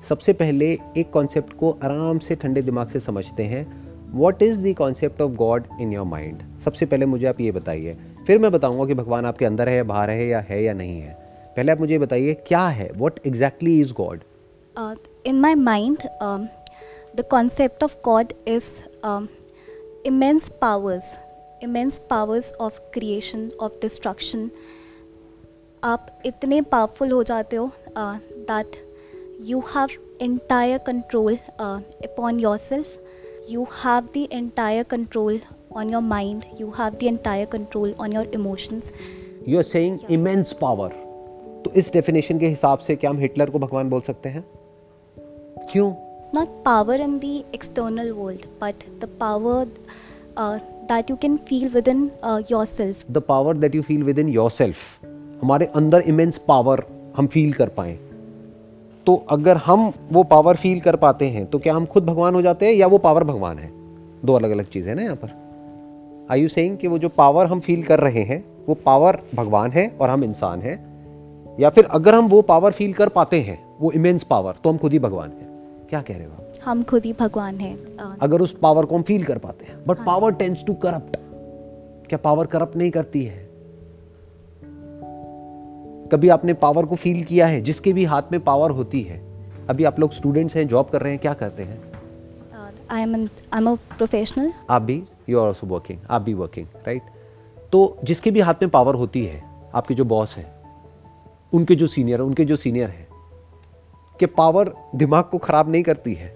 सबसे 0.09 0.33
पहले 0.33 0.67
एक 0.97 1.11
कॉन्सेप्ट 1.11 1.53
को 1.53 1.71
आराम 1.85 2.19
से 2.19 2.35
ठंडे 2.35 2.63
दिमाग 2.63 2.91
से 2.91 3.01
समझते 3.01 3.45
हैं। 3.45 3.67
What 4.13 4.43
is 4.43 4.59
the 4.59 4.75
concept 4.75 5.21
of 5.23 5.33
God 5.33 5.67
in 5.81 5.93
your 5.93 6.07
mind 6.07 6.43
सबसे 6.65 6.87
पहले 6.87 7.07
मुझे 7.07 7.27
आप 7.27 7.41
ये 7.41 7.51
बताइए। 7.53 7.97
फिर 8.27 8.39
मैं 8.39 8.53
बताऊँगा 8.53 8.87
कि 8.87 8.95
भगवान 8.95 9.27
आपके 9.27 9.45
अंदर 9.45 9.69
है 9.69 9.77
या 9.77 9.85
बाहर 9.85 10.11
है 10.11 10.27
या 10.29 10.41
है 10.41 10.63
या 10.65 10.75
नहीं 10.75 11.01
है। 11.01 11.17
पहले 11.57 11.73
आप 11.73 11.81
मुझे 11.81 11.99
बताइए 11.99 12.35
क्या 12.47 12.67
है? 12.69 12.91
What 12.97 13.19
exactly 13.27 13.81
is 13.81 13.93
God 13.93 14.21
in 15.27 15.41
my 15.41 15.55
mind 15.55 15.99
the 17.17 17.25
concept 17.31 17.85
of 17.85 17.97
God 18.05 18.33
is 18.49 18.71
immense 20.07 20.49
powers 20.61 21.17
immense 21.63 22.01
powers 22.11 22.53
of 22.61 22.81
creation 22.95 23.51
of 23.61 23.73
destruction 23.83 24.51
आप 25.83 26.07
इतने 26.27 26.61
पावरफुल 26.63 27.11
हो 27.11 27.23
जाते 27.23 27.57
हो 27.57 27.71
that 27.99 28.77
you 29.49 29.61
have 29.77 29.89
entire 30.23 30.79
control 30.79 31.37
upon 31.61 32.41
yourself 32.59 32.99
you 33.51 33.67
have 33.85 34.09
the 34.17 34.27
entire 34.33 34.83
control 34.91 35.41
on 35.77 35.91
your 35.91 36.03
mind 36.03 36.45
you 36.61 36.73
have 36.79 36.95
the 36.95 37.03
entire 37.03 37.47
control 37.53 37.95
on 38.01 38.13
your 38.13 38.31
emotions 38.35 38.93
you 39.49 39.59
are 39.59 39.65
saying 39.65 39.99
immense 40.11 40.53
power 40.61 41.02
तो 41.65 41.71
इस 41.71 41.93
definition 41.93 42.39
के 42.39 42.49
हिसाब 42.49 42.79
से 42.79 42.97
क्या 42.97 43.11
हम 43.11 43.19
हिटलर 43.19 43.51
को 43.51 43.59
भगवान 43.59 43.91
बोल 43.91 44.01
सकते 44.01 44.29
हैं? 44.29 44.45
क्यों? 45.73 45.93
Not 46.35 46.49
power 46.67 46.95
in 47.07 47.19
the 47.21 47.45
external 47.55 48.13
world, 48.19 48.45
but 48.61 48.85
the 49.01 49.09
power 49.23 49.67
uh, 50.37 50.59
that 50.89 51.11
you 51.11 51.17
can 51.17 51.39
feel 51.39 51.75
within 51.75 52.11
uh, 52.23 52.41
yourself. 52.51 53.11
The 53.11 53.19
power 53.19 53.57
that 53.57 53.75
you 53.75 53.83
feel 53.83 54.03
within 54.19 54.29
yourself 54.51 55.05
हमारे 55.43 55.67
अंदर 55.67 56.01
इमेंस 56.01 56.39
पावर 56.39 56.85
हम 57.17 57.27
फील 57.27 57.53
कर 57.53 57.69
पाए। 57.69 57.99
तो 59.07 59.15
अगर 59.31 59.57
हम 59.57 59.93
वो 60.13 60.23
पावर 60.23 60.57
फील 60.57 60.81
कर 60.81 60.97
पाते 60.97 61.29
हैं 61.29 61.47
तो 61.47 61.59
क्या 61.59 61.75
हम 61.75 61.87
खुद 61.87 62.07
भगवान 62.07 62.35
हो 62.35 62.43
जाते 62.43 62.67
हैं 62.67 62.75
या 62.75 62.87
वो 62.87 62.99
पावर 62.99 63.25
भगवान 63.25 63.59
है? 63.59 63.71
दो 64.25 64.35
अलग 64.35 64.51
अलग 64.51 64.65
चीज़ें 64.65 64.89
हैं 64.89 64.97
ना 64.97 65.03
यहाँ 65.03 65.17
पर। 65.17 66.29
आई 66.31 66.43
यू 66.43 66.49
सेइंग 66.49 66.79
कि 66.79 66.89
वो 66.89 66.99
जो 66.99 67.09
पावर 67.09 67.47
हम 67.47 67.61
फील 67.61 67.83
कर 67.83 68.01
रहे 68.01 68.23
हैं 68.23 68.45
वो 68.69 68.75
पावर 68.75 69.19
भगवान 69.35 69.71
है 69.71 69.89
और 70.01 70.11
हम 70.11 70.25
इंसान 70.25 70.61
हैं? 70.61 70.92
या 71.61 71.71
फिर 71.71 71.85
अगर 71.85 72.15
हम 72.15 72.29
वो 72.29 72.43
पावर 72.43 72.73
फील 72.73 72.93
कर 72.93 73.09
पाते 73.09 73.41
हैं 73.41 73.77
वो 73.81 73.93
इमेंस 73.93 74.23
पावर 74.23 74.55
तो 74.65 74.71
हम 74.71 74.79
खुद 74.79 74.93
ही 74.93 74.99
भगवान 74.99 75.31
हैं। 75.31 75.49
क्या 75.89 76.03
कह 76.03 76.17
रहे 76.17 76.27
हो 76.27 76.33
आप? 76.33 76.53
हम 76.65 76.83
खुद 76.83 77.05
ही 77.05 77.13
भगवान 77.13 77.57
हैं। 77.57 77.77
अगर 78.23 78.41
उस 78.41 78.57
पावर 78.59 78.85
को 78.85 78.97
हम 78.97 79.03
फील 79.03 79.25
कर 79.25 79.39
पाते 79.39 79.65
हैं 79.65 79.85
but 79.87 79.99
power 79.99 80.33
tends 80.33 80.65
to 80.67 80.75
corrupt 80.75 81.17
क्या 82.09 82.19
पावर 82.19 82.47
करप्ट 82.47 82.77
नहीं 82.77 82.91
करती 82.91 83.25
है? 83.25 83.51
कभी 86.13 86.29
आपने 86.29 86.53
पावर 86.53 86.87
को 86.87 86.97
फील 86.97 87.25
किया 87.25 87.47
है 87.47 87.61
जिसके 87.61 87.93
भी 87.93 88.05
हाथ 88.05 88.23
में 88.33 88.41
पावर 88.41 88.71
होती 88.71 89.03
है? 89.03 89.23
अभी 89.69 89.85
आप 89.85 90.01
लोग 90.01 90.13
स्टूडेंट्स 90.13 90.57
हैं 90.57 90.69
जॉब 90.69 90.89
कर 90.89 91.01
रहे 91.01 91.13
हैं 91.13 91.21
क्या 91.21 91.35
करते 91.35 91.63
हैं? 91.63 91.93
I 92.91 92.95
am 92.95 93.15
an, 93.15 93.29
I'm 93.53 93.69
a 93.69 93.79
professional. 93.99 94.51
आप 94.71 94.83
भी 94.83 95.03
यू 95.29 95.41
आर 95.41 95.47
ऑल्सो 95.47 95.67
वर्किंग 95.67 95.99
आप 96.11 96.23
भी 96.23 96.35
वर्किंग 96.35 96.67
राइट 96.87 97.03
तो 97.73 97.99
जिसके 98.05 98.31
भी 98.31 98.41
हाथ 98.41 98.55
में 98.63 98.71
पावर 98.71 98.95
होती 98.95 99.25
है 99.25 99.43
आपके 99.75 99.95
जो 99.95 100.05
बॉस 100.05 100.37
हैं 100.37 100.62
उनके 101.55 101.75
जो 101.75 101.87
सीनियर 101.87 102.21
हैं 102.21 102.27
उनके 102.27 102.45
जो 102.45 102.57
सीनियर 102.57 102.91
हैं 102.91 103.09
कि 104.21 104.27
पावर 104.27 104.73
दिमाग 104.95 105.25
को 105.25 105.39
खराब 105.39 105.71
नहीं 105.71 105.83
करती 105.83 106.15
है। 106.15 106.29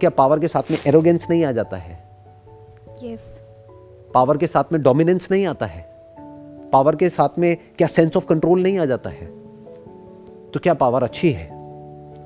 क्या 0.00 0.10
पावर 0.10 0.38
के 0.38 0.48
साथ 0.48 0.70
में 0.70 0.78
एरोगेंस 0.86 1.26
नहीं 1.30 1.44
आ 1.44 1.52
जाता 1.52 1.76
है? 1.76 2.08
Yes. 3.04 3.20
पावर 4.14 4.36
के 4.36 4.46
साथ 4.46 4.64
में 4.72 4.82
डोमिनेंस 4.82 5.28
नहीं 5.30 5.46
आता 5.46 5.66
है। 5.66 5.86
पावर 6.72 6.96
के 6.96 7.08
साथ 7.08 7.38
में 7.38 7.56
क्या 7.78 7.88
सेंस 7.88 8.16
ऑफ़ 8.16 8.26
कंट्रोल 8.26 8.62
नहीं 8.62 8.78
आ 8.78 8.84
जाता 8.84 9.10
है? 9.10 9.26
तो 10.50 10.60
क्या 10.60 10.74
पावर 10.74 11.02
अच्छी 11.02 11.32
है? 11.32 11.46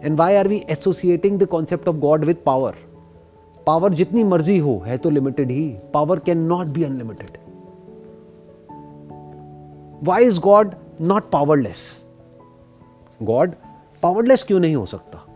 And 0.05 0.17
why 0.17 0.37
are 0.37 0.49
we 0.49 0.63
associating 0.71 1.39
the 1.39 1.47
concept 1.47 1.89
of 1.89 1.97
God 1.97 2.25
with 2.25 2.35
power 2.47 2.75
power 3.67 3.93
जितनी 3.93 4.25
मर्ज़ी 4.25 4.59
हो 4.59 4.83
है 4.87 4.99
तो 4.99 5.11
limited 5.11 5.51
he. 5.51 5.69
Power 5.95 6.19
can 6.19 6.39
not 6.39 6.67
be 6.67 6.85
unlimited 6.85 7.39
why 10.05 10.25
is 10.25 10.41
God 10.41 10.75
not 11.03 11.31
powerless 11.31 11.79
God 13.23 13.55
powerless 14.03 14.43
क्यों 14.43 14.61
नहीं 14.61 14.77
हो 14.77 14.87
सकता? 14.87 15.27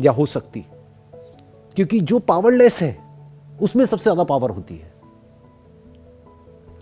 या 0.00 0.12
हो 0.12 0.26
सकती? 0.26 0.64
क्योंकि 1.76 2.00
जो 2.00 2.18
पावरलेस 2.18 2.80
है, 2.82 2.96
उसमें 3.62 3.84
सबसे 3.84 4.02
ज़्यादा 4.02 4.24
पावर 4.24 4.50
होती 4.50 4.76
है। 4.76 4.92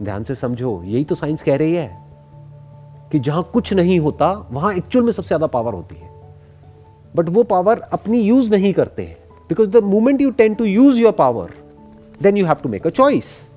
ध्यान 0.03 0.25
से 0.25 0.35
समझो, 0.35 0.83
यही 0.85 1.05
तो 1.05 1.15
साइंस 1.15 1.43
कह 1.43 1.57
रही 1.57 1.75
है 1.75 1.91
कि 3.13 3.19
जहाँ 3.19 3.43
कुछ 3.53 3.73
नहीं 3.73 3.99
होता, 4.01 4.33
वहाँ 4.51 4.73
एक्चुअल 4.75 5.05
में 5.05 5.13
सबसे 5.13 5.29
ज़्यादा 5.29 5.47
पावर 5.47 5.75
होती 5.75 5.95
है। 5.95 6.09
बट 7.17 7.29
वो 7.29 7.43
पावर 7.43 7.81
अपनी 7.93 8.21
यूज़ 8.21 8.51
नहीं 8.51 8.73
करते 8.73 9.05
हैं। 9.07 9.17
Because 9.49 9.71
the 9.71 9.77
moment 9.77 10.21
you 10.21 10.31
tend 10.31 10.55
to 10.55 10.65
use 10.65 11.01
your 11.01 11.13
power 11.13 11.51
then 12.23 12.37
you 12.37 12.47
have 12.47 12.57
to 12.63 12.69
make 12.69 12.87
a 12.87 12.91
choice 12.91 13.49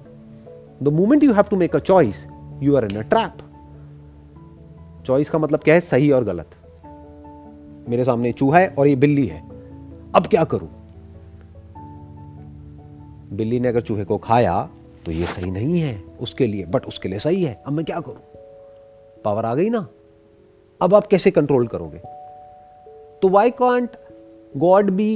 the 0.83 0.87
moment 0.87 1.23
you 1.23 1.33
have 1.33 1.43
to 1.43 1.57
make 1.57 1.75
a 1.75 1.79
choice 1.79 2.25
you 2.63 2.75
are 2.75 2.85
in 2.85 2.97
a 2.97 3.01
trap 3.01 3.37
choice 5.05 5.29
का 5.29 5.39
मतलब 5.39 5.59
क्या 5.59 5.75
है? 5.75 5.81
सही 5.81 6.11
और 6.11 6.23
गलत। 6.23 6.55
मेरे 7.89 8.03
सामने 8.05 8.31
चूहा 8.33 8.59
है 8.59 8.67
और 8.69 8.87
ये 8.87 8.95
बिल्ली 8.95 9.25
है। 9.27 9.41
अब 10.15 10.27
क्या 10.27 10.43
करूँ? 10.43 10.69
बिल्ली 13.33 13.59
ने 13.59 13.67
अगर 13.67 13.81
चूहे 13.81 14.03
को 14.05 14.17
खाया 14.17 14.69
तो 15.05 15.11
ये 15.11 15.25
सही 15.25 15.49
नहीं 15.51 15.79
है 15.79 16.01
उसके 16.21 16.47
लिए 16.47 16.65
बट 16.65 16.85
उसके 16.85 17.09
लिए 17.09 17.19
सही 17.19 17.43
है। 17.43 17.53
अब 17.67 17.73
मैं 17.73 17.85
क्या 17.85 17.99
करूँ? 17.99 18.21
पावर 19.25 19.45
आ 19.45 19.53
गई 19.55 19.69
ना? 19.69 19.87
अब 20.81 20.93
आप 20.93 21.07
कैसे 21.07 21.31
कंट्रोल 21.31 21.67
करोगे? 21.67 21.97
तो 23.21 23.29
why 23.29 23.49
can't 23.51 23.95
God 24.57 24.89
be 24.91 25.13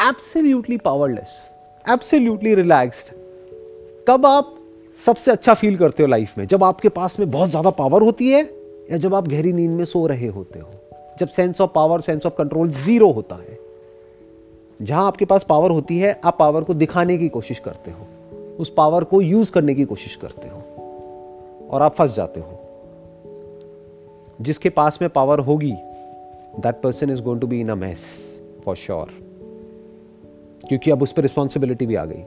absolutely 0.00 0.76
powerless 0.76 1.36
absolutely 1.84 2.54
relaxed 2.54 3.14
कब 4.08 4.26
आप 4.26 4.54
सबसे 5.00 5.30
अच्छा 5.30 5.54
फील 5.54 5.76
करते 5.76 6.02
हो 6.02 6.08
लाइफ 6.08 6.38
में? 6.38 6.46
जब 6.46 6.64
आपके 6.64 6.88
पास 6.88 7.18
में 7.20 7.30
बहुत 7.30 7.50
ज़्यादा 7.50 7.70
पावर 7.70 8.02
होती 8.02 8.30
है 8.30 8.42
या 8.92 8.98
जब 8.98 9.14
आप 9.14 9.28
गहरी 9.28 9.52
नींद 9.52 9.70
में 9.70 9.84
सो 9.84 10.06
रहे 10.06 10.26
होते 10.26 10.58
हो, 10.58 10.68
जब 11.18 11.28
sense 11.28 11.60
of 11.60 11.70
power 11.74 12.00
sense 12.00 12.26
of 12.26 12.34
control 12.34 12.70
zero 12.70 13.10
होता 13.10 13.34
है, 13.34 13.58
जहाँ 14.82 15.06
आपके 15.06 15.24
पास 15.24 15.46
पावर 15.48 15.70
होती 15.70 15.98
है, 15.98 16.20
आप 16.24 16.36
पावर 16.38 16.64
को 16.64 16.74
दिखाने 16.74 17.18
की 17.18 17.28
कोशिश 17.28 17.58
करते 17.58 17.90
हो, 17.90 18.06
उस 18.58 18.74
पावर 18.76 19.04
को 19.04 19.20
यूज़ 19.20 19.52
करने 19.52 19.74
की 19.74 19.84
कोशिश 19.84 20.16
करते 20.16 20.48
हो, 20.48 20.62
और 21.70 21.82
आप 21.82 21.94
फंस 21.94 22.14
जाते 22.14 22.40
हो। 22.40 22.60
जिसके 24.40 24.68
पास 24.68 24.98
में 25.02 25.10
पावर 25.10 25.38
होगी 25.38 25.72
that 26.60 26.80
person 26.80 27.10
is 27.10 27.22
going 27.22 27.40
to 27.40 27.46
be 27.46 27.60
in 27.60 27.68
a 27.68 27.74
mess 27.74 28.00
for 28.64 28.76
sure 28.76 29.10
क्योंकि 30.68 30.90
अब 30.90 31.02
उस 31.02 31.12
पर 31.12 31.22
रिस्पॉन्सिबिलिटी 31.22 31.86
भी 31.86 31.94
आ 31.94 32.04
गई। 32.04 32.24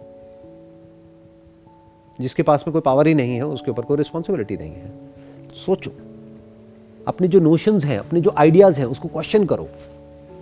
जिसके 2.20 2.44
पास 2.44 2.64
में 2.68 2.72
कोई 2.72 2.82
पावर 2.82 3.08
ही 3.08 3.14
नहीं 3.14 3.36
है, 3.36 3.46
उसके 3.46 3.72
ऊपर 3.72 3.84
कोई 3.84 3.98
रिस्पॉन्सिबिलिटी 3.98 4.58
नहीं 4.58 4.74
है। 4.74 4.92
सोचो। 5.54 5.92
अपने 7.08 7.28
जो 7.28 7.40
नोशंस 7.40 7.86
हैं, 7.86 8.00
अपने 8.00 8.22
जो 8.22 8.34
आइडियाज़ 8.38 8.80
हैं, 8.80 8.86
उसको 8.86 9.08
क्वेश्चन 9.08 9.46
करो। 9.46 9.68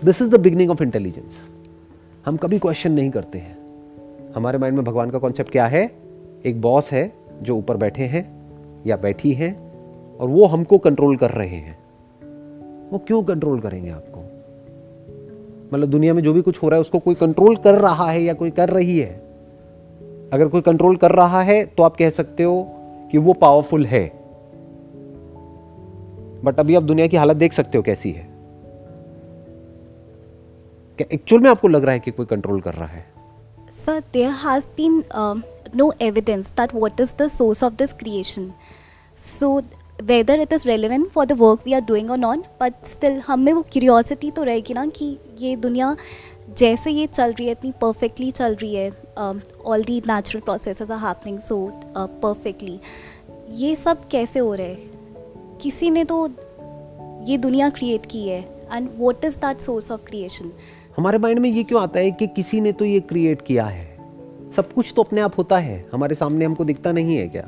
This 0.06 0.21
is 0.21 0.30
the 0.30 0.39
beginning 0.39 0.71
of 0.71 0.84
intelligence 0.84 1.49
हम 2.26 2.38
कभी 2.38 2.60
क्वेश्चन 2.60 2.91
नहीं 2.91 3.10
करते 3.10 3.38
हैं। 3.38 3.58
हमारे 4.36 4.58
माइंड 4.58 4.76
में 4.76 4.86
भगवान 4.86 5.10
का 5.10 5.19
कॉन्सेप्ट 5.19 5.52
क्या 5.52 5.67
है? 5.67 5.91
एक 6.45 6.62
बॉस 6.62 6.91
है 6.91 7.13
जो 7.41 7.56
ऊपर 7.56 7.78
बैठे 7.78 8.04
हैं 8.04 8.41
या 8.88 8.97
बैठी 8.97 9.32
हैं 9.32 9.71
और 10.17 10.30
वो 10.30 10.45
हमको 10.45 10.78
कंट्रोल 10.78 11.17
कर 11.17 11.32
रहे 11.32 11.56
हैं। 11.56 11.78
वो 12.91 12.97
क्यों 12.97 13.23
कंट्रोल 13.23 13.60
करेंगे 13.60 13.89
आपको? 13.89 14.19
मतलब 15.73 15.89
दुनिया 15.89 16.13
में 16.13 16.23
जो 16.23 16.34
भी 16.34 16.41
कुछ 16.41 16.63
हो 16.63 16.69
रहा 16.69 16.78
है, 16.78 16.82
उसको 16.82 16.99
कोई 16.99 17.15
कंट्रोल 17.15 17.56
कर 17.56 17.73
रहा 17.73 18.12
है 18.12 18.23
या 18.23 18.34
कोई 18.34 18.52
कर 18.52 18.69
रही 18.69 18.99
है? 18.99 19.23
अगर 20.34 20.47
कोई 20.47 20.62
कंट्रोल 20.62 20.95
कर 20.95 21.12
रहा 21.12 21.41
है 21.41 21.65
तो 21.65 21.84
आप 21.84 21.95
कह 21.95 22.10
सकते 22.10 22.43
हो 22.43 22.71
कि 23.12 23.17
वो 23.17 23.34
पावरफुल 23.34 23.86
है। 23.86 24.22
बट 26.43 26.60
अभी 26.60 26.75
आप 26.75 26.84
दुनिया 26.84 27.08
की 27.08 27.17
हालत 27.17 27.38
देख 27.38 27.53
सकते 27.53 27.77
हो 27.77 27.84
कैसी 27.84 28.12
है। 28.12 28.27
क्या 30.99 31.08
एक्चुअल 31.13 31.41
में 31.41 31.49
आपको 31.49 31.67
लग 31.67 31.84
रहा 31.84 31.93
है 31.93 31.99
कि 31.99 32.12
कोई 32.12 32.25
कंट्रोल 32.25 32.62
कर 32.62 32.73
रहा 32.73 32.88
है? 32.88 33.06
Sir 33.77 34.03
there 34.13 34.32
has 34.45 34.67
been 34.77 35.03
no 35.75 35.93
evidence 36.01 36.51
that 36.51 36.75
what 36.75 37.01
is 37.01 37.13
the 37.19 37.27
source 37.27 37.63
of 37.63 37.73
this 37.73 37.93
creation 37.93 38.51
so 39.39 39.62
whether 40.03 40.39
it 40.39 40.53
is 40.53 40.67
relevant 40.67 41.10
for 41.10 41.25
the 41.25 41.32
work 41.32 41.60
we 41.65 41.73
are 41.73 41.82
doing 41.82 42.12
on 42.12 42.43
but 42.62 42.86
still 42.86 43.19
हमें 43.19 43.51
वो 43.53 43.62
क्यूरियोसिटी 43.71 44.32
तो 44.32 44.43
रहेगी 44.43 44.73
ना 44.73 44.86
कि 44.88 45.17
ये 45.39 45.56
दुनिया 45.56 45.95
जैसे 46.58 46.91
ये 46.91 47.08
चल 47.08 47.32
रही 47.32 47.45
है, 47.45 47.51
इतनी 47.51 47.71
परफेक्टली 47.82 48.32
चल 48.32 48.56
रही 48.56 48.75
है 48.75 48.89
all 49.65 49.84
the 49.84 50.01
natural 50.08 50.41
process 50.41 50.82
are 50.82 50.97
happening 50.97 51.39
so 51.39 51.58
perfectly 51.97 52.79
ये 53.56 53.75
सब 53.75 54.08
कैसे 54.08 54.39
हो 54.39 54.53
रहे 54.53 54.67
हैं? 54.67 54.92
किसी 55.63 55.89
ने 55.89 56.04
तो 56.04 56.30
ये 57.23 57.38
दुनिया 57.38 57.69
क्रिएट 57.69 58.06
की 58.06 58.28
है 58.28 58.39
and 58.73 58.89
what 58.97 59.26
is 59.26 59.38
that 59.38 59.58
source 59.58 59.91
of 59.91 60.02
creation 60.02 60.52
हमारे 60.97 61.17
माइंड 61.17 61.39
में 61.39 61.49
ये 61.49 61.63
क्यों 61.63 61.82
आता 61.82 61.99
है 61.99 62.12
कि 62.12 62.28
किसी 62.28 62.62
ने 62.62 62.71
तो 62.71 62.86
ये 62.86 62.99
क्रिएट 62.99 63.41
किया 63.41 63.65
है? 63.65 63.97
सब 64.56 64.73
कुछ 64.73 64.93
तो 64.95 65.04
अपने 65.04 65.21
आप 65.21 65.38
होता 65.38 65.58
है, 65.58 65.86
हमारे 65.93 66.15
सामने 66.15 66.45
हमको 66.45 66.65
दिखता 66.65 66.91
नहीं 66.91 67.17
है 67.17 67.28
क्या? 67.28 67.47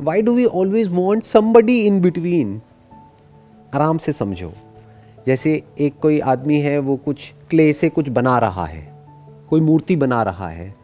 Why 0.00 0.22
do 0.22 0.32
we 0.32 0.44
always 0.44 0.88
want 0.88 1.24
somebody 1.24 1.80
in 1.86 2.00
between 2.00 2.60
आराम 3.74 3.98
से 3.98 4.12
समझो। 4.12 4.52
जैसे 5.26 5.62
एक 5.80 5.98
कोई 6.02 6.20
आदमी 6.20 6.60
है, 6.60 6.78
वो 6.78 6.96
कुछ 6.96 7.32
क्ले 7.50 7.72
से 7.72 7.88
कुछ 7.88 8.08
बना 8.08 8.38
रहा 8.38 8.66
है, 8.66 8.88
कोई 9.50 9.60
मूर्ति 9.60 9.96
बना 9.96 10.22
रहा 10.22 10.48
है, 10.48 10.74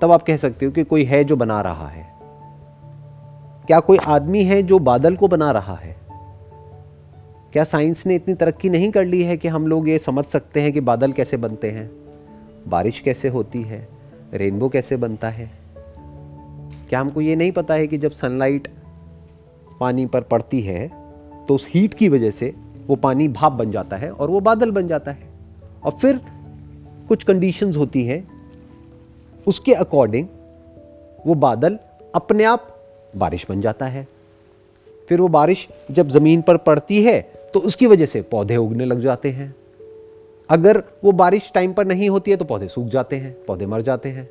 तब 0.00 0.12
आप 0.12 0.22
कह 0.22 0.36
सकते 0.36 0.66
हो 0.66 0.72
कि 0.72 0.84
कोई 0.84 1.04
है 1.04 1.24
जो 1.24 1.36
बना 1.36 1.60
रहा 1.60 1.88
है। 1.88 2.15
क्या 3.66 3.80
कोई 3.80 3.98
आदमी 3.98 4.44
है 4.44 4.62
जो 4.62 4.78
बादल 4.78 5.16
को 5.16 5.28
बना 5.28 5.50
रहा 5.50 5.74
है? 5.74 5.96
क्या 7.52 7.64
साइंस 7.64 8.06
ने 8.06 8.14
इतनी 8.14 8.34
तरक्की 8.34 8.70
नहीं 8.70 8.90
कर 8.90 9.04
ली 9.04 9.22
है 9.22 9.36
कि 9.36 9.48
हम 9.48 9.66
लोग 9.66 9.88
ये 9.88 9.98
समझ 9.98 10.24
सकते 10.24 10.60
हैं 10.60 10.72
कि 10.72 10.80
बादल 10.80 11.12
कैसे 11.12 11.36
बनते 11.36 11.70
हैं? 11.70 11.90
बारिश 12.68 13.00
कैसे 13.00 13.28
होती 13.28 13.62
है? 13.62 13.88
रेनबो 14.34 14.68
कैसे 14.68 14.96
बनता 14.96 15.28
है? 15.28 15.50
क्या 16.88 17.00
हमको 17.00 17.20
ये 17.20 17.36
नहीं 17.36 17.52
पता 17.52 17.74
है 17.74 17.86
कि 17.86 17.98
जब 17.98 18.10
सनलाइट 18.10 18.68
पानी 19.80 20.06
पर 20.06 20.20
पड़ती 20.20 20.60
है 20.60 20.88
तो 21.48 21.54
उस 21.54 21.66
हीट 21.70 21.94
की 21.94 22.08
वजह 22.08 22.30
से 22.30 22.54
वो 22.86 22.96
पानी 22.96 23.28
भाप 23.28 23.52
बन 23.52 23.70
जाता 23.70 23.96
है 23.96 24.10
और 24.10 24.28
वो 24.28 24.40
बादल 24.40 24.70
बन 24.70 24.86
जाता 24.86 25.10
है। 25.10 25.28
और 25.84 25.90
फिर 25.90 26.20
कुछ 27.08 27.24
कंडीशंस 27.24 27.76
होती 27.76 28.04
हैं, 28.04 28.28
उसके 29.46 29.74
अकॉर्डिंग 29.74 30.26
वो 31.26 31.34
बादल 31.34 31.78
अपने 32.14 32.44
आप 32.44 32.75
बारिश 33.16 33.46
बन 33.48 33.60
जाता 33.60 33.86
है। 33.86 34.06
फिर 35.08 35.20
वो 35.20 35.28
बारिश 35.28 35.68
जब 35.90 36.08
ज़मीन 36.08 36.42
पर 36.42 36.56
पड़ती 36.56 37.02
है 37.02 37.20
तो 37.54 37.60
उसकी 37.60 37.86
वजह 37.86 38.06
से 38.06 38.22
पौधे 38.22 38.56
उगने 38.56 38.84
लग 38.84 39.00
जाते 39.00 39.28
हैं। 39.28 39.54
अगर 40.48 40.82
वो 41.04 41.12
बारिश 41.12 41.50
टाइम 41.54 41.72
पर 41.72 41.86
नहीं 41.86 42.08
होती 42.10 42.30
है 42.30 42.36
तो 42.36 42.44
पौधे 42.44 42.68
सूख 42.68 42.86
जाते 42.86 43.16
हैं, 43.16 43.36
पौधे 43.46 43.66
मर 43.66 43.82
जाते 43.82 44.08
हैं। 44.08 44.28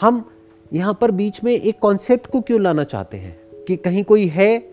हम 0.00 0.30
यहाँ 0.72 0.98
पर 1.00 1.10
बीच 1.10 1.44
में 1.44 1.52
एक 1.52 1.78
कॉन्सेप्ट 1.78 2.26
को 2.26 2.40
क्यों 2.40 2.60
लाना 2.60 2.84
चाहते 2.84 3.16
हैं? 3.16 3.64
कि 3.68 3.76
कहीं 3.76 4.04
कोई 4.04 4.26
है 4.26 4.64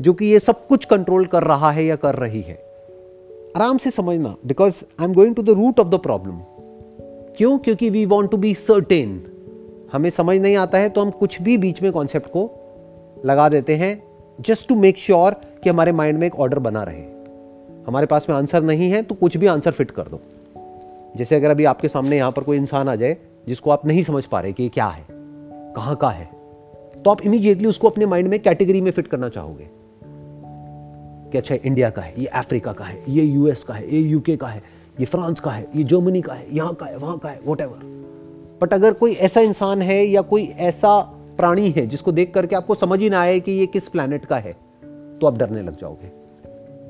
जो 0.00 0.12
कि 0.12 0.26
ये 0.26 0.38
सब 0.40 0.66
कुछ 0.66 0.84
कंट्रोल 0.84 1.26
कर 1.26 1.42
रहा 1.42 1.70
है 1.70 1.84
या 1.84 1.96
कर 1.96 2.14
रही 2.14 2.42
है। 2.42 2.54
आराम 3.56 3.78
से 3.78 3.90
समझना 3.90 4.36
because 4.46 4.82
I 5.00 5.06
am 5.06 5.12
going 5.14 5.34
to 5.34 5.42
the 5.42 5.50
root 5.50 5.80
of 5.80 5.88
the 5.88 5.94
problem 5.94 6.40
क्यों? 7.36 7.58
क्योंकि 7.58 7.90
we 7.90 8.04
want 8.06 8.30
to 8.30 8.36
be 8.36 8.54
certain 8.54 9.26
हमें 9.92 10.10
समझ 10.10 10.36
नहीं 10.38 10.56
आता 10.56 10.78
है 10.78 10.88
तो 10.88 11.00
हम 11.00 11.10
कुछ 11.10 11.42
भी 11.42 11.56
बीच 11.58 11.82
में 11.82 11.92
कॉन्सेप्ट 11.92 12.30
को 12.30 12.50
लगा 13.24 13.48
देते 13.48 13.74
हैं 13.74 14.02
जस्ट 14.40 14.68
टू 14.68 14.74
मेक 14.74 14.98
श्योर 14.98 15.34
कि 15.62 15.70
हमारे 15.70 15.92
माइंड 15.92 16.18
में 16.18 16.26
एक 16.26 16.34
ऑर्डर 16.34 16.58
बना 16.58 16.82
रहे। 16.82 17.02
हमारे 17.86 18.06
पास 18.06 18.26
में 18.30 18.36
आंसर 18.36 18.62
नहीं 18.62 18.90
है 18.90 19.02
तो 19.02 19.14
कुछ 19.14 19.36
भी 19.36 19.46
आंसर 19.46 19.70
फिट 19.70 19.90
कर 19.90 20.02
दो। 20.02 20.20
जैसे 21.16 21.36
अगर 21.36 21.50
अभी 21.50 21.64
आपके 21.64 21.88
सामने 21.88 22.16
यहाँ 22.16 22.32
पर 22.32 22.42
कोई 22.42 22.56
इंसान 22.56 22.88
आ 22.88 22.94
जाए, 22.94 23.16
जिसको 23.48 23.70
आप 23.70 23.86
नहीं 23.86 24.02
समझ 24.02 24.24
पा 24.24 24.40
रहे 24.40 24.52
कि 24.52 24.68
क्या 24.68 24.86
है, 24.86 25.04
कहाँ 25.10 25.96
का 25.96 26.10
है 26.10 26.28
तो 27.04 27.10
आप 27.10 27.22
इमीडिएटली 27.22 27.66
उसको 27.66 27.88
अपने 27.88 28.06
माइंड 28.06 28.28
में 28.28 28.38
कैटेगरी 28.40 28.80
में 28.80 28.90
फिट 28.90 29.06
करना 29.06 29.28
चाहोगे 29.28 29.68
कि 31.30 31.38
अच्छा 31.38 31.54
इंडिया 31.54 31.90
का 31.90 32.02
है, 32.02 32.14
ये 32.18 32.26
अफ्रीका 32.26 32.72
का 32.72 32.84
है, 32.84 33.02
ये 33.08 33.22
यूएस 33.22 33.62
का 33.62 33.74
है, 33.74 33.94
ये 33.94 34.00
यूके 34.00 34.36
का 34.36 34.46
है, 34.46 34.62
ये 35.00 35.06
फ्रांस 35.06 35.40
का 35.40 35.50
है, 35.50 35.66
ये 35.76 35.84
जर्मनी 35.84 36.22
का 36.22 36.32
है, 36.32 36.46
यहाँ 36.56 36.74
का 36.74 36.86
है, 36.86 36.96
वहाँ 36.96 37.18
का 37.18 37.28
है 37.28 37.40
वॉट 37.44 37.62
बट 38.62 38.74
अगर 38.74 38.92
कोई 38.92 39.12
ऐसा 39.12 39.40
इंसान 39.40 39.82
है 39.82 40.04
या 40.04 40.22
कोई 40.22 40.44
ऐसा 40.44 40.98
प्राणी 41.40 41.70
है, 41.70 41.86
जिसको 41.86 42.12
देख 42.12 42.32
करके 42.34 42.56
आपको 42.56 42.74
समझ 42.74 43.00
ही 43.00 43.10
ना 43.10 43.20
आए 43.20 43.38
कि 43.40 43.52
ये 43.52 43.66
किस 43.66 43.88
प्लैनेट 43.88 44.24
का 44.24 44.36
है 44.36 44.52
तो 45.20 45.26
आप 45.26 45.36
डरने 45.38 45.62
लग 45.62 45.76
जाओगे 45.76 46.10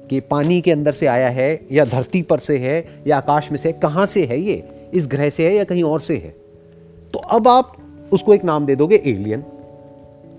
कि 0.08 0.20
पानी 0.20 0.60
के 0.60 0.72
अंदर 0.72 0.92
से 0.92 1.06
आया 1.06 1.28
है, 1.28 1.60
या 1.72 1.84
धरती 1.84 2.22
पर 2.22 2.38
से 2.38 2.56
है, 2.58 3.02
या 3.06 3.16
आकाश 3.16 3.50
में 3.50 3.58
से 3.58 3.72
कहाँ 3.72 4.06
से 4.06 4.24
है 4.24 4.40
ये? 4.40 4.62
इस 4.94 5.06
ग्रह 5.06 5.30
से 5.30 5.46
है 5.48 5.54
या 5.54 5.64
कहीं 5.64 5.82
और 5.82 6.00
से 6.00 6.16
है? 6.16 6.30
तो 7.12 7.18
अब 7.18 7.48
आप 7.48 7.76
उसको 8.12 8.34
एक 8.34 8.44
नाम 8.44 8.66
दे 8.66 8.76
दोगे 8.76 8.96
alien 8.96 9.44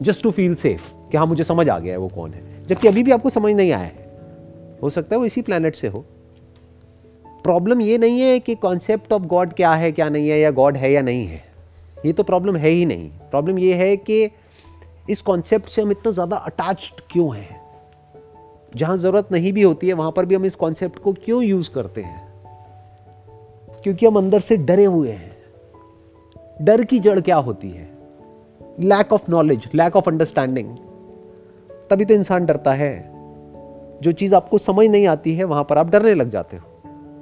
just 0.02 0.24
to 0.24 0.32
feel 0.32 0.56
safe 0.56 0.90
कि 1.12 1.18
हाँ 1.18 1.26
मुझे 1.26 1.44
समझ 1.44 1.68
आ 1.70 1.80
गया 1.80 1.94
है 1.94 2.00
वो 2.00 2.08
कौन 2.08 2.32
है। 2.32 2.44
जबकि 2.68 2.88
अभी 2.88 3.04
भी 3.04 3.12
आपको 3.12 3.30
समझ 3.30 3.54
नहीं 3.54 3.72
आया 3.72 3.78
है। 3.78 4.10
हो 4.84 4.90
सकता 4.90 5.16
है 5.16 5.20
वो 5.20 5.26
इसी 5.26 5.42
प्लैनेट 5.42 5.76
से 5.76 5.88
हो। 5.88 6.06
प्रॉब्लम 7.44 7.82
ये 7.82 7.98
नहीं 7.98 8.22
है 8.22 8.40
कि 8.40 8.56
कॉन्सेप्ट 8.56 9.14
ऑफ़ 9.14 9.24
गॉड 9.24 9.54
क्या 9.54 9.74
है, 9.74 9.92
क्या 9.92 10.10
नहीं 10.10 10.30
है, 10.30 10.40
या 10.40 10.52
गॉड 10.52 10.78
है 10.78 10.92
या 10.92 11.02
नहीं 11.02 11.26
है। 11.28 11.44
ये 12.06 12.14
तो 12.14 12.24
प्रॉब्लम 12.24 12.56
है 12.56 12.70
ही 12.70 12.86
नहीं। 12.86 13.10
प्रॉब्लम 13.32 13.60
ये 13.60 13.74
है 13.74 13.98
कि 13.98 14.30
इस 15.10 15.22
कॉन्सेप्ट 15.22 15.70
से 15.70 15.82
हम 15.82 15.92
इतना 15.92 16.12
ज़्यादा 16.12 16.38
अटैच्ड 16.38 17.02
क्यों 17.12 17.36
हैं? 17.36 17.62
जहाँ 18.76 18.98
ज़रूरत 18.98 19.32
नहीं 19.32 19.54
भी 19.54 19.62
होती 19.62 19.88
है, 19.88 19.94
वहाँ 19.94 20.12
पर 20.12 20.26
भी 20.26 20.36
हम 20.36 20.46
इस 20.46 20.56
कॉन्सेप्ट 20.56 21.00
को 21.00 21.14
क्यों 21.14 21.44
यूज़ 21.44 21.70
करते 21.70 22.02
हैं? 22.02 22.32
क्योंकि 23.84 24.06
हम 24.06 24.18
अंदर 24.18 24.40
से 24.40 24.58
डरे 24.58 24.86
हुए 24.86 25.12
हैं। 25.12 25.32
डर 26.62 26.84
की 26.84 27.00
जड़ 27.00 27.20
क्या 27.20 27.36
होती 27.36 27.70
है? 27.70 27.90
Lack 28.80 29.14
of 29.14 29.32
knowledge 29.32 29.70
lack 29.74 29.96
of 29.96 30.10
understanding 30.10 30.78
तभी 31.90 32.06
तो 32.06 32.14
इंसान 32.14 32.46
डरता 32.46 32.74
है। 32.74 33.12
जो 34.02 34.12
चीज़ 34.12 34.36
आपको 34.36 34.58
समझ 34.58 34.88
नहीं 34.88 35.08
आती 35.08 35.34
है, 35.36 35.44
वहाँ 35.44 35.64
पर 35.64 35.78
आप 35.78 35.90
डरने 35.90 36.14
लग 36.14 36.30
जाते 36.30 36.58
हो। 36.58 36.68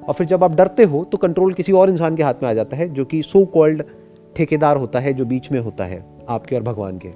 और 0.08 0.14
फिर 0.14 0.28
जब 0.28 0.44
आप 0.44 0.56
डरते 0.56 0.84
हो 0.84 1.04
तो 1.04 1.18
कंट्रोल 1.18 1.54
किसी 1.54 1.72
और 1.72 1.90
इंसान 1.90 2.16
के 2.16 2.24
हाथ 2.24 2.34
में 2.44 2.50
आ 2.50 2.54
जाता 2.54 2.78
है, 2.78 2.90
जो 2.90 3.06
कि 3.06 3.24
सो 3.24 3.46
कॉल्ड 3.46 3.84
ठेकेदार 4.36 4.78
होता 4.78 5.00
है 5.00 5.14
जो 5.14 5.26
बीच 5.26 5.52
में 5.52 5.60
होता 5.60 5.84
है, 5.84 6.06
आपके 6.30 6.56
और 6.56 6.62
भगवान 6.62 7.00
के। 7.06 7.10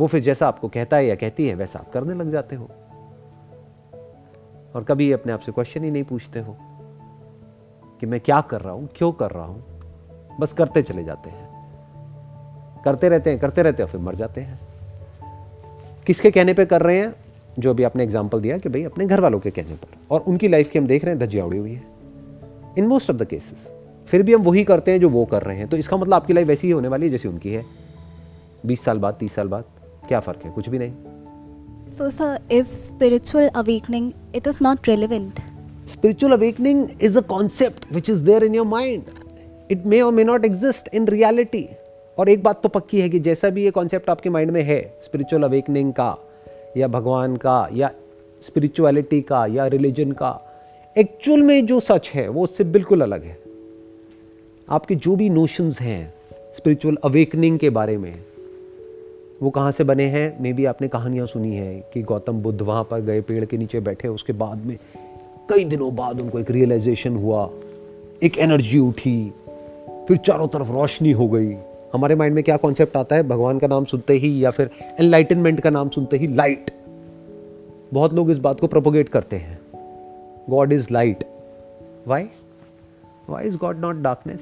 वो 0.00 0.06
फिर 0.06 0.20
जैसा 0.20 0.48
आपको 0.48 0.68
कहता 0.68 0.96
है 0.96 1.06
या 1.06 1.14
कहती 1.14 1.48
है, 1.48 1.54
वैसा 1.54 1.78
आप 1.78 1.92
करने 1.92 2.14
लग 2.14 2.32
जाते 2.32 2.56
हो। 2.56 2.70
और 4.74 4.84
कभी 4.84 5.12
अपने 5.12 5.32
आप 5.32 5.40
से 5.40 5.52
क्वेश्चन 5.52 5.84
ही 5.84 5.90
नहीं 5.90 6.04
पूछते 6.04 6.40
हो 6.40 6.56
कि 8.00 8.06
मैं 8.06 8.20
क्या 8.20 8.40
कर 8.40 8.60
रहा 8.60 8.72
हूँ, 8.72 8.88
क्यों 8.96 9.12
कर 9.12 9.30
रहा 9.30 9.44
हूँ। 9.44 9.64
बस 10.40 10.52
करते 10.52 10.82
चले 10.82 11.04
जाते 11.04 11.30
हैं। 11.30 11.54
करते 12.84 13.08
रहते 13.08 13.30
हैं, 13.30 13.38
करते 13.38 13.62
रहते 13.62 13.82
हैं 13.82 13.90
फिर 13.90 14.00
मर 14.00 14.14
जाते 14.14 14.40
हैं। 14.40 14.60
किसके 16.06 16.30
कहने 16.30 16.54
पे 16.54 16.66
कर 16.66 16.82
रहे 16.82 16.98
हैं? 16.98 17.14
जो 17.58 17.70
अभी 17.70 17.82
आपने 17.82 18.04
एग्ज़ाम्पल 18.04 18.40
दिया 18.40 18.58
कि 18.58 18.68
भाई 18.68 18.84
अपने 18.84 19.06
घर 19.06 19.20
वालों 19.20 19.40
के 19.40 19.50
कहने 19.50 19.74
पर। 19.74 19.88
और 20.10 20.20
उनकी 20.20 20.48
लाइफ 20.48 20.68
की 20.68 20.78
हम 20.78 20.86
देख 20.86 21.04
रहे 21.04 21.14
हैं, 21.14 21.24
धज्जिया 21.24 21.44
उड़ी 21.44 21.58
हुई 21.58 21.72
है। 21.72 21.82
In 22.78 22.86
most 22.86 23.10
of 23.10 23.16
the 23.16 23.24
cases 23.24 23.83
फिर 24.08 24.22
भी 24.22 24.34
हम 24.34 24.42
वही 24.42 24.64
करते 24.64 24.90
हैं 24.90 25.00
जो 25.00 25.08
वो 25.08 25.24
कर 25.24 25.42
रहे 25.42 25.56
हैं। 25.56 25.68
तो 25.68 25.76
इसका 25.76 25.96
मतलब 25.96 26.14
आपकी 26.14 26.32
लाइफ 26.32 26.48
वैसी 26.48 26.66
ही 26.66 26.72
होने 26.72 26.88
वाली 26.88 27.06
है 27.06 27.12
जैसी 27.12 27.28
उनकी 27.28 27.50
है। 27.50 27.64
बीस 28.66 28.84
साल 28.84 28.98
बाद 28.98 29.14
तीस 29.14 29.34
साल 29.34 29.48
बाद 29.48 29.64
क्या 30.08 30.20
फ़र्क 30.20 30.40
है? 30.44 30.50
कुछ 30.50 30.68
भी 30.68 30.78
नहीं। 30.78 30.92
So 31.84 32.10
sir 32.10 32.40
is 32.52 32.92
spiritual 32.92 33.48
awakening 33.54 34.12
it 34.36 34.46
is 34.46 34.62
not 34.62 34.82
relevant? 34.82 35.40
spiritual 35.88 36.38
awakening 36.38 37.00
is 37.02 37.16
a 37.16 37.22
concept 37.32 37.92
which 37.92 38.08
is 38.08 38.22
there 38.28 38.48
in 38.48 38.54
your 38.54 38.72
mind. 38.72 39.02
It 39.72 39.86
may 39.86 40.02
or 40.02 40.12
may 40.18 40.28
not 40.28 40.50
exist 40.50 41.00
in 41.00 41.08
reality. 41.08 41.64
और 42.18 42.28
एक 42.28 42.42
बात 42.42 42.62
तो 42.62 42.68
पक्की 42.68 43.00
है 43.00 43.08
कि 43.08 43.20
जैसा 43.20 43.50
भी 43.50 43.64
ये 43.64 43.70
कॉन्सेप्ट 43.70 44.10
आपके 44.10 44.30
माइंड 44.30 44.50
में 44.50 44.62
है 44.62 44.94
स्पिरिचुअल 45.02 45.42
अवेकनिंग 45.42 45.92
का 45.92 46.16
या 46.76 46.88
भगवान 46.88 47.36
का 47.36 47.68
या 47.72 47.90
स्पिरिचुअलिटी 48.42 49.20
का 49.20 49.46
या 49.46 49.66
रिलीजन 49.66 50.12
का 50.12 50.60
एक्चुअल 50.98 51.42
में 51.42 51.66
जो 51.66 51.80
सच 51.80 52.10
है 52.14 52.28
वो 52.28 52.42
उससे 52.42 52.64
बिल्कुल 52.64 53.00
अलग 53.00 53.24
है। 53.24 53.43
आपके 54.70 54.94
जो 54.94 55.16
भी 55.16 55.28
नोशंस 55.30 55.80
हैं 55.80 56.14
स्पिरिचुअल 56.56 56.96
अवेकनिंग 57.04 57.58
के 57.58 57.70
बारे 57.70 57.98
में, 57.98 58.12
वो 59.42 59.50
कहाँ 59.50 59.72
से 59.72 59.84
बने 59.84 60.04
हैं? 60.04 60.42
मे 60.42 60.52
बी 60.52 60.64
आपने 60.64 60.88
कहानियाँ 60.88 61.26
सुनी 61.26 61.56
है 61.56 61.90
कि 61.94 62.02
गौतम 62.02 62.32
बुद्ध 62.32 62.62
वहाँ 62.62 62.84
पर 62.84 63.00
गए, 63.00 63.20
पेड़ 63.20 63.44
के 63.44 63.58
नीचे 63.58 63.80
बैठे, 63.80 64.08
उसके 64.08 64.32
बाद 64.32 64.58
में 64.58 64.76
कई 65.50 65.64
दिनों 65.64 65.96
बाद 65.96 66.20
उनको 66.20 66.38
एक 66.38 66.50
रियलाइजेशन 66.50 67.16
हुआ, 67.16 67.50
एक 68.22 68.38
एनर्जी 68.38 68.78
उठी, 68.78 69.32
फिर 70.08 70.16
चारों 70.16 70.48
तरफ़ 70.48 70.68
रोशनी 70.68 71.10
हो 71.10 71.28
गई। 71.28 71.54
हमारे 71.92 72.14
माइंड 72.14 72.34
में 72.34 72.44
क्या 72.44 72.56
कॉन्सेप्ट 72.56 72.96
आता 72.96 73.16
है? 73.16 73.22
भगवान 73.22 73.58
का 73.58 73.66
नाम 73.66 73.84
सुनते 73.84 74.14
ही 74.14 74.44
या 74.44 74.50
फिर 74.50 74.70
एनलाइटनमेंट 75.00 75.60
का 75.60 75.70
नाम 75.70 75.88
सुनते 75.88 76.16
ही 76.16 76.26
लाइट 76.26 76.70
बहुत 77.92 78.14
लोग 78.14 78.30
इस 78.30 78.38
बात 78.38 78.60
को 78.60 78.66
प्रोपोगेट 78.66 79.08
करते 79.08 79.36
हैं। 79.36 79.60
God 80.50 80.72
is 80.72 80.88
light 80.92 81.24
why 82.06 82.28
why 83.28 83.46
is 83.46 83.56
God 83.56 83.78
not 83.78 83.96
darkness 83.96 84.40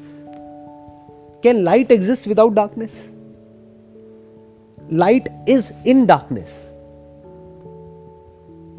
can 1.43 1.57
light 1.57 1.93
exist 1.93 2.29
without 2.29 2.53
darkness 2.53 3.13
light 4.83 5.25
is 5.25 5.63
in 5.63 5.97
darkness. 5.97 6.55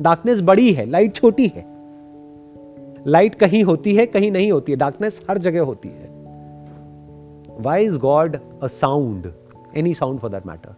Darkness 0.02 0.42
बड़ी 0.42 0.74
है 0.74 0.86
लाइट 0.86 1.14
छोटी 1.14 1.48
है। 1.48 1.66
लाइट 3.08 3.36
कहीं 3.36 3.64
होती 3.64 3.96
है, 3.96 4.06
कहीं 4.06 4.32
नहीं 4.32 4.52
होती 4.52 4.72
है। 4.72 4.78
डार्कनेस 4.78 5.22
हर 5.30 5.38
जगह 5.38 5.62
होती 5.62 5.90
है। 5.90 6.10
Why 7.60 7.86
is 7.86 7.98
God 7.98 8.38
a 8.64 8.68
sound 8.68 9.34
any 9.76 9.94
sound 9.94 10.20
for 10.20 10.32
that 10.32 10.46
matter 10.46 10.76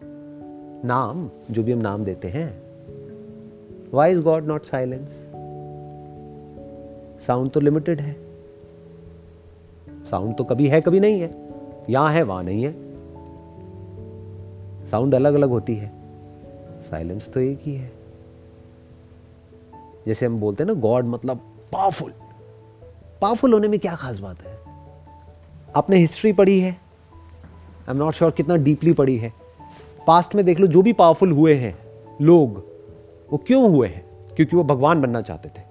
नाम, 0.85 1.29
जो 1.51 1.63
भी 1.63 1.71
हम 1.71 1.79
नाम 1.79 2.03
देते 2.03 2.27
हैं। 2.27 2.63
Why 3.93 4.11
is 4.11 4.21
God 4.21 4.43
not 4.43 4.65
silence 4.65 5.09
sound 7.27 7.51
तो 7.51 7.59
लिमिटेड 7.59 8.01
है। 8.01 8.24
साउंड 10.11 10.37
तो 10.37 10.43
कभी 10.43 10.67
है, 10.67 10.81
कभी 10.81 10.99
नहीं 10.99 11.21
है। 11.21 11.49
यहाँ 11.89 12.13
है, 12.13 12.23
वहाँ 12.23 12.43
नहीं 12.43 12.63
है। 12.63 12.85
साउंड 14.85 15.15
अलग 15.15 15.33
अलग 15.33 15.49
होती 15.49 15.75
है। 15.75 15.91
साइलेंस 16.81 17.29
तो 17.29 17.39
एक 17.39 17.59
ही 17.61 17.75
है। 17.75 17.91
जैसे 20.07 20.25
हम 20.25 20.37
बोलते 20.37 20.63
हैं 20.63 20.67
ना 20.67 20.73
गॉड 20.73 21.05
मतलब 21.07 21.37
पावरफुल 21.71 22.13
पावरफुल 23.21 23.53
होने 23.53 23.67
में 23.67 23.79
क्या 23.79 23.95
खास 23.95 24.19
बात 24.19 24.37
है? 24.41 24.59
आपने 25.75 25.97
हिस्ट्री 25.97 26.33
पढ़ी 26.33 26.59
है? 26.59 26.71
आई 26.71 27.91
एम 27.91 27.97
नॉट 27.97 28.13
श्योर 28.13 28.31
कितना 28.31 28.55
डीपली 28.55 28.93
पढ़ी 28.93 29.17
है। 29.17 29.33
पास्ट 30.07 30.35
में 30.35 30.45
देख 30.45 30.59
लो, 30.59 30.67
जो 30.67 30.81
भी 30.81 30.93
पावरफुल 30.93 31.31
हुए 31.31 31.55
हैं, 31.55 31.75
लोग, 32.21 32.57
वो 33.31 33.37
क्यों 33.37 33.69
हुए 33.69 33.87
हैं? 33.87 34.05
क्योंकि 34.35 34.55
वो 34.55 34.63
भगवान 34.63 35.01
बनना 35.01 35.21
चाहते 35.21 35.49
थे। 35.49 35.61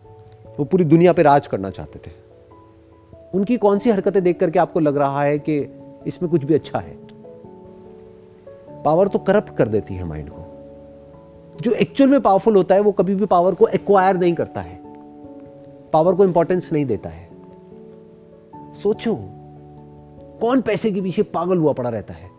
वो 0.58 0.64
पूरी 0.64 0.84
दुनिया 0.84 1.12
पे 1.12 1.22
राज 1.22 1.46
करना 1.46 1.70
चाहते 1.70 1.98
थे। 1.98 2.12
उनकी 3.34 3.56
कौन 3.56 3.78
सी 3.78 3.90
हरकतें 3.90 4.22
देख 4.22 4.38
करके 4.40 4.58
आपको 4.58 4.80
लग 4.80 4.96
रहा 4.96 5.22
है 5.22 5.38
कि 5.38 5.58
इसमें 6.06 6.30
कुछ 6.30 6.44
भी 6.44 6.54
अच्छा 6.54 6.78
है? 6.78 6.96
पावर 8.84 9.08
तो 9.08 9.18
करप्ट 9.18 9.56
कर 9.56 9.68
देती 9.68 9.94
है 9.94 10.04
माइंड 10.04 10.28
को। 10.30 10.42
जो 11.60 11.72
एक्चुअल 11.72 12.10
में 12.10 12.20
पावरफुल 12.20 12.56
होता 12.56 12.74
है 12.74 12.80
वो 12.80 12.92
कभी 12.92 13.14
भी 13.14 13.26
पावर 13.26 13.54
को 13.54 13.66
एक्वायर 13.68 14.16
नहीं 14.16 14.34
करता 14.34 14.60
है। 14.60 14.78
पावर 15.92 16.14
को 16.14 16.24
इंपॉर्टेंस 16.24 16.68
नहीं 16.72 16.84
देता 16.84 17.10
है। 17.10 17.28
सोचो 18.72 19.14
कौन 20.40 20.60
पैसे 20.60 20.90
के 20.90 21.00
पीछे 21.00 21.22
पागल 21.22 21.58
हुआ 21.58 21.72
पड़ा 21.72 21.90
रहता 21.90 22.14
है? 22.14 22.30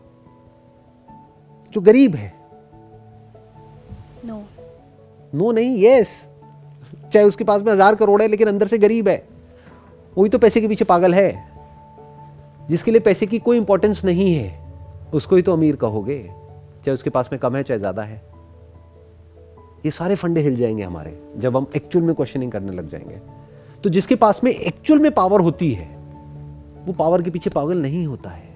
जो 1.74 1.82
गरीब 1.82 2.16
है। 2.16 2.34
No 4.26 4.34
no. 4.34 4.42
नो 5.34 5.46
no 5.46 5.54
नहीं 5.56 5.84
यस 5.84 6.08
yes. 6.08 7.14
चाहे 7.14 7.26
उसके 7.26 7.44
पास 7.44 7.62
में 7.62 7.72
हज़ार 7.74 7.96
करोड़ 7.96 8.22
है 8.22 8.28
लेकिन 8.28 8.48
अंदर 8.48 8.68
से 8.68 8.78
गरीब 8.78 9.08
है। 9.08 9.35
वही 10.18 10.30
तो 10.30 10.38
पैसे 10.38 10.62
के 10.62 10.68
पीछे 10.68 10.86
पागल 10.86 11.14
है। 11.14 11.56
जिसके 12.70 12.92
लिए 12.92 13.00
पैसे 13.00 13.26
की 13.26 13.40
कोई 13.40 13.58
इंपॉर्टेंस 13.58 14.06
नहीं 14.06 14.36
है, 14.36 14.74
उसको 15.14 15.36
ही 15.36 15.42
तो 15.42 15.54
अमीर 15.54 15.76
कहोगे, 15.76 16.24
चाहे 16.78 16.92
उसके 16.92 17.10
पास 17.10 17.30
में 17.32 17.40
कम 17.40 17.56
है, 17.56 17.64
चाहे 17.64 17.80
ज़्यादा 17.80 18.02
है। 18.02 18.22
ये 19.86 19.92
सारे 19.92 20.16
फंडे 20.16 20.42
हिल 20.42 20.56
जाएँगे 20.56 20.84
हमारे, 20.84 21.24
जब 21.38 21.58
हम 21.58 21.68
एक्चुअल 21.76 22.06
में 22.06 22.16
क्वेश्चनिंग 22.16 22.52
करने 22.52 22.72
लग 22.72 22.90
जाएँगे। 22.90 23.22
तो 23.84 23.90
जिसके 23.90 24.16
पास 24.16 24.44
में 24.44 24.52
एक्चुअल 24.52 25.00
में 25.00 25.12
पावर 25.12 25.42
होती 25.42 25.72
है, 25.72 25.98
वो 26.86 26.94
पावर 26.94 27.22
के 27.22 27.30
पीछे 27.30 27.50
पागल 27.50 27.78
नहीं 27.78 28.08
होता 28.08 28.30
है। 28.30 28.50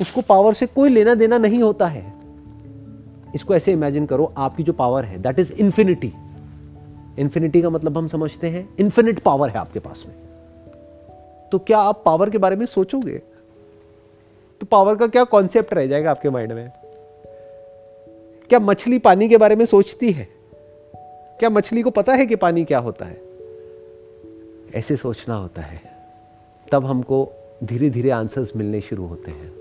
उसको 0.00 0.20
पावर 0.20 0.52
से 0.52 0.66
कोई 0.66 0.88
लेना 0.88 1.14
देना 1.14 1.38
नहीं 1.38 1.62
होता 1.62 1.86
है। 1.86 2.12
इसको 3.34 3.54
ऐसे 3.54 3.72
इमेजिन 3.72 4.06
करो, 4.06 4.32
आपकी 4.36 4.62
जो 4.62 4.72
पावर 4.72 5.04
है 5.04 5.18
दैट 5.18 5.38
इज़ 5.38 5.52
इंफिनिटी 5.52 6.12
इंफिनिटी 7.18 7.62
का 7.62 7.70
मतलब 7.70 7.98
हम 7.98 8.08
समझते 8.08 8.46
हैं 8.46 8.76
इंफिनिट 8.78 9.18
पावर 9.18 9.48
है 9.48 9.58
आपके 9.58 9.78
पास 9.78 10.04
में। 10.08 10.14
तो 11.52 11.58
क्या 11.58 11.78
आप 11.78 12.02
पावर 12.04 12.30
के 12.30 12.38
बारे 12.38 12.56
में 12.56 12.66
सोचोगे? 12.66 13.18
तो 14.60 14.66
पावर 14.66 14.96
का 14.96 15.06
क्या 15.06 15.24
कॉन्सेप्ट 15.24 15.74
रह 15.74 15.86
जाएगा 15.86 16.10
आपके 16.10 16.30
माइंड 16.30 16.52
में? 16.52 16.72
क्या 18.48 18.58
मछली 18.58 18.98
पानी 18.98 19.28
के 19.28 19.36
बारे 19.36 19.56
में 19.56 19.64
सोचती 19.64 20.12
है? 20.12 20.28
क्या 21.38 21.50
मछली 21.50 21.82
को 21.82 21.90
पता 21.90 22.12
है 22.12 22.26
कि 22.26 22.36
पानी 22.36 22.64
क्या 22.64 22.78
होता 22.78 23.04
है? 23.04 23.20
ऐसे 24.74 24.96
सोचना 24.96 25.34
होता 25.34 25.62
है। 25.62 25.80
तब 26.72 26.86
हमको 26.86 27.32
धीरे 27.64 27.90
धीरे 27.90 28.10
आंसर्स 28.10 28.56
मिलने 28.56 28.80
शुरू 28.80 29.06
होते 29.06 29.30
हैं। 29.30 29.52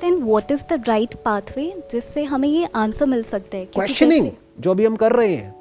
Then 0.00 0.14
what 0.14 0.52
is 0.52 0.74
the 0.74 0.84
right 0.88 1.14
pathway 1.14 1.82
जिससे 1.90 2.24
हमें 2.24 2.48
ये 2.48 2.68
आंसर 2.74 3.06
मिल 3.06 3.22
सकते 3.22 3.56
हैं? 3.56 3.66
क्वेश्चनिंग 3.66 4.30
जो 4.60 4.70
अभी 4.70 4.86
हम 4.86 4.96
कर 4.96 5.12
रहे 5.12 5.34
हैं। 5.34 5.55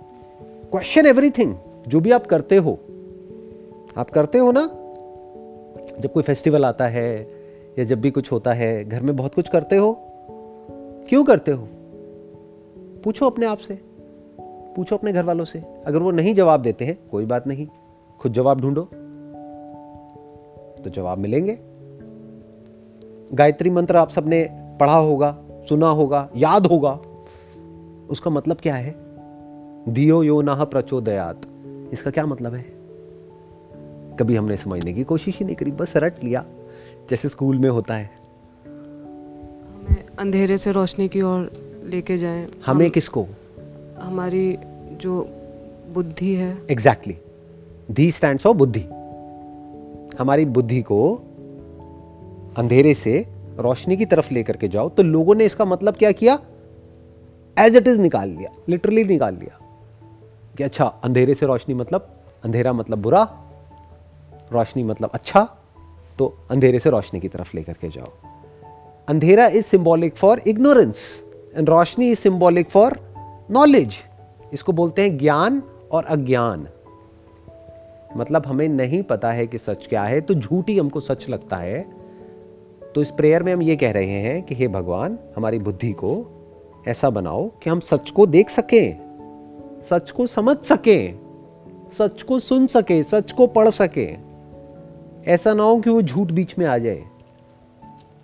क्वेश्चन 0.71 1.05
एवरीथिंग 1.05 1.55
जो 1.87 1.99
भी 1.99 2.11
आप 2.11 2.27
करते 2.27 2.55
हो। 2.55 2.79
आप 3.97 4.09
करते 4.09 4.37
हो 4.37 4.51
ना? 4.51 4.61
जब 5.99 6.13
कोई 6.13 6.23
फेस्टिवल 6.23 6.65
आता 6.65 6.87
है, 6.87 7.31
या 7.79 7.85
जब 7.85 8.01
भी 8.01 8.11
कुछ 8.11 8.31
होता 8.31 8.53
है, 8.53 8.89
घर 8.89 9.01
में 9.01 9.15
बहुत 9.15 9.35
कुछ 9.35 9.49
करते 9.49 9.75
हो? 9.75 9.97
क्यों 11.09 11.23
करते 11.23 11.51
हो? 11.51 11.67
पूछो 13.03 13.25
अपने 13.25 13.45
आप 13.45 13.57
से। 13.57 13.79
पूछो 14.75 14.95
अपने 14.95 15.13
घर 15.13 15.23
वालों 15.23 15.45
से। 15.45 15.59
अगर 15.59 15.99
वो 15.99 16.11
नहीं 16.11 16.35
जवाब 16.35 16.61
देते 16.61 16.85
हैं, 16.85 16.99
कोई 17.11 17.25
बात 17.25 17.47
नहीं। 17.47 17.67
खुद 18.19 18.33
जवाब 18.33 18.61
ढूंढो। 18.61 18.81
तो 20.83 20.89
जवाब 20.89 21.17
मिलेंगे। 21.17 21.59
गायत्री 23.33 23.69
मंत्र 23.69 23.95
आप 23.95 24.09
सबने 24.09 24.49
पढ़ा 24.79 24.97
होगा, 24.97 25.41
सुना 25.69 25.89
होगा, 25.89 26.29
याद 26.35 26.65
होगा। 26.65 26.99
उसका 28.09 28.31
मतलब 28.31 28.57
क्या 28.57 28.75
है? 28.75 29.04
दियो 29.89 30.23
यो 30.23 30.41
नाह 30.41 30.65
प्रचोदयात। 30.65 31.41
इसका 31.93 32.11
क्या 32.11 32.25
मतलब 32.25 32.53
है? 32.53 32.65
कभी 34.19 34.35
हमने 34.35 34.57
समझने 34.57 34.93
की 34.93 35.03
कोशिश 35.03 35.39
ही 35.39 35.45
नहीं 35.45 35.55
करी 35.55 35.71
बस 35.71 35.93
रट 35.97 36.23
लिया 36.23 36.45
जैसे 37.09 37.29
स्कूल 37.29 37.59
में 37.59 37.69
होता 37.69 37.93
है। 37.93 38.09
हमें 38.67 40.03
अंधेरे 40.19 40.57
से 40.57 40.71
रोशनी 40.71 41.07
की 41.07 41.21
ओर 41.21 41.51
लेके 41.85 42.17
जाएँ। 42.17 42.47
हमें 42.65 42.85
हम- 42.85 42.93
किसको? 42.93 43.25
हमारी 43.99 44.57
जो 45.01 45.29
बुद्धि 45.93 46.35
है। 46.35 46.57
एग्जैक्टली 46.69 47.17
धी 47.91 48.11
स्टैंड 48.11 48.39
फॉर 48.39 48.55
बुद्धि। 48.55 48.85
हमारी 50.19 50.45
बुद्धि 50.45 50.81
को 50.81 51.15
अंधेरे 52.57 52.93
से 52.93 53.25
रोशनी 53.57 53.97
की 53.97 54.05
तरफ़ 54.05 54.33
लेकर 54.33 54.57
के 54.57 54.67
जाओ 54.67 54.89
तो 54.89 55.03
लोगों 55.03 55.35
ने 55.35 55.45
इसका 55.45 55.65
मतलब 55.65 55.93
क्या 55.93 56.11
किया? 56.11 56.39
एज 57.59 57.75
इट 57.75 57.87
इज़ 57.87 58.01
निकाल 58.01 58.29
लिया 58.29 58.51
लिटरली 58.69 59.03
निकाल 59.03 59.35
लिया। 59.35 59.59
कि 60.57 60.63
अच्छा 60.63 60.85
अंधेरे 60.85 61.35
से 61.35 61.45
रोशनी 61.45 61.75
मतलब 61.75 62.15
अंधेरा 62.43 62.73
मतलब 62.73 62.99
बुरा, 62.99 63.23
रोशनी 64.53 64.83
मतलब 64.83 65.09
अच्छा 65.13 65.55
तो 66.19 66.37
अंधेरे 66.51 66.79
से 66.79 66.89
रोशनी 66.89 67.19
की 67.19 67.27
तरफ़ 67.27 67.51
लेकर 67.55 67.73
के 67.73 67.87
जाओ। 67.87 68.11
अंधेरा 69.07 69.47
is 69.47 69.65
symbolic 69.65 70.15
for 70.15 70.41
ignorance 70.47 71.23
and 71.55 71.69
Roshni 71.69 72.11
is 72.11 72.19
symbolic 72.19 72.69
for 72.69 72.99
knowledge 73.51 73.95
इसको 74.53 74.71
बोलते 74.71 75.01
हैं 75.01 75.17
ज्ञान 75.17 75.63
और 75.91 76.05
अज्ञान। 76.05 76.67
मतलब 78.17 78.45
हमें 78.45 78.69
नहीं 78.69 79.03
पता 79.03 79.31
है 79.31 79.47
कि 79.47 79.57
सच 79.57 79.87
क्या 79.87 80.03
है 80.03 80.21
तो 80.21 80.33
झूठ 80.33 80.69
हमको 80.69 80.99
सच 80.99 81.29
लगता 81.29 81.55
है। 81.55 82.05
तो 82.95 83.01
इस 83.01 83.11
प्रेयर 83.11 83.43
में 83.43 83.53
हम 83.53 83.61
ये 83.61 83.75
कह 83.75 83.91
रहे 83.91 84.09
हैं 84.09 84.43
कि, 84.43 84.55
हे 84.55 84.67
भगवान, 84.67 85.19
हमारी 85.35 85.59
बुद्धि 85.59 85.91
को 85.91 86.27
ऐसा 86.87 87.09
बनाओ 87.09 87.51
कि 87.63 87.69
हम 87.69 87.79
सच 87.79 88.09
को 88.09 88.25
देख 88.25 88.49
सकें। 88.49 89.04
सच 89.89 90.11
को 90.11 90.27
समझ 90.27 90.57
सकें, 90.57 91.19
सच 91.93 92.21
को 92.21 92.39
सुन 92.39 92.67
सके, 92.67 93.03
सच 93.03 93.31
को 93.31 93.47
पढ़ 93.47 93.69
सके। 93.69 94.07
ऐसा 95.31 95.53
ना 95.53 95.63
हो 95.63 95.79
कि 95.79 95.89
वो 95.89 96.01
झूठ 96.01 96.31
बीच 96.31 96.57
में 96.57 96.65
आ 96.65 96.77
जाए। 96.77 97.03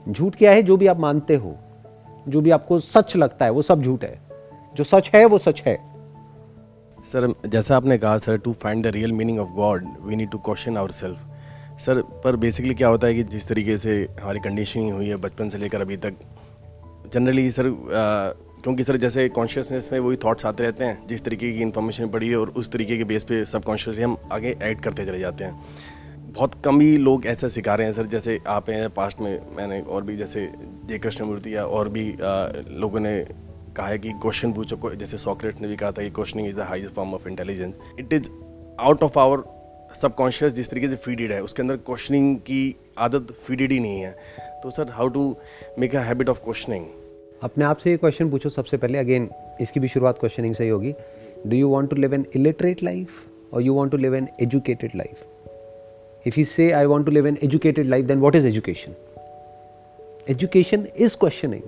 झूठ 0.10 0.36
क्या 0.36 0.52
है? 0.52 0.62
जो 0.62 0.78
भी 0.78 0.88
आप 0.88 1.00
मानते 1.00 1.36
हो, 1.36 1.56
जो 2.28 2.42
भी 2.42 2.50
आपको 2.50 2.80
सच 2.80 3.16
लगता 3.16 3.46
है, 3.46 3.52
वो 3.52 3.62
सब 3.62 3.82
झूठ 3.82 4.04
है। 4.04 4.20
जो 4.76 4.84
सच 4.84 5.10
है, 5.16 5.26
वो 5.26 5.38
सच 5.38 5.62
है। 5.62 5.78
सर, 7.06 7.34
जैसा 7.46 7.78
आपने 7.78 7.98
कहा, 7.98 8.18
sir 8.18 8.38
to 8.38 8.54
find 8.54 8.84
the 8.84 8.88
real 8.88 9.12
meaning 9.12 9.40
of 9.40 9.50
God 9.50 9.88
we 10.02 10.16
need 10.16 10.32
to 10.32 10.38
question 10.38 10.78
ourself 10.92 11.20
sir, 11.80 12.02
पर 12.02 12.36
बेसिकली 12.36 12.74
क्या 12.74 12.88
होता 12.88 13.08
है 13.08 13.14
कि 13.14 13.24
जिस 13.24 13.48
तरीके 13.48 13.78
से 13.78 14.08
हमारी 14.22 14.40
कंडीशनिंग 14.40 14.92
हुई 14.94 15.08
है 15.08 15.16
बचपन 15.16 15.50
से 15.50 15.58
लेकर 15.58 15.82
अभी 15.82 15.98
तक 15.98 16.16
जनरली 17.14 17.52
सर 17.52 17.70
क्योंकि 18.64 18.84
सर 18.84 18.98
जैसे 18.98 19.30
कॉन्शियसनेस 19.30 19.90
में 19.92 20.00
वही 20.00 20.18
थॉट्स 20.18 20.46
आते 20.46 20.64
रहते 20.64 20.86
हैं 20.86 21.08
जिस 21.08 21.22
तरीके 21.22 21.52
की 21.52 21.62
इन्फॉर्मेशन 21.62 22.08
पड़ी 22.08 22.30
है 22.30 22.38
और 22.38 22.50
उस 22.50 22.72
तरीके 22.72 22.98
के 22.98 23.04
बेस 23.04 23.24
पे 23.24 23.46
सब 23.46 23.64
कॉन्शियसली 23.64 24.04
हम 24.04 24.18
आगे 24.32 24.58
ऐड 24.62 24.82
करते 24.82 25.06
चले 25.06 25.20
जाते 25.20 25.44
हैं। 25.44 25.64
बहुत 26.34 26.62
कम 26.66 26.80
ही 26.80 26.98
लोग 26.98 27.26
ऐसा 27.26 27.48
सिखा 27.48 27.76
रहे 27.76 27.88
हैं 27.88 27.94
सर 27.94 28.06
जैसे 28.06 28.40
आप 28.48 28.70
हैं 28.70 28.90
पास्ट 28.90 29.20
में 29.20 29.56
मैंने 29.56 29.82
और 29.82 30.04
भी 30.04 30.18
जैसे 30.18 30.52
जय 30.86 31.00
कृष्ण 31.00 31.26
मूर्ति 31.26 31.56
या 31.56 31.66
और 31.66 31.90
भी 31.90 32.12
आ, 32.12 32.48
लोगों 32.68 33.00
ने 33.00 33.28
कहा 33.78 33.88
है 33.88 34.00
कि 34.00 34.12
क्वेश्चन 34.12 34.54
पूछो 34.54 34.96
जैसे 34.96 35.18
सॉक्रेट 35.18 35.62
ने 35.62 35.68
भी 35.68 35.76
कहा 35.76 35.92
था 35.92 36.02
कि 36.02 36.10
questioning 36.10 36.48
is 36.48 36.56
the 36.56 36.60
highest 36.60 36.94
form 36.94 37.14
of 37.14 37.28
intelligence 37.28 37.76
it 38.00 38.14
is 38.14 38.30
out 38.80 39.04
of 39.04 39.20
our 39.20 39.44
subconscious 40.02 40.54
जिस 40.54 40.70
तरीके 40.70 40.88
से 40.88 40.96
फीडेड 40.96 41.32
है 41.32 41.44
उसके 41.44 41.62
अंदर 41.62 41.76
क्वेश्चनिंग 41.76 42.38
की 42.38 42.76
आदत 42.98 43.34
फीडेड 43.48 43.72
ही 43.72 43.80
नहीं 43.80 44.02
है। 44.02 44.12
तो 44.64 44.70
sir 44.70 44.90
how 44.90 45.08
to 45.08 45.38
make 45.80 45.96
a 45.96 46.00
habit 46.00 46.30
of 46.30 46.40
questioning 46.40 46.86
अपने 47.44 47.66
आप 47.66 47.78
से 47.78 47.92
ये 47.92 47.98
क्वेश्चन 47.98 48.30
पूछो 48.30 48.50
सबसे 48.50 48.78
पहले। 48.78 48.98
अगेन 48.98 49.30
इसकी 49.62 49.80
भी 49.80 49.88
शुरुआत 49.88 50.20
क्वेश्चनिंग 50.20 50.56
से 50.56 50.64
ही 50.64 50.70
होगी। 50.70 50.94
Do 51.48 51.58
you 51.58 51.70
want 51.70 51.90
to 51.90 51.96
live 51.96 52.14
an 52.14 52.26
illiterate 52.36 52.84
life 52.84 53.08
और 53.54 53.62
you 53.62 53.74
want 53.74 53.92
to 53.92 53.98
live 53.98 54.16
an 54.16 54.28
educated 54.42 54.92
life 54.96 55.26
if 56.26 56.40
you 56.40 56.46
say 56.46 56.72
I 56.72 56.86
want 56.86 57.06
to 57.06 57.12
live 57.12 57.28
an 57.28 57.38
educated 57.44 57.88
life 57.90 58.06
then 58.06 58.20
what 58.20 58.36
is 58.36 58.48
education 58.48 58.96
education 60.30 60.88
is 60.98 61.16
questioning 61.18 61.62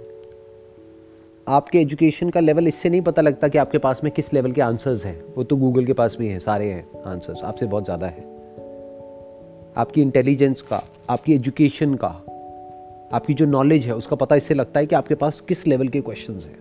आपके 1.48 1.80
education 1.80 2.30
का 2.30 2.40
level 2.40 2.68
इससे 2.68 2.90
नहीं 2.90 3.02
पता 3.02 3.22
लगता 3.22 3.48
कि 3.48 3.58
आपके 3.58 3.78
पास 3.78 4.02
में 4.04 4.12
किस 4.14 4.34
लेवल 4.34 4.52
के 4.52 4.62
आंसर्स 4.62 5.06
हैं। 5.06 5.20
वो 5.36 5.44
तो 5.44 5.56
गूगल 5.56 5.86
के 5.86 5.94
पास 5.94 6.16
भी 6.20 6.28
हैं, 6.28 6.40
सारे 6.40 6.66
हैं 6.66 7.04
आंसर्स 7.06 7.42
आपसे 7.44 7.66
बहुत 7.66 7.86
ज़्यादा 7.86 8.08
है। 8.08 8.24
आपकी 9.78 10.02
इंटेलिजेंस 10.02 10.62
का, 10.62 10.82
आपकी 11.10 11.34
एजुकेशन 11.34 11.96
का 11.96 12.08
आपकी 13.13 13.34
जो 13.34 13.45
नॉलेज 13.45 13.86
है, 13.86 13.95
उसका 13.95 14.15
पता 14.15 14.36
इससे 14.36 14.54
लगता 14.54 14.80
है 14.80 14.86
कि 14.86 14.95
आपके 14.95 15.15
पास 15.15 15.39
किस 15.39 15.67
लेवल 15.67 15.88
के 15.88 16.02
क्वेश्चन 16.02 16.34
हैं। 16.34 16.58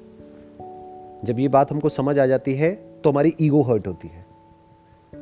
जब 1.24 1.38
ये 1.38 1.48
बात 1.48 1.72
हमको 1.72 1.88
समझ 1.88 2.18
आ 2.18 2.26
जाती 2.26 2.54
है 2.54 2.74
तो 3.04 3.10
हमारी 3.10 3.34
ईगो 3.40 3.62
हर्ट 3.62 3.86
होती 3.86 4.08
है। 4.08 4.24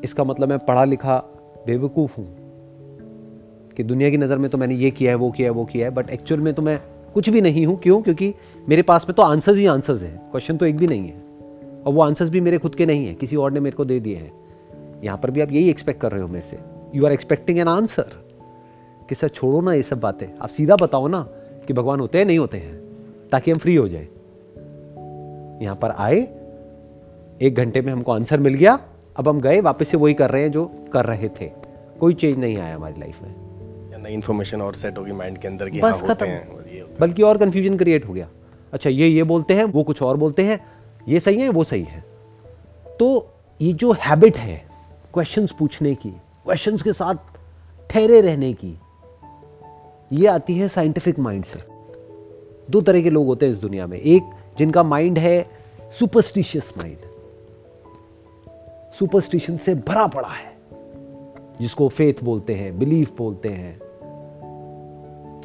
इसका 0.05 0.25
मतलब 0.25 0.49
मैं 0.49 0.59
पढ़ा 0.59 0.85
लिखा 0.85 1.17
बेवकूफ़ 1.67 2.17
हूँ 2.19 2.27
कि 3.77 3.83
दुनिया 3.83 4.11
की 4.11 4.17
नज़र 4.17 4.39
में 4.39 4.51
तो 4.51 4.59
मैंने 4.59 4.75
ये 4.75 4.91
किया 4.91 5.13
है, 5.13 5.17
वो 5.17 5.31
किया 5.31 5.49
है, 5.49 5.53
वो 5.53 5.65
किया 5.65 5.89
है 5.89 5.95
बट 5.95 6.11
एक्चुअल 6.11 6.41
में 6.41 6.55
तो 6.55 6.63
मैं 6.63 6.81
कुछ 7.15 7.31
भी 7.31 7.41
नहीं 7.41 7.67
हूँ। 7.67 7.79
क्यों? 7.79 8.03
क्योंकि 8.03 8.35
मेरे 8.69 8.83
पास 8.83 9.07
में 9.09 9.15
तो 9.15 9.23
आंसर्स 9.23 9.59
ही 9.59 9.67
आंसर्स 9.67 10.03
हैं। 10.03 10.31
क्वेश्चन 10.31 10.57
तो 10.57 10.67
एक 10.67 10.77
भी 10.77 10.87
नहीं 10.87 11.09
है। 11.09 11.23
और 11.87 11.93
वो 11.93 12.03
आंसर्स 12.03 12.31
भी 12.31 12.41
मेरे 12.41 12.59
खुद 12.59 12.75
के 12.75 12.87
नहीं 12.87 13.07
है। 13.07 13.15
किसी 13.15 13.37
और 13.37 13.53
ने 13.53 13.61
मेरे 13.61 13.77
को 13.77 13.85
दे 13.85 14.01
दिए 14.01 14.17
हैं। 14.17 14.33
यहाँ 15.05 15.19
पर 15.19 15.31
भी 15.31 15.41
आप 15.41 15.53
यही 15.53 15.71
एक्सपेक्ट 15.71 16.01
कर 16.01 16.13
रहे 16.13 16.23
हो 16.23 16.29
मेरे 16.29 16.47
से। 16.51 16.59
You 16.95 17.07
are 17.07 17.13
expecting 17.13 17.59
an 17.59 17.69
answer 17.69 18.30
कि 19.11 19.15
सर 19.15 19.29
छोड़ो 19.29 19.61
ना 19.61 19.73
ये 19.75 19.83
सब 19.83 20.01
बातें। 20.01 20.27
आप 20.43 20.49
सीधा 20.49 20.77
बताओ 20.77 21.07
ना 21.09 21.21
कि 21.67 21.73
भगवान 21.73 22.01
होते 22.01 22.19
हैं 22.19 22.25
नहीं 22.25 22.39
होते 22.39 22.59
हैं 22.59 22.75
ताकि 23.33 23.51
हम 23.51 23.59
फ्री 23.59 23.75
हो 23.77 23.89
जाए। 23.89 24.09
यहाँ 25.63 25.77
पर 25.77 25.91
आए 25.91 26.21
एक 27.43 27.55
घंटे 27.55 27.81
में 27.81 27.93
हमको 27.93 28.13
आंसर 28.13 28.39
मिल 28.39 28.55
गया। 28.55 28.79
अब 29.17 29.29
हम 29.29 29.41
गए 29.41 29.61
वापस 29.61 29.89
से 29.89 29.97
वही 29.97 30.15
कर 30.15 30.31
रहे 30.31 30.43
हैं 30.43 30.51
जो 30.51 30.65
कर 30.93 31.07
रहे 31.07 31.29
थे। 31.29 31.51
कोई 32.01 32.15
चेंज 32.15 32.39
नहीं 32.39 32.57
आया 32.57 32.75
हमारी 32.75 33.01
लाइफ 33.01 33.23
में। 33.23 33.31
या 33.93 33.99
नई 33.99 34.13
इन्फॉर्मेशन 34.13 34.61
और 34.61 34.75
सेट 34.75 34.99
होगी 34.99 35.13
माइंड 35.13 35.39
के 35.39 35.49
अंदर 35.49 35.69
कि 35.69 35.81
बस 35.81 35.85
हाँ 35.85 35.93
होते 35.93 36.15
खत्म 36.15 36.27
हैं 36.27 36.49
और 36.49 36.69
ये 36.75 36.81
होता 36.81 36.97
बल्कि 37.01 37.23
और 37.23 37.39
कंफ्यूजन 37.39 37.77
क्रिएट 37.77 38.09
हो 38.09 38.13
गया। 38.13 38.29
अच्छा 38.73 38.91
ये 38.91 39.09
ये 39.09 39.23
बोलते 39.23 39.55
हैं 39.55 39.65
वो 39.65 39.83
कुछ 39.83 40.03
और 40.03 40.17
बोलते 40.17 40.43
हैं 40.43 40.61
ये 41.09 41.21
सही 41.21 41.41
है 41.41 41.49
वो 41.49 41.65
सही 41.65 41.83
है। 41.83 42.05
तो 42.99 43.29
ये 43.61 43.73
जो 43.73 43.93
हैबिट 43.93 44.37
है 44.37 44.63
क्वेश्चंस 45.15 45.53
पूछने 45.59 45.95
की 45.95 46.11
क्वेश्चंस 46.45 46.83
के 46.83 46.93
साथ 46.93 47.15
ठहरे 47.91 48.21
रहने 48.21 48.53
की 48.53 48.79
ये 50.13 50.27
आती 50.27 50.55
है 50.55 50.69
साइंटिफिक 50.69 51.19
माइंड 51.19 51.45
से। 51.45 51.59
दो 52.71 52.81
तरह 52.81 53.03
के 53.03 53.11
लोग 53.11 53.27
होते 53.27 53.47
हैं 53.47 53.53
इस 53.53 53.59
दुनिया 53.59 53.87
में। 53.87 53.99
एक, 53.99 54.23
जिनका 54.59 54.83
माइंड 54.83 55.19
है 55.19 55.51
सुपरस्टिशियस 55.99 56.73
माइंड 56.79 56.97
सुपरस्टिशन 58.99 59.57
से 59.57 59.75
भरा 59.75 60.07
पड़ा 60.07 60.29
है, 60.29 60.53
जिसको 61.61 61.89
फेथ 61.89 62.25
बोलते 62.25 62.55
हैं 62.55 62.79
बिलीफ 62.79 63.17
बोलते 63.19 63.49
हैं, 63.49 63.79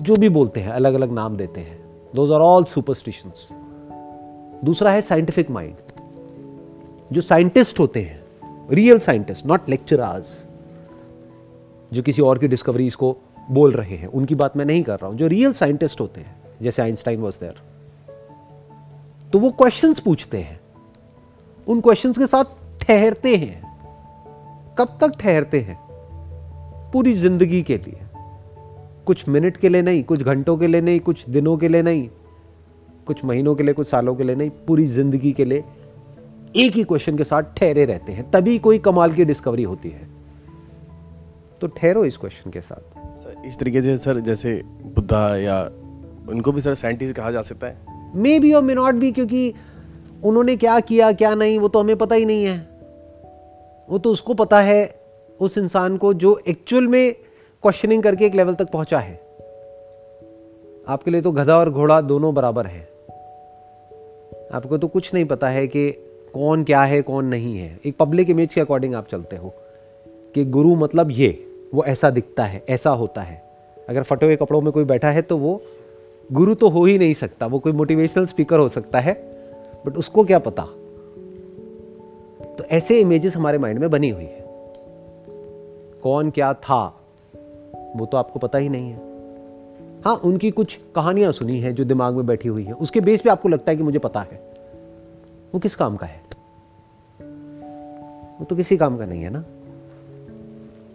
जो 0.01 0.15
भी 0.15 0.29
बोलते 0.29 0.59
हैं 0.59 0.69
अलग 0.69 0.93
अलग 0.93 1.11
नाम 1.11 1.37
देते 1.37 1.61
हैं। 1.61 1.85
दोज 2.15 2.31
आर 2.31 2.39
ऑल 2.39 2.63
सुपरस्टिशंस 2.63 3.49
दूसरा 4.65 4.91
है 4.91 5.01
साइंटिफिक 5.01 5.49
माइंड 5.51 5.75
जो 7.11 7.21
साइंटिस्ट 7.21 7.79
होते 7.79 8.01
हैं 8.01 8.23
रियल 8.71 8.99
साइंटिस्ट 8.99 9.45
नॉट 9.45 9.69
लेक्चरर्स 9.69 10.47
जो 11.93 12.01
किसी 12.01 12.21
और 12.21 12.39
की 12.39 12.47
डिस्कवरीज 12.47 12.95
को 12.95 13.17
बोल 13.51 13.71
रहे 13.71 13.95
हैं, 13.95 14.07
उनकी 14.07 14.35
बात 14.35 14.57
मैं 14.57 14.65
नहीं 14.65 14.83
कर 14.83 14.93
रहा 14.93 15.07
हूँ, 15.07 15.15
जो 15.15 15.27
रियल 15.27 15.53
साइंटिस्ट 15.53 16.01
होते 16.01 16.21
हैं, 16.21 16.35
जैसे 16.61 16.81
आइंस्टाइन 16.81 17.19
वॉज़ 17.19 17.39
देयर 17.39 17.61
तो 19.33 19.39
वो 19.39 19.49
क्वेश्चंस 19.51 19.99
पूछते 19.99 20.37
हैं, 20.37 20.59
उन 21.67 21.81
क्वेश्चंस 21.81 22.17
के 22.17 22.25
साथ 22.25 22.45
ठहरते 22.81 23.35
हैं। 23.35 23.63
कब 24.77 24.97
तक 25.01 25.17
ठहरते 25.19 25.59
हैं? 25.59 25.77
पूरी 26.91 27.13
ज़िंदगी 27.13 27.61
के 27.63 27.77
लिए। 27.77 27.97
कुछ 29.05 29.27
मिनट 29.29 29.57
के 29.57 29.69
लिए 29.69 29.81
नहीं, 29.81 30.03
कुछ 30.03 30.23
घंटों 30.23 30.57
के 30.57 30.67
लिए 30.67 30.81
नहीं, 30.81 30.99
कुछ 30.99 31.29
दिनों 31.29 31.57
के 31.57 31.67
लिए 31.67 31.81
नहीं, 31.81 32.07
कुछ 33.07 33.23
महीनों 33.25 33.55
के 33.55 33.63
लिए, 33.63 33.73
कुछ 33.73 33.87
सालों 33.87 34.15
के 34.15 34.23
लिए 34.23 34.35
नहीं, 34.35 34.49
पूरी 34.67 34.85
ज़िंदगी 34.85 35.31
के 35.31 35.45
लिए 35.45 35.63
एक 36.55 36.75
ही 36.75 36.83
क्वेश्चन 36.83 37.17
के 37.17 37.23
साथ 37.23 37.53
ठहरे 37.57 37.85
रहते 37.85 38.11
हैं। 38.11 38.29
तभी 38.31 38.57
कोई 38.59 38.79
कमाल 38.79 39.13
की 39.13 39.25
डिस्कवरी 39.25 39.63
होती 39.63 39.89
है। 39.89 40.07
तो 41.61 41.67
ठहरो 41.67 42.05
इस 42.05 42.17
क्वेश्चन 42.17 42.51
के 42.51 42.61
साथ। 42.61 42.94
इस 43.47 43.57
तरीके 43.59 43.81
से 43.81 43.97
सर, 43.97 44.19
जैसे 44.19 44.61
बुद्धा 44.65 45.35
या 45.37 45.61
उनको 46.29 46.51
भी 46.51 46.61
सर 46.61 46.73
साइंटिस्ट 46.73 47.15
कहा 47.15 47.31
जा 47.31 47.41
सकता 47.41 47.67
है? 47.67 47.77
मे 48.15 48.39
बी 48.39 48.53
और 48.53 48.61
मे 48.61 48.75
नॉट 48.75 48.95
बी 48.95 49.11
क्योंकि 49.11 49.53
उन्होंने 50.23 50.55
क्या 50.55 50.79
किया, 50.79 51.11
क्या 51.11 51.35
नहीं, 51.35 51.59
वो 51.59 51.67
तो 51.67 51.79
हमें 51.79 51.95
पता 51.95 52.15
ही 52.15 52.25
नहीं 52.25 52.45
है। 52.45 52.57
वो 53.89 53.97
तो 53.97 54.11
उसको 54.11 54.33
पता 54.33 54.59
है, 54.59 54.99
उस 55.39 55.57
इंसान 55.57 55.97
को 55.97 56.13
जो 56.13 56.41
एक्चुअल 56.47 56.87
में 56.87 57.13
क्वेश्चनिंग 57.63 58.03
करके 58.03 58.25
एक 58.25 58.35
लेवल 58.35 58.55
तक 58.55 58.71
पहुँचा 58.71 58.99
है। 58.99 59.13
आपके 60.87 61.11
लिए 61.11 61.21
तो 61.21 61.31
गधा 61.31 61.57
और 61.57 61.69
घोड़ा 61.69 62.01
दोनों 62.01 62.33
बराबर 62.33 62.67
है। 62.67 62.89
आपको 64.53 64.77
तो 64.77 64.87
कुछ 64.87 65.13
नहीं 65.13 65.25
पता 65.25 65.49
है 65.49 65.67
कि 65.67 65.91
कौन 66.33 66.63
क्या 66.63 66.83
है, 66.83 67.01
कौन 67.01 67.25
नहीं 67.25 67.57
है। 67.57 67.79
एक 67.85 67.95
पब्लिक 67.99 68.29
इमेज 68.29 68.53
के 68.53 68.61
अकॉर्डिंग 68.61 68.95
आप 68.95 69.07
चलते 69.07 69.35
हो, 69.35 69.53
कि 70.35 70.45
गुरु 70.45 70.75
मतलब 70.75 71.11
ये। 71.11 71.54
वो 71.73 71.83
ऐसा 71.83 72.09
दिखता 72.09 72.45
है, 72.45 72.63
ऐसा 72.69 72.89
होता 72.89 73.21
है। 73.21 73.43
अगर 73.89 74.03
फटे 74.03 74.25
हुए 74.25 74.35
कपड़ों 74.35 74.61
में 74.61 74.71
कोई 74.73 74.83
बैठा 74.83 75.09
है 75.09 75.21
तो 75.21 75.37
वो 75.37 75.61
गुरु 76.29 76.53
तो 76.55 76.69
हो 76.69 76.85
ही 76.85 76.97
नहीं 76.97 77.13
सकता, 77.13 77.45
वो 77.45 77.59
कोई 77.59 77.71
मोटिवेशनल 77.71 78.25
स्पीकर 78.25 78.59
हो 78.59 78.69
सकता 78.69 78.99
है 78.99 79.13
बट 79.85 79.97
उसको 79.97 80.23
क्या 80.23 80.39
पता? 80.39 80.63
तो 82.55 82.63
ऐसे 82.63 82.99
इमेजेस 82.99 83.35
हमारे 83.35 83.57
माइंड 83.57 83.79
में 83.79 83.89
बनी 83.89 84.09
हुई 84.09 84.23
है। 84.23 84.43
कौन 86.03 86.29
क्या 86.29 86.53
था, 86.53 86.85
वो 87.95 88.05
तो 88.05 88.17
आपको 88.17 88.39
पता 88.39 88.57
ही 88.57 88.69
नहीं 88.69 88.91
है। 88.91 89.03
हाँ 90.01 90.15
उनकी 90.15 90.51
कुछ 90.51 90.79
कहानियाँ 90.95 91.31
सुनी 91.31 91.59
हैं 91.59 91.71
जो 91.73 91.83
दिमाग 91.83 92.15
में 92.15 92.25
बैठी 92.25 92.49
हुई 92.49 92.63
है। 92.63 92.73
उसके 92.73 92.99
बेस 92.99 93.21
पे 93.21 93.29
आपको 93.29 93.49
लगता 93.49 93.71
है 93.71 93.77
कि 93.77 93.83
मुझे 93.83 93.99
पता 93.99 94.21
है। 94.21 94.41
वो 95.53 95.59
किस 95.59 95.75
काम 95.75 95.95
का 95.95 96.07
है? 96.07 96.21
वो 98.39 98.45
तो 98.45 98.55
किसी 98.55 98.77
काम 98.77 98.97
का 98.97 99.05
नहीं 99.05 99.23
है 99.23 99.29
ना। 99.29 99.43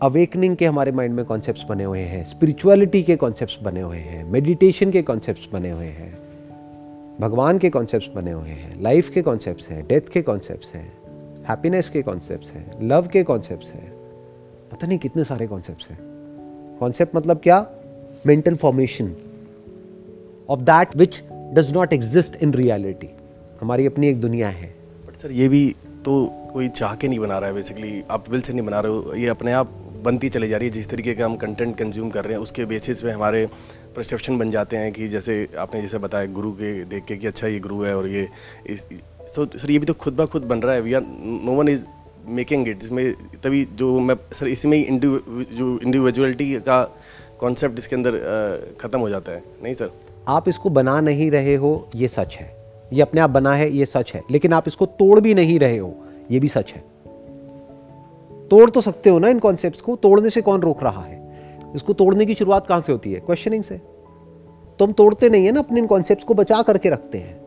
अवेकनिंग 0.03 0.55
के 0.57 0.67
हमारे 0.67 0.93
माइंड 0.93 1.15
में 1.15 1.25
कॉन्सेप्ट्स 1.25 1.65
बने 1.69 1.85
हुए 1.85 2.01
हैं 2.01 2.23
स्पिरिचुअलिटी 2.25 3.03
के 3.03 3.17
कॉन्सेप्ट्स 3.17 3.59
बने 3.63 3.81
हुए 3.81 3.97
हैं 3.97 4.23
मेडिटेशन 4.25 4.91
के 4.91 5.03
कॉन्सेप्ट्स 5.03 5.49
बने 5.53 5.71
हुए 5.71 5.87
हैं, 5.87 6.13
भगवान 7.21 7.59
के 7.59 7.71
कॉन्सेप्ट्स 7.71 8.09
बने 8.15 8.33
हुए 8.33 8.51
हैं 8.51 8.81
लाइफ 8.83 9.09
के 9.09 9.23
कॉन्सेप्ट्स 9.23 9.69
हैं 9.69 9.87
डेथ 9.87 10.09
के 10.13 10.23
कॉन्सेप्ट्स 10.23 10.73
हैं 10.75 10.87
हैप्पीनेस 11.49 11.89
के 11.89 12.03
कॉन्सेप्ट्स 12.03 12.51
हैं 12.51 12.89
लव 12.89 13.09
के 13.09 13.23
कॉन्सेप्ट्स 13.23 13.73
हैं। 13.73 13.91
पता 14.73 14.87
नहीं 14.87 14.99
कितने 14.99 15.25
सारे 15.25 15.47
कॉन्सेप्ट्स 15.47 15.91
हैं। 15.91 15.99
कॉन्सेप्ट 16.81 17.17
मतलब 17.17 17.41
क्या? 17.43 17.61
Mental 18.27 18.55
formation 18.55 19.13
of 20.49 20.61
that 20.63 20.97
which 20.97 21.23
does 21.55 21.73
not 21.73 21.93
exist 21.93 22.43
in 22.43 22.55
reality 22.55 23.11
हमारी 23.61 23.87
अपनी 23.87 24.09
एक 24.09 24.21
दुनिया 24.21 24.49
है। 24.49 24.75
बट 25.07 25.17
सर 25.17 25.33
ये 25.33 25.49
भी 25.49 25.69
तो 26.05 26.27
कोई 26.53 26.69
चाह 26.71 26.95
के 26.95 27.09
नहीं 27.09 27.19
बना 27.19 27.39
रहा 27.39 27.49
है 27.49 27.55
बेसिकली 27.55 28.03
आप 28.11 28.31
विल 28.31 28.41
से 28.41 28.53
नहीं 28.53 28.67
बना 28.67 28.81
रहे 28.81 28.93
हो, 28.93 29.15
ये 29.15 29.29
अपने 29.29 29.53
आप 29.53 29.77
बनती 30.03 30.29
चली 30.29 30.49
जा 30.49 30.57
रही 30.57 30.69
है, 30.69 30.75
जिस 30.75 30.89
तरीके 30.89 31.15
का 31.15 31.25
हम 31.25 31.37
कंटेंट 31.37 31.77
कंज्यूम 31.79 32.11
कर 32.11 32.25
रहे 32.25 32.35
हैं, 32.35 32.41
उसके 32.41 32.65
बेसिस 32.65 33.03
पे 33.03 33.11
हमारे 33.11 33.47
परसेप्शन 33.97 34.39
बन 34.39 34.51
जाते 34.51 34.77
हैं 34.77 34.93
कि 34.93 35.09
जैसे 35.09 35.47
आपने 35.59 35.81
जैसे 35.83 35.99
बताया, 35.99 36.27
गुरु 36.29 36.53
के 36.53 36.73
देख 36.85 37.05
के 37.05 37.17
कि 37.17 37.27
अच्छा 37.27 37.47
ये 37.47 37.59
गुरु 37.61 37.83
है 37.83 37.97
और 37.97 38.09
ये 38.09 38.29
इस 38.67 38.85
तो 39.37 39.47
सर 39.47 39.71
ये 39.71 39.79
भी 39.79 39.87
तो 39.87 39.95
खुद 39.95 40.15
ब 40.17 40.27
खुद 40.27 40.43
बन 40.43 40.61
रहा 40.61 40.75
है 40.75 40.81
we 40.81 40.93
are 40.93 41.03
no 41.03 41.53
one 41.53 41.69
is 41.69 41.85
making 42.29 42.69
it 42.69 42.81
जिसमें 42.81 43.13
तभी 43.43 43.65
जो 43.75 43.99
मैं 44.01 44.17
सर 44.33 44.49
इसमें 44.49 44.77
ही 44.79 44.99
जो 44.99 45.79
इंडिविजुअलिटी 45.79 46.55
का 46.61 46.83
कॉन्सेप्ट 47.41 47.79
इसके 47.79 47.97
अंदर 47.97 48.19
ख़त्म 48.81 49.01
हो 49.01 49.09
जाता 49.09 49.33
है। 49.33 49.43
नहीं 49.63 49.75
सर 49.75 49.91
आप 50.29 50.49
इसको 50.49 50.71
बना 50.71 51.01
नहीं 51.01 51.31
रहे 51.31 51.55
हो, 51.55 51.91
ये 51.95 52.09
सच 52.09 52.37
है। 52.37 52.49
ये 52.93 53.03
अपने 53.03 53.21
आप 53.21 53.31
बना 53.31 53.55
है, 53.55 53.71
ये 53.77 53.87
सच 53.87 54.13
है। 54.15 54.23
लेकिन 54.31 54.53
आप 54.53 54.69
इसको 54.69 54.87
तोड़ 54.99 55.21
भी 55.21 55.35
नहीं 55.35 55.59
रहे 55.59 55.79
हो, 55.79 55.95
ये 56.31 56.41
भी 56.41 56.49
सच 56.49 56.73
है। 56.73 56.83
तोड़ 58.51 58.71
तो 58.71 58.81
सकते 58.81 59.11
हो 59.11 59.19
ना 59.19 59.29
इन 59.29 59.39
कॉन्सेप्ट 59.39 59.81
को 59.81 59.97
तोड़ने 59.97 60.31
से 60.31 60.41
कौन 60.41 60.61
रोक 60.61 60.83
रहा 60.83 61.03
है? 61.03 61.19
इसको 61.77 61.93
तोड़ने 61.93 62.27
की 62.27 62.35
शुरुआत 62.35 62.67
कहाँ 62.67 62.81
से 62.81 62.93
होती 62.93 63.13
है? 63.13 63.21
क्वेश्चनिंग 63.21 63.63
से। 63.63 63.77
तो 64.79 64.85
हम 64.85 64.93
तोड़ते 64.93 65.31
नहीं 65.31 65.47
है 65.47 65.53
ना 65.53 65.61
अपने 65.61 65.81
इन 65.81 65.87
कॉन्सेप्ट्स 65.87 66.25
को 66.25 66.35
बचा 66.35 66.63
करके 66.63 66.91
रखते 66.91 67.19
हैं। 67.19 67.39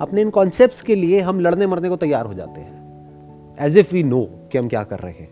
अपने 0.00 0.20
इन 0.20 0.30
कॉन्सेप्ट्स 0.30 0.80
के 0.80 0.94
लिए 0.94 1.20
हम 1.20 1.40
लड़ने 1.40 1.66
मरने 1.66 1.88
को 1.88 1.96
तैयार 1.96 2.26
हो 2.26 2.34
जाते 2.34 2.60
हैं। 2.60 3.56
एज 3.60 3.78
इफ़ 3.78 3.92
वी 3.94 4.02
नो 4.02 4.20
कि 4.52 4.58
हम 4.58 4.68
क्या 4.68 4.82
कर 4.84 4.98
रहे 4.98 5.12
हैं। 5.12 5.28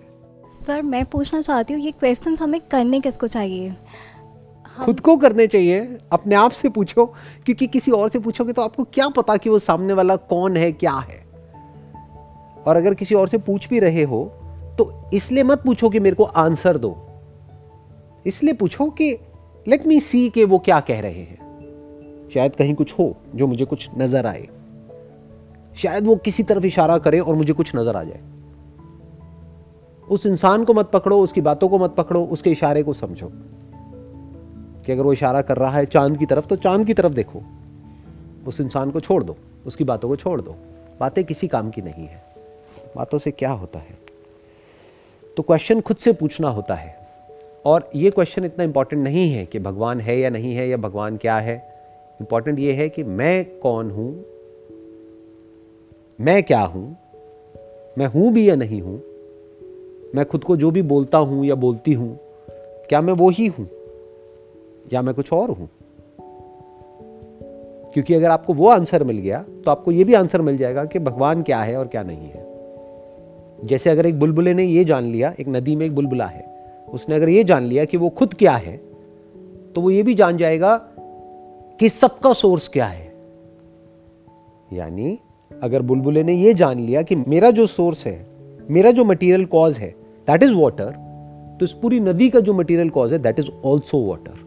सर 0.66 0.82
मैं 0.82 1.04
पूछना 1.04 1.40
चाहती 1.40 1.74
हूँ 1.74 1.82
ये 1.82 1.90
क्वेश्चंस 1.90 2.42
हमें 2.42 2.60
करने 2.60 3.00
किसको 3.00 3.26
चाहिए? 3.26 3.74
खुद 4.84 5.00
को 5.00 5.16
करने 5.16 5.46
चाहिए। 5.46 5.98
अपने 6.12 6.34
आप 6.34 6.50
से 6.50 6.68
पूछो 6.68 7.04
क्योंकि 7.44 7.66
किसी 7.66 7.90
और 7.90 8.10
से 8.10 8.18
पूछोगे 8.18 8.52
तो 8.52 8.62
आपको 8.62 8.84
क्या 8.84 9.08
पता 9.08 9.36
कि 9.36 9.50
वो 9.50 9.58
सामने 9.58 9.92
वाला 9.92 10.16
कौन 10.16 10.56
है 10.56 10.72
क्या 10.72 10.92
है? 10.92 11.20
और 12.66 12.76
अगर 12.76 12.94
किसी 12.94 13.14
और 13.14 13.28
से 13.28 13.38
पूछ 13.38 13.68
भी 13.68 13.78
रहे 13.80 14.02
हो 14.02 14.22
तो 14.78 15.10
इसलिए 15.14 15.42
मत 15.42 15.62
पूछो 15.62 15.88
कि 15.88 16.00
मेरे 16.00 16.16
को 16.16 16.24
आंसर 16.24 16.78
दो। 16.78 17.08
इसलिए 18.26 18.54
पूछो 18.54 18.86
कि 18.86 19.18
लेट 19.68 19.86
मी 19.86 20.00
सी 20.00 20.30
के 20.30 20.44
वो 20.44 20.58
क्या 20.58 20.80
कह 20.80 21.00
रहे 21.00 21.22
हैं। 21.22 21.42
शायद 22.34 22.56
कहीं 22.56 22.74
कुछ 22.74 22.92
हो 22.92 23.16
जो 23.34 23.46
मुझे 23.46 23.64
कुछ 23.64 23.90
नज़र 23.98 24.26
आए। 24.26 24.48
शायद 25.76 26.06
वो 26.06 26.16
किसी 26.16 26.42
तरफ़ 26.42 26.66
इशारा 26.66 26.98
करे 26.98 27.20
और 27.20 27.34
मुझे 27.34 27.52
कुछ 27.52 27.76
नज़र 27.76 27.96
आ 27.96 28.04
जाए। 28.04 28.20
उस 30.08 30.26
इंसान 30.26 30.64
को 30.64 30.74
मत 30.74 30.86
पकड़ो, 30.86 31.20
उसकी 31.20 31.40
बातों 31.40 31.68
को 31.68 31.78
मत 31.78 31.90
पकड़ो, 31.90 32.24
उसके 32.24 32.50
इशारे 32.50 32.82
को 32.82 32.92
समझो। 32.92 33.32
कि 34.86 34.92
अगर 34.92 35.02
वो 35.02 35.12
इशारा 35.12 35.42
कर 35.42 35.56
रहा 35.56 35.70
है 35.70 35.86
चाँद 35.86 36.18
की 36.18 36.26
तरफ़ 36.26 36.46
तो 36.46 36.56
चाँद 36.56 36.86
की 36.86 36.94
तरफ़ 36.94 37.12
देखो। 37.12 37.42
उस 38.46 38.60
इंसान 38.60 38.90
को 38.90 39.00
छोड़ 39.00 39.24
दो, 39.24 39.36
उसकी 39.66 39.84
बातों 39.84 40.08
को 40.08 40.16
छोड़ 40.16 40.40
दो। 40.40 40.54
बातें 41.00 41.24
किसी 41.24 41.48
काम 41.48 41.70
की 41.70 41.82
नहीं 41.82 42.06
है। 42.06 42.22
बातों 42.96 43.18
से 43.18 43.30
क्या 43.30 43.52
होता 43.52 43.78
है? 43.78 44.01
तो 45.36 45.42
क्वेश्चन 45.42 45.80
खुद 45.80 45.96
से 45.96 46.12
पूछना 46.12 46.48
होता 46.48 46.74
है। 46.74 46.94
और 47.64 47.90
ये 47.96 48.10
क्वेश्चन 48.10 48.44
इतना 48.44 48.64
इंपॉर्टेंट 48.64 49.02
नहीं 49.04 49.32
है 49.32 49.44
कि 49.46 49.58
भगवान 49.58 50.00
है 50.00 50.18
या 50.18 50.30
नहीं 50.30 50.54
है 50.54 50.68
या 50.68 50.76
भगवान 50.76 51.16
क्या 51.16 51.38
है। 51.38 51.56
इंपॉर्टेंट 52.20 52.58
ये 52.58 52.72
है 52.72 52.88
कि 52.88 53.02
मैं 53.02 53.58
कौन 53.58 53.90
हूँ, 53.90 54.24
मैं 56.20 56.42
क्या 56.42 56.60
हूँ, 56.60 56.96
मैं 57.98 58.06
हूँ 58.06 58.32
भी 58.32 58.48
या 58.50 58.56
नहीं 58.56 58.80
हूँ, 58.82 59.02
मैं 60.14 60.24
खुद 60.24 60.44
को 60.44 60.56
जो 60.56 60.70
भी 60.70 60.82
बोलता 60.82 61.18
हूँ 61.18 61.44
या 61.46 61.54
बोलती 61.54 61.92
हूँ, 61.92 62.18
क्या 62.88 63.00
मैं 63.00 63.12
वो 63.12 63.30
ही 63.30 63.46
हूँ 63.46 63.68
या 64.92 65.02
मैं 65.02 65.14
कुछ 65.14 65.32
और 65.32 65.50
हूँ? 65.50 65.68
क्योंकि 67.94 68.14
अगर 68.14 68.30
आपको 68.30 68.54
वो 68.54 68.68
आंसर 68.68 69.04
मिल 69.04 69.18
गया 69.18 69.44
तो 69.64 69.70
आपको 69.70 69.92
ये 69.92 70.04
भी 70.04 70.14
आंसर 70.14 70.40
मिल 70.40 70.56
जाएगा 70.56 70.84
कि 70.84 70.98
भगवान 70.98 71.42
क्या 71.42 71.62
है 71.62 71.76
और 71.76 71.86
क्या 71.86 72.02
नहीं 72.02 72.28
है। 72.28 72.51
जैसे 73.64 73.90
अगर 73.90 74.06
एक 74.06 74.18
बुलबुले 74.18 74.54
ने 74.54 74.64
ये 74.64 74.84
जान 74.84 75.04
लिया, 75.04 75.34
एक 75.40 75.48
नदी 75.48 75.76
में 75.76 75.84
एक 75.86 75.94
बुलबुला 75.94 76.26
है, 76.26 76.44
उसने 76.92 77.14
अगर 77.14 77.28
ये 77.28 77.44
जान 77.44 77.64
लिया 77.64 77.84
कि 77.84 77.96
वो 77.96 78.08
खुद 78.08 78.34
क्या 78.34 78.52
है 78.52 78.76
तो 79.74 79.80
वो 79.80 79.90
ये 79.90 80.02
भी 80.02 80.14
जान 80.14 80.36
जाएगा 80.36 80.76
कि 81.80 81.88
सबका 81.88 82.32
सोर्स 82.32 82.68
क्या 82.68 82.86
है। 82.86 83.12
यानी 84.72 85.18
अगर 85.62 85.82
बुलबुले 85.82 86.22
ने 86.22 86.34
ये 86.34 86.54
जान 86.54 86.80
लिया 86.80 87.02
कि 87.02 87.16
मेरा 87.16 87.50
जो 87.50 87.66
सोर्स 87.66 88.06
है, 88.06 88.26
मेरा 88.70 88.90
जो 88.90 89.04
मटेरियल 89.04 89.44
कॉज 89.44 89.78
है 89.78 89.90
दैट 90.28 90.42
इज़ 90.42 90.54
वाटर 90.54 90.90
तो 91.60 91.64
इस 91.64 91.72
पूरी 91.72 92.00
नदी 92.00 92.30
का 92.30 92.40
जो 92.40 92.54
मटेरियल 92.54 92.90
कॉज 92.90 93.12
है 93.12 93.18
that 93.18 93.38
is 93.38 93.50
also 93.64 94.04
water 94.06 94.38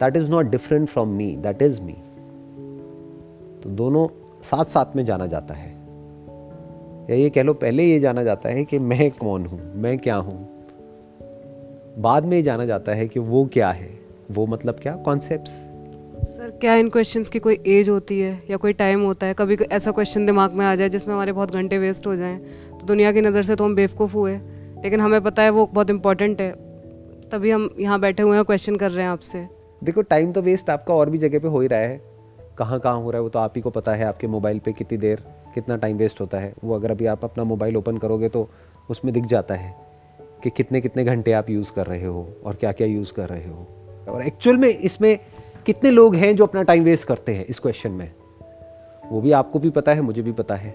that 0.00 0.16
is 0.16 0.30
not 0.30 0.46
different 0.46 0.88
from 0.88 1.08
me 1.08 1.36
that 1.36 1.62
is 1.62 1.80
me 1.80 1.96
तो 3.62 3.70
दोनों 3.70 4.06
साथ 4.42 4.64
साथ 4.64 4.96
में 4.96 5.04
जाना 5.04 5.26
जाता 5.26 5.54
है। 5.54 5.75
या 7.10 7.16
ये 7.16 7.28
कह 7.30 7.42
लो 7.42 7.54
पहले 7.54 7.84
ये 7.84 7.98
जाना 8.00 8.22
जाता 8.24 8.48
है 8.48 8.64
कि 8.64 8.78
मैं 8.78 9.10
कौन 9.10 9.46
हूँ 9.46 9.60
मैं 9.74 9.96
क्या 9.98 10.16
हूँ। 10.16 10.38
बाद 11.98 12.24
में 12.24 12.36
ये 12.36 12.42
जाना 12.42 12.66
जाता 12.66 12.94
है 12.94 13.06
कि 13.08 13.20
वो 13.20 13.44
क्या 13.44 13.70
है 13.70 13.88
वो 14.30 14.46
मतलब 14.46 14.78
क्या? 14.82 14.94
कॉन्सेप्ट 14.96 15.48
सर 16.26 16.50
क्या 16.60 16.74
इन 16.74 16.88
क्वेश्चंस 16.88 17.28
की 17.28 17.38
कोई 17.38 17.58
एज 17.66 17.88
होती 17.88 18.18
है 18.20 18.42
या 18.50 18.56
कोई 18.56 18.72
टाइम 18.72 19.02
होता 19.02 19.26
है? 19.26 19.34
कभी 19.34 19.56
ऐसा 19.56 19.90
क्वेश्चन 19.90 20.26
दिमाग 20.26 20.52
में 20.52 20.64
आ 20.66 20.74
जाए 20.74 20.88
जिसमें 20.88 21.14
हमारे 21.14 21.32
बहुत 21.32 21.52
घंटे 21.52 21.78
वेस्ट 21.78 22.06
हो 22.06 22.16
जाएँ 22.16 22.38
तो 22.70 22.86
दुनिया 22.86 23.12
की 23.12 23.20
नज़र 23.20 23.42
से 23.42 23.56
तो 23.56 23.64
हम 23.64 23.74
बेवकूफ़ 23.74 24.12
हुए 24.12 24.34
लेकिन 24.84 25.00
हमें 25.00 25.20
पता 25.20 25.42
है 25.42 25.50
वो 25.50 25.66
बहुत 25.66 25.90
इंपॉर्टेंट 25.90 26.40
है। 26.40 26.50
तभी 27.30 27.50
हम 27.50 27.68
यहाँ 27.80 28.00
बैठे 28.00 28.22
हुए 28.22 28.36
हैं 28.36 28.44
क्वेश्चन 28.44 28.76
कर 28.76 28.90
रहे 28.90 29.04
हैं 29.04 29.10
आपसे। 29.10 29.46
देखो 29.84 30.02
टाइम 30.02 30.32
तो 30.32 30.42
वेस्ट 30.42 30.70
आपका 30.70 30.94
और 30.94 31.10
भी 31.10 31.18
जगह 31.18 31.38
पे 31.38 31.48
हो 31.48 31.60
ही 31.60 31.68
रहा 31.68 31.80
है। 31.80 32.00
कहाँ 32.58 32.78
कहाँ 32.80 33.00
हो 33.00 33.10
रहा 33.10 33.18
है 33.18 33.22
वो 33.22 33.28
तो 33.28 33.38
आप 33.38 33.52
ही 33.56 33.62
को 33.62 33.70
पता 33.70 33.94
है 33.94 34.04
आपके 34.04 34.26
मोबाइल 34.26 34.58
पे 34.58 34.72
कितनी 34.72 34.98
देर 34.98 35.22
कितना 35.56 35.76
टाइम 35.76 35.96
वेस्ट 35.96 36.20
होता 36.20 36.38
है, 36.38 36.52
वो 36.64 36.74
अगर 36.74 36.90
अभी 36.90 37.06
आप 37.06 37.24
अपना 37.24 37.44
मोबाइल 37.44 37.76
ओपन 37.76 37.98
करोगे 37.98 38.28
तो 38.28 38.48
उसमें 38.90 39.14
दिख 39.14 39.24
जाता 39.24 39.54
है 39.54 39.74
कि 40.42 40.50
कितने 40.50 40.80
कितने 40.80 41.04
घंटे 41.04 41.32
आप 41.32 41.50
यूज़ 41.50 41.72
कर 41.72 41.86
रहे 41.86 42.04
हो 42.04 42.28
और 42.44 42.54
क्या 42.54 42.72
क्या 42.72 42.86
यूज़ 42.86 43.12
कर 43.12 43.28
रहे 43.28 43.48
हो। 43.48 43.66
और 44.08 44.22
एक्चुअल 44.22 44.56
में 44.56 44.68
इसमें 44.68 45.18
कितने 45.66 45.90
लोग 45.90 46.14
हैं 46.14 46.36
जो 46.36 46.46
अपना 46.46 46.62
टाइम 46.62 46.82
वेस्ट 46.82 47.06
करते 47.08 47.34
हैं 47.34 47.46
इस 47.46 47.58
क्वेश्चन 47.58 47.90
में? 47.90 48.12
वो 49.10 49.20
भी 49.20 49.32
आपको 49.32 49.58
भी 49.58 49.70
पता 49.70 49.92
है, 49.92 50.00
मुझे 50.00 50.22
भी 50.22 50.32
पता 50.32 50.54
है 50.54 50.74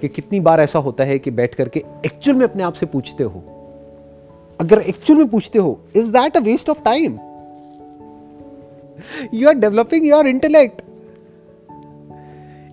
कि 0.00 0.08
कितनी 0.08 0.40
बार 0.40 0.60
ऐसा 0.60 0.78
होता 0.78 1.04
है 1.04 1.18
कि 1.18 1.30
बैठ 1.30 1.54
करके 1.54 1.84
एक्चुअल 2.06 2.38
में 2.38 2.46
अपने 2.46 2.62
आप 2.62 2.72
से 2.72 2.86
पूछते 2.86 3.24
हो। 3.24 3.42
अगर 4.60 4.78
एक्चुअल 4.78 5.18
में 5.18 5.28
पूछते 5.28 5.58
हो 5.58 5.78
is 5.96 6.10
that 6.12 6.36
a 6.36 6.40
waste 6.40 6.70
of 6.70 6.82
time 6.82 7.18
you 9.34 9.48
are 9.48 9.54
developing 9.54 10.06
your 10.06 10.26
intellect 10.26 10.82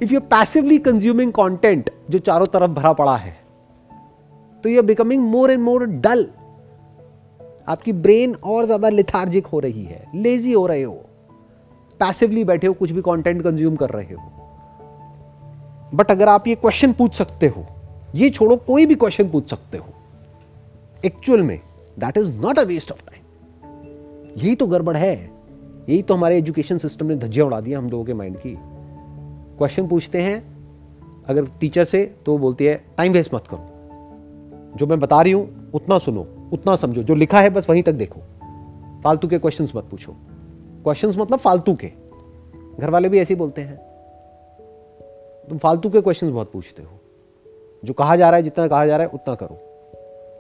if 0.02 0.14
you 0.14 0.20
passively 0.20 0.78
consuming 0.80 1.32
content 1.32 1.90
जो 2.10 2.20
चारों 2.20 2.46
तरफ़ 2.46 2.72
भरा 2.72 2.94
पड़ा 2.94 3.16
है 3.18 3.36
तो 4.64 4.70
you 4.70 4.80
are 4.82 4.86
becoming 4.86 5.24
more 5.24 5.52
and 5.52 5.62
more 5.62 5.86
dull 5.86 6.28
आपकी 7.68 7.94
ब्रेन 7.94 8.36
और 8.44 8.66
ज़्यादा 8.66 8.90
लिथार्जिक 8.90 9.48
हो 9.48 9.60
रही 9.60 9.84
है 9.84 10.06
लेजी 10.16 10.54
हो 10.54 10.66
रहे 10.68 10.84
हो 10.84 10.94
पैसिवली 12.00 12.44
बैठे 12.44 12.68
हो, 12.68 12.74
कुछ 12.74 12.92
भी 12.92 13.02
कंटेंट 13.02 13.42
कंज्यूम 13.44 13.76
कर 13.76 13.90
रहे 13.90 14.14
हो. 14.14 14.32
बट 15.94 16.12
अगर 16.12 16.30
आप 16.30 16.48
ये 16.48 16.56
क्वेश्चन 16.56 16.94
पूछ 16.94 17.16
सकते 17.16 17.48
हो, 17.48 17.66
ये 18.16 18.30
छोड़ो, 18.30 18.56
कोई 18.58 18.86
भी 18.86 18.96
क्वेश्चन 18.96 19.30
पूछ 19.30 19.50
सकते 19.50 19.78
हो 19.78 19.86
एक्चुअल 21.06 21.42
में 21.42 21.60
that 21.98 22.18
is 22.18 22.34
not 22.36 22.60
a 22.60 22.64
waste 22.64 22.92
of 22.92 23.02
time 23.02 24.38
यही 24.38 24.56
तो 24.56 24.68
गड़बड़ 24.68 24.98
है. 24.98 25.14
यही 25.90 26.02
तो 26.02 26.14
हमारे 26.14 26.38
एजुकेशन 26.38 26.78
सिस्टम 26.78 27.06
ने 27.06 27.16
धज्जियाँ 27.16 27.48
उड़ा 27.48 27.60
दिया 27.62 27.80
हम 27.80 27.90
लोगों 27.90 28.06
के 28.06 28.14
माइंड 28.14 28.38
की. 28.38 28.58
क्वेश्चन 29.62 29.88
पूछते 29.88 30.22
हैं, 30.22 30.58
अगर 31.26 31.46
टीचर 31.46 31.86
से 31.86 32.16
तो 32.26 32.38
बोलती 32.38 32.66
है 32.66 32.84
टाइम 32.98 33.14
वेस्ट 33.14 33.34
मत 33.34 33.44
करो। 33.48 33.60
जो 34.78 34.88
मैं 34.88 35.00
बता 35.00 35.22
रही 35.22 35.32
हूँ, 35.32 35.72
उतना 35.74 35.98
सुनो, 35.98 36.50
उतना 36.54 36.76
समझो। 36.76 37.04
जो 37.04 37.16
लिखा 37.16 37.42
है, 37.42 37.50
बस 37.50 37.70
वहीं 37.70 37.84
तक 37.84 37.92
देखो। 37.92 38.20
फालतू 39.04 39.28
के 39.28 39.40
क्वेश्चंस 39.40 39.72
मत 39.76 39.84
पूछो। 39.84 40.12
क्वेश्चंस 40.84 41.18
मतलब 41.18 41.40
फालतू 41.40 41.76
के। 41.76 41.92
घर 42.80 42.90
वाले 42.90 43.10
भी 43.10 43.20
ऐसे 43.20 43.36
बोलते 43.36 43.62
हैं। 43.62 43.78
तुम 45.50 45.58
फालतू 45.58 45.90
के 45.90 46.02
क्वेश्चन 46.02 46.32
बहुत 46.32 46.52
पूछते 46.52 46.84
हो। 46.84 47.00
जो 47.86 47.94
कहा 47.94 48.16
जा 48.16 48.30
रहा 48.30 48.38
है, 48.38 48.44
जितना 48.44 48.68
कहा 48.68 48.86
जा 48.86 48.98
रहा 48.98 49.06
है, 49.06 49.12
उतना 49.14 49.36
करो। 49.36 49.58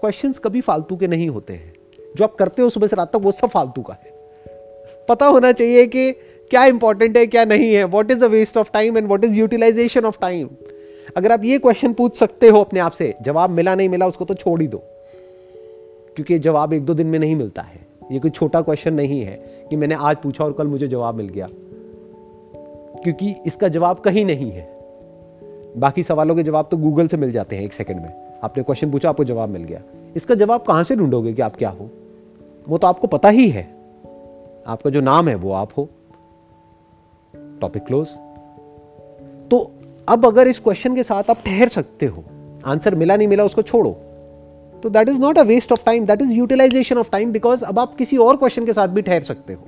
क्वेश्चंस 0.02 0.40
कभी 0.40 0.62
फालतू 0.62 0.98
के 0.98 1.08
नहीं 1.08 1.30
होते 1.30 1.54
हैं। 1.54 1.74
जो 2.16 2.24
आप 2.24 2.36
करते 2.36 2.62
हो 2.62 2.70
सुबह 2.70 2.88
से 2.88 2.96
रात 2.96 3.10
तक, 3.10 3.16
वो 3.16 3.32
सब 3.32 3.48
फालतू 3.48 3.82
का 3.82 3.94
है। 3.94 4.12
पता 5.10 5.26
होना 5.26 5.52
चाहिए 5.52 5.88
कि 5.88 6.16
क्या 6.52 6.66
इंपॉर्टेंट 6.66 7.18
है, 7.18 7.28
क्या 7.28 7.46
नहीं 7.46 7.74
है? 7.74 7.84
What 7.84 8.12
is 8.12 8.24
a 8.24 8.28
waste 8.28 8.58
of 8.58 8.72
time 8.72 8.98
and 8.98 9.08
what 9.08 9.26
is 9.26 9.32
utilization 9.32 10.06
of 10.06 10.20
time 10.22 10.50
अगर 11.18 11.32
आप 11.32 11.44
ये 11.44 11.60
क्वेश्चन 11.60 11.94
पूछ 11.94 12.18
सकते 12.18 12.48
हो 12.48 12.62
अपने 12.62 12.80
आप 12.80 12.92
से, 12.92 13.16
जवाब 13.22 13.50
मिला 13.50 13.76
नहीं 13.76 13.90
मिला, 13.90 14.08
उसको 14.08 14.26
तो 14.26 14.34
छोड़ 14.34 14.62
ही 14.62 14.68
दो। 14.68 14.78
क्योंकि 16.16 16.40
जवाब 16.40 16.74
एक 16.74 16.86
दो 16.86 16.94
दिन 16.94 17.08
में 17.08 17.20
नहीं 17.20 17.36
मिलता 17.36 17.62
है। 17.62 17.80
ये 18.12 18.20
कोई 18.20 18.32
छोटा 18.32 18.62
क्वेश्चन 18.62 18.94
नहीं 18.94 19.22
है 19.22 19.66
कि 19.70 19.76
मैंने 19.76 19.96
आज 19.96 20.18
पूछा 20.18 20.44
और 20.44 20.54
कल 20.54 20.68
मुझे 20.68 20.88
जवाब 20.88 21.16
मिल 21.16 21.30
गया। 21.30 21.50
क्योंकि 23.04 23.36
इसका 23.46 23.68
जवाब 23.68 24.00
कहीं 24.00 24.26
नहीं 24.26 24.52
है। 24.52 24.78
बाकी 25.78 26.04
सवालों 26.04 26.36
के 26.36 26.44
जवाब 26.44 26.68
तो 26.72 26.78
गूगल 26.78 27.08
से 27.08 27.18
मिल 27.18 27.32
जाते 27.32 27.56
हैं 27.56 27.64
एक 27.64 27.74
सेकंड 27.74 27.98
में। 27.98 28.40
आपने 28.44 28.64
क्वेश्चन 28.64 28.92
पूछा, 28.92 29.10
आपको 29.10 29.24
जवाब 29.24 29.50
मिल 29.50 29.64
गया। 29.64 29.82
इसका 30.16 30.36
जवाब 30.36 30.62
कहाँ 30.62 30.84
से 30.84 30.96
ढूंढोगे 30.96 31.34
कि 31.34 31.42
आप 31.42 31.56
क्या 31.56 31.70
हो? 31.70 31.90
वो 32.70 32.78
तो 32.78 32.88
आपको 32.88 33.08
पता 33.08 33.30
ही 33.30 33.50
है। 33.50 33.76
आपका 34.68 34.90
जो 34.90 35.02
नाम 35.02 35.28
है, 35.28 35.36
वो 35.36 35.52
आप 35.52 35.70
हो। 35.78 35.90
टॉपिक 37.62 37.84
क्लोज 37.84 38.08
तो 39.52 39.72
अब 40.08 40.26
अगर 40.26 40.48
इस 40.48 40.60
क्वेश्चन 40.60 40.96
के 40.96 41.04
साथ 41.04 41.24
आप 41.30 41.38
ठहर 41.46 41.68
सकते 41.68 42.06
हो 42.06 42.24
आंसर 42.66 42.96
मिला 42.96 43.18
नहीं 43.18 43.28
मिला 43.28 43.44
उसको 43.44 43.62
छोड़ो। 43.62 43.92
तो 44.84 44.90
that 44.90 45.10
is 45.10 45.20
not 45.20 45.38
a 45.38 45.42
waste 45.42 45.72
of 45.72 45.86
time 45.86 46.06
that 46.06 46.22
is 46.22 46.32
utilization 46.32 46.98
of 46.98 47.12
time 47.12 47.32
because 47.32 47.66
अब 47.66 47.80
आप 47.80 47.96
किसी 47.96 48.18
और 48.18 48.38
क्वेश्चन 48.38 48.66
के 48.66 48.74
साथ 48.74 48.88
भी 48.88 49.02
ठहर 49.02 49.24
सकते 49.24 49.54
हो। 49.54 49.64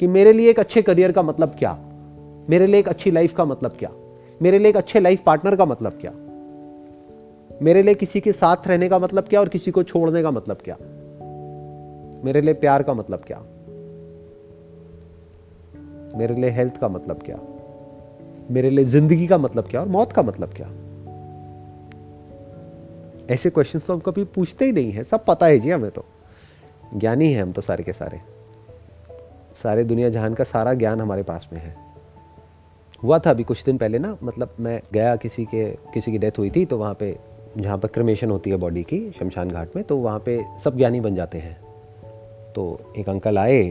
कि 0.00 0.06
मेरे 0.06 0.32
लिए 0.32 0.50
एक 0.50 0.60
अच्छे 0.60 0.82
करियर 0.82 1.12
का 1.12 1.22
मतलब 1.22 1.48
क्या? 1.48 1.78
मेरे 2.50 2.66
लिए 2.66 2.80
एक 2.80 2.88
अच्छी 2.88 3.10
लाइफ 3.10 3.34
का 3.34 3.44
मतलब 3.44 3.70
क्या? 3.70 3.90
मेरे 4.42 4.58
लिए 4.58 4.68
एक 4.68 4.76
अच्छे 4.76 5.00
लाइफ 5.00 5.22
पार्टनर 5.26 5.56
का 5.56 5.64
मतलब 5.64 5.92
क्या? 5.92 6.12
मेरे 7.62 7.82
लिए 7.82 7.94
किसी 7.94 8.20
के 8.20 8.32
साथ 8.32 8.56
रहने 8.66 8.88
का 8.88 8.98
मतलब 8.98 9.24
क्या 9.24 9.40
और 9.40 9.48
किसी 9.48 9.70
को 9.70 9.82
छोड़ने 9.82 10.22
का 10.22 10.30
मतलब 10.30 10.58
क्या? 10.64 10.76
मेरे 12.24 12.40
लिए 12.40 12.54
प्यार 12.54 12.82
का 12.82 12.94
मतलब 12.94 13.20
क्या? 13.20 13.42
मेरे 16.16 16.34
लिए 16.34 16.50
हेल्थ 16.50 16.76
का 16.76 16.88
मतलब 16.88 17.22
क्या? 17.22 17.38
मेरे 18.50 18.70
लिए 18.70 18.84
ज़िंदगी 18.84 19.26
का 19.26 19.38
मतलब 19.38 19.68
क्या? 19.68 19.80
और 19.80 19.88
मौत 19.88 20.12
का 20.12 20.22
मतलब 20.22 20.54
क्या? 20.54 20.66
ऐसे 23.30 23.50
क्वेश्चन 23.50 23.78
तो 23.78 23.92
हम 23.92 24.00
कभी 24.00 24.24
पूछते 24.24 24.64
ही 24.64 24.72
नहीं 24.72 24.92
है, 24.92 25.02
सब 25.04 25.24
पता 25.24 25.46
है 25.46 25.58
जी 25.58 25.70
हमें 25.70 25.90
तो। 25.90 26.04
ज्ञानी 26.96 27.32
है 27.32 27.42
हम 27.42 27.52
तो 27.52 27.60
सारे 27.60 27.84
के 27.84 27.92
सारे। 27.92 28.20
सारे 29.62 29.84
दुनिया 29.84 30.08
जहान 30.08 30.34
का 30.34 30.44
सारा 30.44 30.74
ज्ञान 30.74 31.00
हमारे 31.00 31.22
पास 31.22 31.48
में 31.52 31.60
है। 31.60 31.74
हुआ 33.02 33.18
था 33.18 33.30
अभी 33.30 33.42
कुछ 33.42 33.64
दिन 33.64 33.78
पहले 33.78 33.98
ना 33.98 34.16
मतलब 34.22 34.54
मैं 34.60 34.80
गया 34.92 35.14
किसी 35.16 35.44
के, 35.44 35.70
किसी 35.94 36.12
की 36.12 36.18
डेथ 36.18 36.38
हुई 36.38 36.50
थी 36.50 36.64
तो 36.64 36.78
वहाँ 36.78 36.94
पे, 36.94 37.16
जहाँ 37.56 37.78
पर 37.78 37.88
क्रमेशन 37.88 38.30
होती 38.30 38.50
है 38.50 38.56
बॉडी 38.56 38.82
की, 38.82 39.10
शमशान 39.10 39.50
घाट 39.50 39.76
में 39.76 39.84
तो 39.84 39.96
वहाँ 39.96 40.18
पे 40.18 40.40
सब 40.64 40.76
ज्ञानी 40.76 41.00
बन 41.00 41.14
जाते 41.14 41.38
हैं। 41.38 41.56
तो 42.52 42.92
एक 42.98 43.08
अंकल 43.08 43.38
आए 43.38 43.62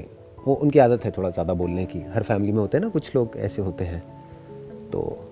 वो 0.47 0.53
उनकी 0.53 0.79
आदत 0.79 1.05
है 1.05 1.11
थोड़ा 1.11 1.29
ज़्यादा 1.29 1.53
बोलने 1.53 1.85
की। 1.85 1.99
हर 1.99 2.23
फैमिली 2.23 2.51
में 2.51 2.59
होते 2.59 2.77
हैं 2.77 2.83
ना, 2.83 2.89
कुछ 2.89 3.15
लोग 3.15 3.31
ऐसे 3.37 3.61
होते 3.61 3.83
हैं। 3.83 4.03
तो 4.91 5.27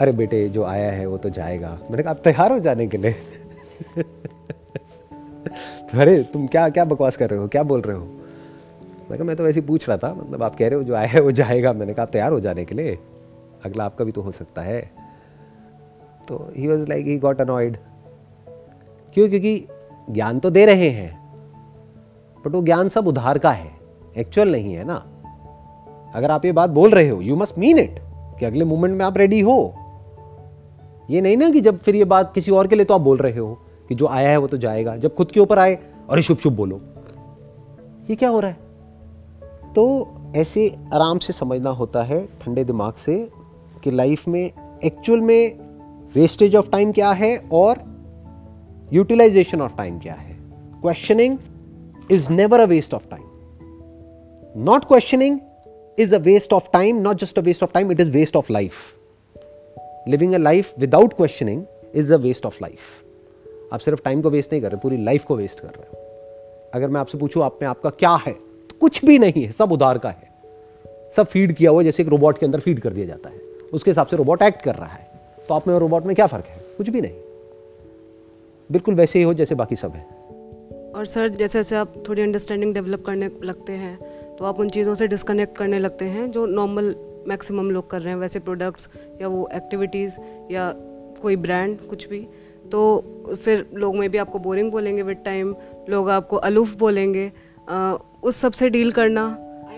अरे 0.00 0.12
बेटे, 0.12 0.48
जो 0.48 0.64
आया 0.64 0.92
है, 0.92 1.06
वो 1.06 1.18
तो 1.18 1.30
जाएगा। 1.30 1.78
मैंने 1.90 2.02
कहा, 2.02 2.10
आप 2.10 2.20
तैयार 2.24 2.52
हो 2.52 2.58
जाने 2.58 2.86
के 2.86 2.96
लिए? 2.96 3.12
तो 5.82 6.00
अरे, 6.00 6.22
तुम 6.22 6.46
क्या 6.46 6.68
क्या 6.68 6.84
बकवास 6.84 7.16
कर 7.16 7.30
रहे 7.30 7.40
हो? 7.40 7.48
क्या 7.48 7.62
बोल 7.62 7.80
रहे 7.80 7.96
हो? 7.96 8.04
मैंने 8.04 9.16
कहा, 9.16 9.24
मैं 9.24 9.36
तो 9.36 9.44
वैसे 9.44 9.60
ही 9.60 9.66
पूछ 9.66 9.88
रहा 9.88 9.98
था 9.98 10.14
मतलब 10.14 10.42
आप 10.42 10.56
कह 10.56 10.68
रहे 10.68 10.78
हो, 10.78 10.84
जो 10.84 10.94
आया 10.94 11.08
है, 11.08 11.20
वो 11.20 11.30
जाएगा। 11.30 11.72
मैंने 11.72 11.94
कहा 11.94 12.06
तैयार 12.06 12.32
हो 12.32 12.40
जाने 12.40 12.64
के 12.64 12.74
लिए? 12.74 12.98
अगला 13.64 13.84
आपका 13.84 14.04
भी 14.04 14.12
तो 14.12 14.20
हो 14.20 14.30
सकता 14.30 14.62
है। 14.62 14.90
तो 16.28 16.52
he 16.56 16.68
was 16.68 16.88
like 16.88 17.06
he 17.06 17.18
got 17.18 17.40
annoyed 17.40 17.76
क्यों? 19.14 19.28
क्योंकि 19.28 19.66
ज्ञान 20.10 20.38
तो 20.38 20.50
दे 20.50 20.66
रहे 20.66 20.88
हैं 20.88 21.24
बट 22.46 22.46
वो 22.46 22.62
ज्ञान 22.62 22.88
सब 22.88 23.06
उधार 23.06 23.38
का 23.38 23.50
है। 23.50 23.83
एक्चुअल 24.16 24.52
नहीं 24.52 24.74
है 24.74 24.84
ना। 24.84 24.94
अगर 26.14 26.30
आप 26.30 26.44
ये 26.44 26.52
बात 26.52 26.70
बोल 26.70 26.90
रहे 26.90 27.08
हो 27.08 27.20
यू 27.20 27.36
मस्ट 27.36 27.58
मीन 27.58 27.78
इट 27.78 27.98
कि 28.38 28.44
अगले 28.44 28.64
मोमेंट 28.64 28.98
में 28.98 29.04
आप 29.04 29.18
रेडी 29.18 29.40
हो। 29.40 29.74
ये 31.10 31.20
नहीं 31.20 31.36
ना 31.36 31.50
कि 31.50 31.60
जब 31.60 31.78
फिर 31.78 31.96
ये 31.96 32.04
बात 32.04 32.34
किसी 32.34 32.50
और 32.50 32.68
के 32.68 32.76
लिए 32.76 32.84
तो 32.84 32.94
आप 32.94 33.00
बोल 33.00 33.18
रहे 33.18 33.38
हो, 33.38 33.58
कि 33.88 33.94
जो 33.94 34.06
आया 34.06 34.28
है 34.28 34.36
वो 34.36 34.46
तो 34.46 34.56
जाएगा, 34.56 34.96
जब 34.96 35.14
खुद 35.14 35.30
के 35.30 35.40
ऊपर 35.40 35.58
आए, 35.58 35.74
अरे 36.10 36.22
शुभ 36.22 36.38
शुभ 36.38 36.52
बोलो। 36.52 36.80
ये 38.10 38.16
क्या 38.16 38.28
हो 38.28 38.40
रहा 38.40 38.50
है? 38.50 38.56
तो 39.74 40.14
ऐसे 40.36 40.76
आराम 40.94 41.18
से 41.18 41.32
समझना 41.32 41.70
होता 41.70 42.02
है 42.02 42.28
ठंडे 42.40 42.64
दिमाग 42.64 42.94
से 42.94 43.30
कि 43.84 43.90
लाइफ 43.90 44.28
में 44.28 44.50
एक्चुअल 44.84 45.20
में 45.20 45.58
वेस्टेज 46.14 46.56
ऑफ़ 46.56 46.70
टाइम 46.70 46.92
क्या 46.92 47.12
है 47.12 47.48
और 47.52 47.82
यूटिलाइजेशन 48.92 49.60
ऑफ़ 49.60 49.76
टाइम 49.76 49.98
क्या 49.98 50.14
है। 50.14 50.36
Questioning 50.80 51.38
is 52.10 52.30
never 52.30 52.60
a 52.60 52.64
waste 52.64 52.94
of 52.94 53.08
time 53.10 53.22
not 54.56 54.84
questioning 54.84 55.40
is 55.98 56.14
a 56.14 56.18
waste 56.18 56.52
of 56.52 56.68
time 56.72 56.96
not 56.96 57.16
just 57.16 57.38
a 57.38 57.42
waste 57.42 57.62
of 57.62 57.72
time 57.72 57.92
it 57.92 58.00
is 58.00 58.10
waste 58.10 58.36
of 58.36 58.52
life 58.52 58.74
living 60.08 60.34
a 60.34 60.38
life 60.38 60.74
without 60.78 61.14
questioning 61.14 61.64
is 61.94 62.14
a 62.14 62.16
waste 62.16 62.46
of 62.46 62.58
life 62.62 62.78
आप 63.72 63.80
सिर्फ़ 63.80 64.02
time 64.02 64.22
को 64.22 64.30
waste 64.30 64.52
नहीं 64.52 64.62
कर 64.62 64.68
रहे, 64.68 64.80
पूरी 64.80 65.04
life 65.04 65.24
को 65.24 65.36
waste 65.36 65.60
कर 65.60 65.68
रहे 65.68 65.82
हो। 65.82 65.98
अगर 66.74 66.88
मैं 66.88 67.00
आपसे 67.00 67.18
पूछूँ, 67.18 67.42
आप 67.42 67.58
में 67.62 67.68
आपका 67.68 67.90
क्या 67.90 68.14
है? 68.14 68.32
तो 68.32 68.76
कुछ 68.80 69.04
भी 69.04 69.18
नहीं 69.18 69.42
है, 69.44 69.52
सब 69.52 69.72
उधार 69.72 69.98
का 69.98 70.08
है। 70.08 70.32
सब 71.16 71.26
फ़ीड 71.26 71.52
किया 71.52 71.70
हुआ 71.70 71.82
जैसे 71.82 72.02
एक 72.02 72.08
रोबोट 72.08 72.38
के 72.38 72.46
अंदर 72.46 72.60
फ़ीड 72.60 72.80
कर 72.80 72.92
दिया 72.92 73.06
जाता 73.06 73.28
है। 73.28 73.38
उसके 73.72 73.90
हिसाब 73.90 74.06
से 74.06 74.16
रोबोट 74.16 74.42
एक्ट 74.42 74.62
कर 74.62 74.74
रहा 74.74 74.86
है। 74.86 75.10
तो 75.48 75.54
आप 75.54 75.68
में 75.68 75.74
और 75.74 75.80
रोबोट 75.80 76.04
में 76.04 76.16
क्या 76.16 76.26
फ़र्क 76.26 76.44
है? 76.44 76.64
कुछ 76.76 76.90
भी 76.90 77.00
नहीं। 77.00 77.14
बिल्कुल 78.72 78.94
वैसे 78.94 79.18
ही 79.18 79.24
हो, 79.24 79.34
जैसे 79.34 79.54
बाकी 79.54 79.76
सब 79.76 79.92
है। 79.92 80.24
और 80.96 81.06
सर 81.06 81.28
जैसे 81.28 81.58
जैसे 81.58 81.76
आप 81.76 81.94
थोड़ी 82.08 82.22
अंडरस्टैंडिंग 82.22 82.74
डेवलप 82.74 83.04
करने 83.06 83.30
लगते 83.44 83.72
हैं 83.72 84.23
तो 84.38 84.44
आप 84.44 84.60
उन 84.60 84.68
चीज़ों 84.68 84.94
से 84.94 85.06
डिस्कनेक्ट 85.08 85.56
करने 85.56 85.78
लगते 85.78 86.04
हैं 86.04 86.30
जो 86.30 86.46
नॉर्मल 86.46 86.94
मैक्सिमम 87.28 87.70
लोग 87.70 87.90
कर 87.90 88.00
रहे 88.00 88.12
हैं 88.12 88.20
वैसे 88.20 88.38
प्रोडक्ट्स 88.38 88.88
या 89.22 89.28
वो 89.28 89.48
एक्टिविटीज़ 89.54 90.18
या 90.50 90.72
कोई 91.22 91.36
ब्रांड 91.36 91.78
कुछ 91.90 92.08
भी। 92.08 92.26
तो 92.72 93.04
फिर 93.44 93.66
लोग 93.74 93.96
में 93.96 94.10
भी 94.10 94.18
आपको 94.18 94.38
बोरिंग 94.38 94.70
बोलेंगे 94.72 95.02
विद 95.02 95.16
टाइम 95.24 95.54
लोग 95.90 96.10
आपको 96.10 96.36
अलूफ 96.36 96.76
बोलेंगे। 96.76 97.32
आ, 97.68 97.94
उस 98.22 98.36
सबसे 98.36 98.70
डील 98.70 98.92
करना। 98.92 99.26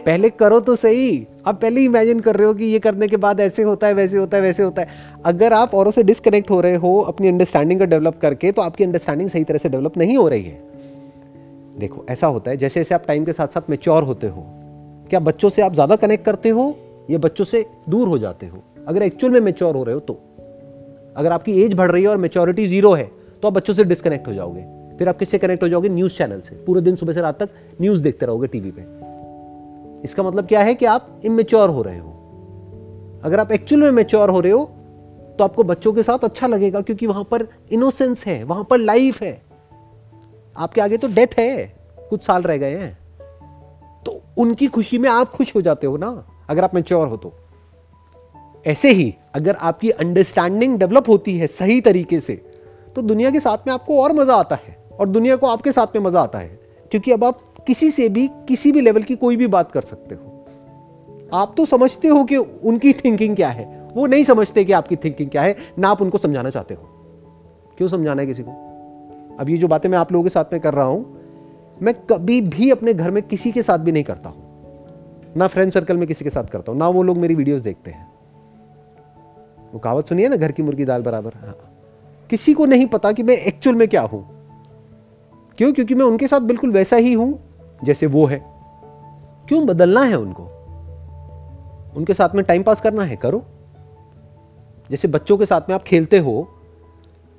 पहले 0.06 0.30
करो 0.30 0.60
तो 0.60 0.76
सही। 0.76 1.26
आप 1.46 1.60
पहले 1.60 1.84
इमेजिन 1.84 2.20
कर 2.20 2.36
रहे 2.36 2.46
हो 2.46 2.54
कि 2.54 2.64
ये 2.64 2.78
करने 2.78 3.08
के 3.08 3.16
बाद 3.16 3.40
ऐसे 3.40 3.62
होता 3.62 3.86
है 3.86 3.94
वैसे 3.94 4.16
होता 4.16 4.36
है 4.36 4.42
वैसे 4.42 4.62
होता 4.62 4.82
है। 4.82 4.88
अगर 5.24 5.52
आप 5.52 5.74
औरों 5.74 5.90
से 5.90 6.02
डिसकनेक्ट 6.02 6.50
हो 6.50 6.60
रहे 6.60 6.74
हो 6.74 6.98
अपनी 7.00 7.28
अंडरस्टैंडिंग 7.28 7.80
का 7.80 7.86
डेवलप 7.86 8.18
करके 8.18 8.52
तो 8.52 8.62
आपकी 8.62 8.84
अंडरस्टैंडिंग 8.84 9.30
सही 9.30 9.44
तरह 9.44 9.58
से 9.58 9.68
डेवलप 9.68 9.96
नहीं 9.96 10.16
हो 10.16 10.28
रही 10.28 10.42
है। 10.42 10.65
देखो, 11.76 12.04
ऐसा 12.10 12.26
होता 12.26 12.50
है 12.50 12.56
जैसे 12.56 12.80
जैसे 12.80 12.94
आप 12.94 13.04
टाइम 13.06 13.24
के 13.24 13.32
साथ 13.32 13.48
साथ 13.48 13.70
मेच्योर 13.70 14.02
होते 14.02 14.26
हो, 14.26 14.44
क्या 15.10 15.20
बच्चों 15.20 15.48
से 15.48 15.62
आप 15.62 15.74
ज़्यादा 15.74 15.96
कनेक्ट 15.96 16.24
करते 16.24 16.48
हो, 16.48 16.74
या 17.10 17.18
बच्चों 17.18 17.44
से 17.44 17.64
दूर 17.88 18.08
हो 18.08 18.18
जाते 18.18 18.46
हो? 18.46 18.62
अगर 18.88 19.02
एक्चुअल 19.02 19.32
में 19.32 19.40
मेच्योर 19.40 19.76
हो 19.76 19.82
रहे 19.84 19.94
हो 19.94 20.00
तो। 20.00 20.18
अगर 21.16 21.32
आपकी 21.32 21.60
एज 21.62 21.74
बढ़ 21.74 21.90
रही 21.90 22.02
है 22.02 22.08
और 22.08 22.16
मेच्योरिटी 22.16 22.66
ज़ीरो 22.66 22.92
है 22.92 23.10
तो 23.42 23.48
आप 23.48 23.54
बच्चों 23.54 23.74
से 23.74 23.84
डिस्कनेक्ट 23.84 24.28
हो 24.28 24.32
जाओगे। 24.34 24.64
फिर 24.98 25.08
आप 25.08 25.18
किससे 25.18 25.38
कनेक्ट 25.38 25.62
हो 25.62 25.68
जाओगे? 25.68 25.88
न्यूज़ 25.88 26.12
चैनल 26.12 26.40
से। 26.40 26.54
पूरे 26.56 26.80
दिन 26.80 26.96
सुबह 26.96 27.12
से 27.12 27.20
रात 27.20 27.42
तक 27.42 27.50
न्यूज़ 27.80 28.02
देखते 28.02 28.26
रहोगे 28.26 28.46
टीवी 28.46 28.70
पे। 28.70 28.82
इसका 30.04 30.22
मतलब 30.22 30.46
क्या 30.46 30.60
है 30.60 30.74
कि 30.74 30.84
आप 30.86 31.20
इमेच्योर 31.24 31.70
हो 31.70 31.82
रहे 31.82 31.98
हो। 31.98 33.20
अगर 33.24 33.40
आप 33.40 33.52
एक्चुअल 33.52 33.82
में 33.82 33.90
मेच्योर 33.92 34.30
हो 34.30 34.40
रहे 34.40 34.52
हो 34.52 34.64
तो 35.38 35.44
आपको 35.44 35.62
बच्चों 35.64 35.92
के 35.92 36.02
साथ 36.02 36.24
अच्छा 36.24 36.46
लगेगा, 36.46 36.80
क्योंकि 36.80 37.06
वहाँ 37.06 37.24
पर 37.24 37.46
इनोसेंस 37.72 38.24
है, 38.26 38.42
वहाँ 38.44 38.64
पर 38.64 38.78
लाइफ 38.78 39.22
है। 39.22 39.40
आपके 40.56 40.80
आगे 40.80 40.96
तो 40.96 41.08
डेथ 41.08 41.38
है। 41.38 41.74
कुछ 42.10 42.24
साल 42.24 42.42
रह 42.42 42.56
गए 42.56 42.74
हैं। 42.74 42.98
तो 44.06 44.20
उनकी 44.36 44.66
खुशी 44.66 44.98
में 44.98 45.08
आप 45.10 45.30
खुश 45.30 45.54
हो 45.56 45.62
जाते 45.62 45.86
हो 45.86 45.96
ना, 45.96 46.26
अगर 46.48 46.64
आप 46.64 46.74
मेच्योर 46.74 47.08
हो 47.08 47.16
तो। 47.16 47.32
ऐसे 48.66 48.90
ही 48.90 49.14
अगर 49.34 49.54
आपकी 49.54 49.90
अंडरस्टैंडिंग 49.90 50.78
डेवलप 50.78 51.08
होती 51.08 51.36
है 51.38 51.46
सही 51.46 51.80
तरीके 51.80 52.20
से 52.20 52.34
तो 52.96 53.02
दुनिया 53.02 53.30
के 53.30 53.40
साथ 53.40 53.66
में 53.66 53.74
आपको 53.74 54.02
और 54.02 54.12
मज़ा 54.12 54.34
आता 54.34 54.56
है 54.56 54.76
और 55.00 55.08
दुनिया 55.08 55.36
को 55.36 55.46
आपके 55.46 55.72
साथ 55.72 55.96
में 55.96 56.02
मज़ा 56.02 56.20
आता 56.20 56.38
है। 56.38 56.60
क्योंकि 56.90 57.12
अब 57.12 57.24
आप 57.24 57.40
किसी 57.66 57.90
से 57.90 58.08
भी, 58.08 58.28
किसी 58.48 58.72
भी 58.72 58.80
लेवल 58.80 59.02
की 59.02 59.16
कोई 59.16 59.36
भी 59.36 59.46
बात 59.46 59.72
कर 59.72 59.82
सकते 59.82 60.14
हो। 60.14 60.32
आप 61.34 61.54
तो 61.56 61.64
समझते 61.64 62.08
हो 62.08 62.24
कि 62.24 62.36
उनकी 62.36 62.92
थिंकिंग 62.92 63.36
क्या 63.36 63.48
है। 63.48 63.88
वो 63.94 64.06
नहीं 64.06 64.24
समझते 64.24 64.64
कि 64.64 64.72
आपकी 64.72 64.96
थिंकिंग 64.96 65.30
क्या 65.30 65.42
है। 65.42 65.56
ना 65.78 65.88
आप 65.88 66.02
उनको 66.02 66.18
समझाना 66.18 66.50
चाहते 66.50 66.74
हो। 66.74 66.82
क्यों 67.78 67.88
समझाना 67.88 68.22
है 68.22 68.26
किसी 68.26 68.42
को? 68.42 68.50
अब 69.40 69.48
ये 69.48 69.56
जो 69.56 69.68
बातें 69.68 69.88
मैं 69.88 69.98
आप 69.98 70.12
लोगों 70.12 70.22
के 70.22 70.30
साथ 70.30 70.44
में 70.52 70.60
कर 70.60 70.74
रहा 70.74 70.84
हूँ, 70.84 71.16
मैं 71.82 71.94
कभी 71.94 72.40
भी 72.40 72.70
अपने 72.70 72.94
घर 72.94 73.10
में 73.10 73.22
किसी 73.22 73.52
के 73.52 73.62
साथ 73.62 73.78
भी 73.78 73.92
नहीं 73.92 74.04
करता 74.04 74.28
हूँ। 74.28 74.46
ना 75.36 75.46
फ्रेंड 75.46 75.72
सर्कल 75.72 75.96
में 75.96 76.08
किसी 76.08 76.24
के 76.24 76.30
साथ 76.30 76.44
करता 76.44 76.72
हूँ, 76.72 76.78
ना 76.78 76.88
वो 76.88 77.02
लोग 77.02 77.16
मेरी 77.16 77.34
वीडियोस 77.34 77.60
देखते 77.60 77.90
हैं। 77.90 78.12
वो 79.72 79.78
कहावत 79.78 80.06
सुनिए 80.06 80.28
ना, 80.28 80.36
घर 80.36 80.52
की 80.52 80.62
मुर्गी 80.62 80.84
दाल 80.84 81.02
बराबर। 81.02 81.32
हाँ। 81.34 81.56
किसी 82.30 82.54
को 82.54 82.66
नहीं 82.66 82.86
पता 82.86 83.12
कि 83.12 83.22
मैं 83.22 83.36
एक्चुअल 83.36 83.76
में 83.76 83.88
क्या 83.88 84.02
हूँ। 84.02 84.28
क्यों? 85.58 85.72
क्योंकि 85.72 85.94
मैं 85.94 86.04
उनके 86.04 86.28
साथ 86.28 86.40
बिल्कुल 86.40 86.70
वैसा 86.70 86.96
ही 86.96 87.12
हूँ, 87.12 87.40
जैसे 87.84 88.06
वो 88.06 88.26
है। 88.26 88.46
क्यों 89.48 89.66
बदलना 89.66 90.00
है 90.00 90.14
उनको? 90.14 90.42
उनके 91.96 92.14
साथ 92.14 92.34
में 92.34 92.44
टाइम 92.44 92.62
पास 92.62 92.80
करना 92.80 93.02
है, 93.02 93.16
करो। 93.16 93.44
जैसे 94.90 95.08
बच्चों 95.08 95.38
के 95.38 95.46
साथ 95.46 95.60
में 95.68 95.74
आप 95.74 95.82
खेलते 95.82 96.18
हो 96.18 96.48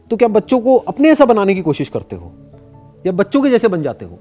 तो 0.09 0.17
क्या 0.17 0.27
बच्चों 0.27 0.59
को 0.59 0.75
अपने 0.75 1.09
ऐसा 1.09 1.25
बनाने 1.25 1.55
की 1.55 1.61
कोशिश 1.61 1.89
करते 1.89 2.15
हो? 2.15 2.31
या 3.05 3.11
बच्चों 3.11 3.43
के 3.43 3.49
जैसे 3.49 3.67
बन 3.67 3.81
जाते 3.81 4.05
हो? 4.05 4.19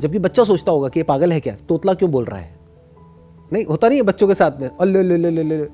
जबकि 0.00 0.18
बच्चा 0.18 0.44
सोचता 0.44 0.72
होगा 0.72 0.88
कि 0.88 1.00
ये 1.00 1.04
पागल 1.04 1.32
है 1.32 1.40
क्या? 1.40 1.56
तोतला 1.68 1.94
क्यों 1.94 2.10
बोल 2.10 2.24
रहा 2.24 2.38
है? 2.38 2.58
नहीं, 3.52 3.64
होता 3.64 3.88
नहीं 3.88 3.98
है 3.98 4.02
बच्चों 4.02 4.28
के 4.28 4.34
साथ 4.34 4.60
में 4.60 4.70
अल्ले 4.80 5.02
ले 5.02 5.16
ले 5.16 5.30
ले 5.30 5.42
ले 5.42 5.66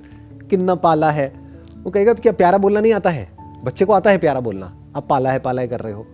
कितना 0.50 0.74
पाला 0.74 1.10
है। 1.10 1.32
वो 1.82 1.90
कहेगा, 1.90 2.14
क्या 2.14 2.32
प्यारा 2.32 2.58
बोलना 2.58 2.80
नहीं 2.80 2.92
आता 2.92 3.10
है? 3.10 3.28
बच्चे 3.64 3.84
को 3.84 3.92
आता 3.92 4.10
है 4.10 4.18
प्यारा 4.18 4.40
बोलना। 4.40 4.76
आप 4.96 5.06
पाला 5.08 5.32
है 5.32 5.38
पाला 5.38 5.62
है 5.62 5.68
कर 5.68 5.80
रहे 5.80 5.92
हो। 5.92 6.06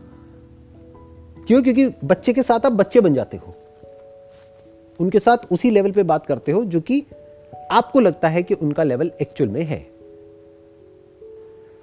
क्यों? 1.46 1.62
क्योंकि 1.62 1.88
बच्चे 2.04 2.32
के 2.32 2.42
साथ 2.42 2.66
आप 2.66 2.72
बच्चे 2.72 3.00
बन 3.00 3.14
जाते 3.14 3.36
हो। 3.36 3.54
उनके 5.00 5.18
साथ 5.18 5.36
उसी 5.52 5.70
लेवल 5.70 5.90
पे 5.90 6.02
बात 6.02 6.26
करते 6.26 6.52
हो 6.52 6.64
जो 6.64 6.80
कि 6.80 7.06
आपको 7.70 8.00
लगता 8.00 8.28
है 8.28 8.42
कि 8.42 8.54
उनका 8.54 8.82
लेवल 8.82 9.10
एक्चुअल 9.22 9.50
में 9.50 9.62
है। 9.62 9.95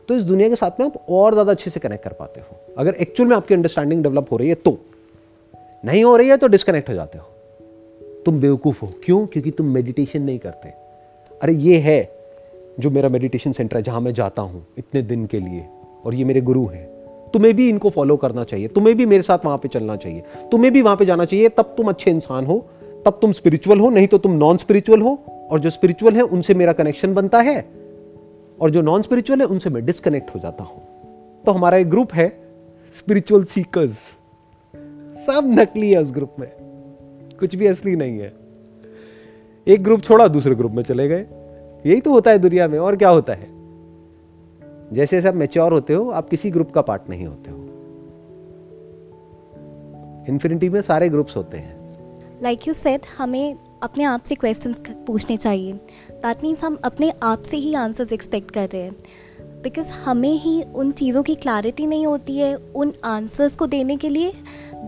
तो 0.09 0.15
इस 0.15 0.23
दुनिया 0.23 0.49
के 0.49 0.55
साथ 0.55 0.79
में 0.79 0.85
आप 0.87 1.05
और 1.09 1.33
ज़्यादा 1.33 1.51
अच्छे 1.51 1.69
से 1.69 1.79
कनेक्ट 1.79 2.03
कर 2.03 2.13
पाते 2.13 2.41
हो। 2.41 2.73
अगर 2.77 2.93
एक्चुअल 2.93 3.29
में 3.29 3.35
आपकी 3.35 3.53
अंडरस्टैंडिंग 3.53 4.03
डेवलप 4.03 4.31
हो 4.31 4.37
रही 4.37 4.49
है 4.49 4.55
तो। 4.55 4.77
नहीं 5.85 6.03
हो 6.03 6.15
रही 6.15 6.29
है 6.29 6.37
तो 6.37 6.47
डिस्कनेक्ट 6.47 6.89
हो 6.89 6.93
जाते 6.93 7.17
हो। 7.17 7.25
तुम 8.25 8.39
बेवकूफ़ 8.41 8.81
हो। 8.81 8.89
क्यों? 9.03 9.25
क्योंकि 9.25 9.51
तुम 9.51 9.69
मेडिटेशन 9.69 10.21
नहीं 10.21 10.39
करते। 10.39 10.69
अरे 11.41 11.53
ये 11.53 11.77
है 11.77 12.23
जो 12.79 12.89
मेरा 12.89 13.09
मेडिटेशन 13.09 13.51
सेंटर 13.51 13.77
है, 13.77 13.83
जहाँ 13.83 14.01
मैं 14.01 14.13
जाता 14.13 14.41
हूँ 14.41 14.65
इतने 14.77 15.01
दिन 15.01 15.25
के 15.25 15.39
लिए, 15.39 15.65
और 16.05 16.15
ये 16.15 16.23
मेरे 16.23 16.41
गुरु 16.41 16.65
हैं। 16.65 16.85
तुम्हें 17.33 17.55
भी 17.55 17.69
इनको 17.69 17.89
फॉलो 17.89 18.17
करना 18.17 18.43
चाहिए। 18.43 18.67
तुम्हें 18.67 18.97
भी 18.97 19.05
मेरे 19.05 19.23
साथ 19.23 19.45
वहाँ 19.45 19.57
पे 19.57 19.67
चलना 19.67 19.95
चाहिए। 19.95 20.23
तुम्हें 20.51 20.73
भी 20.73 20.81
वहाँ 20.81 20.95
पे 20.95 21.05
जाना 21.05 21.25
चाहिए। 21.25 21.49
तब 21.49 21.73
तुम 21.77 21.89
अच्छे 21.89 22.11
इंसान 22.11 22.45
हो, 22.45 22.65
तब 23.05 23.19
तुम 23.21 23.31
स्पिरिचुअल 23.31 23.79
हो, 23.79 23.89
नहीं 23.89 24.07
तो 24.07 24.17
तुम 24.17 24.31
नॉन 24.31 24.57
स्पिरिचुअल 24.57 25.01
हो, 25.01 25.19
और 25.51 25.59
जो 25.59 25.69
स्पिरिचुअल 25.69 26.13
है, 26.13 26.21
उनसे 26.21 26.53
मेरा 26.53 26.73
कनेक्शन 26.73 27.13
बनता 27.13 27.41
है। 27.41 27.82
और 28.61 28.71
जो 28.71 28.81
नॉन 28.81 29.01
स्पिरिचुअल 29.01 29.39
है, 29.39 29.45
उनसे 29.45 29.69
मैं 29.69 29.85
डिस्कनेक्ट 29.85 30.35
हो 30.35 30.39
जाता 30.39 30.63
हूँ। 30.63 30.83
तो 31.45 31.51
हमारा 31.51 31.77
एक 31.77 31.89
ग्रुप 31.89 32.13
है 32.13 32.43
स्पिरिचुअल 32.97 33.43
सीकर्स 33.43 33.97
सब 35.25 35.41
नकली 35.45 35.91
है 35.91 36.01
उस 36.01 36.11
ग्रुप 36.11 36.35
में। 36.39 36.51
कुछ 37.39 37.55
भी 37.55 37.67
असली 37.67 37.95
नहीं 37.95 38.19
है। 38.19 38.33
एक 39.67 39.83
ग्रुप 39.83 40.01
छोड़ा, 40.01 40.27
दूसरे 40.27 40.55
ग्रुप 40.55 40.71
में 40.71 40.83
चले 40.83 41.07
गए। 41.07 41.25
यही 41.85 42.01
तो 42.01 42.11
होता 42.11 42.31
है 42.31 42.39
दुनिया 42.39 42.67
में, 42.67 42.79
और 42.79 42.95
क्या 42.95 43.09
होता 43.09 43.33
है? 43.33 43.47
जैसे 44.93 45.17
जैसे 45.17 45.27
आप 45.27 45.35
मेच्योर 45.35 45.73
होते 45.73 45.93
हो, 45.93 46.09
आप 46.09 46.29
किसी 46.29 46.51
ग्रुप 46.51 46.71
का 46.71 46.81
पार्ट 46.81 47.01
नहीं 47.09 47.25
होते 47.25 47.51
हो। 47.51 47.57
इन्फिनिटी 50.29 50.69
में 50.69 50.81
सारे 50.81 51.09
ग्रुप्स 51.09 51.37
होते 51.37 51.57
हैं। 51.57 51.83
लाइक 52.43 52.67
यू 52.67 52.73
सेड 52.73 53.01
हमें 53.17 53.55
अपने 53.83 54.03
आप 54.03 54.23
से 54.23 54.35
क्वेश्चंस 54.35 54.81
पूछने 55.07 55.37
चाहिए। 55.37 55.79
दैट 56.25 56.43
मीन्स 56.43 56.63
हम 56.63 56.77
अपने 56.83 57.11
आप 57.23 57.43
से 57.43 57.57
ही 57.57 57.73
आंसर्स 57.73 58.11
एक्सपेक्ट 58.13 58.51
कर 58.51 58.67
रहे 58.67 58.81
हैं। 58.81 58.95
बिकॉज़ 59.63 59.91
हमें 59.99 60.33
ही 60.39 60.61
उन 60.75 60.91
चीज़ों 60.91 61.23
की 61.23 61.35
क्लैरिटी 61.35 61.85
नहीं 61.85 62.05
होती 62.05 62.37
है, 62.37 62.55
उन 62.55 62.93
आंसर्स 63.03 63.55
को 63.55 63.65
देने 63.65 63.97
के 63.97 64.09
लिए 64.09 64.33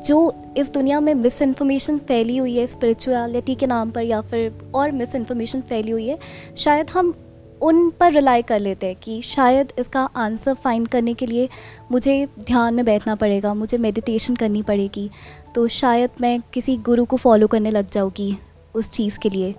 जो 0.06 0.34
इस 0.58 0.70
दुनिया 0.70 1.00
में 1.00 1.14
मिस 1.16 1.42
इन्फॉर्मेशन 1.42 1.98
फैली 1.98 2.38
हुई 2.38 2.56
है 2.58 2.66
स्पिरिचुअलिटी 2.68 3.56
के 3.56 3.68
नाम 3.68 3.92
पर 3.92 4.02
या 4.02 4.22
फिर 4.22 4.72
और 4.76 4.92
मिस 4.92 5.16
इन्फॉर्मेशन 5.16 5.62
फैली 5.62 5.92
हुई 5.92 6.08
है, 6.08 6.18
शायद 6.58 6.90
हम 6.90 7.14
उन 7.62 7.90
पर 7.90 8.12
रिलाई 8.12 8.42
कर 8.42 8.60
लेते 8.60 8.88
हैं 8.88 8.96
कि 8.96 9.22
शायद 9.22 9.72
इसका 9.80 10.04
आंसर 10.16 10.54
फाइंड 10.54 10.88
करने 10.88 11.14
के 11.14 11.26
लिए 11.26 11.50
मुझे 11.92 12.28
ध्यान 12.40 12.74
में 12.74 12.86
बैठना 12.86 13.16
पड़ेगा, 13.16 13.54
मुझे 13.54 13.78
मेडिटेशन 13.78 14.36
करनी 14.36 14.62
पड़ेगी। 14.62 15.10
तो 15.56 15.68
शायद 15.68 16.10
मैं 16.22 16.40
किसी 16.54 16.78
गुरु 16.78 17.06
को 17.06 17.18
फॉलो 17.18 17.48
करने 17.48 17.72
लग 17.72 17.92
जाऊँगी 17.92 18.36
उस 18.76 18.90
चीज़ 18.90 19.20
के 19.20 19.30
लिए। 19.30 19.54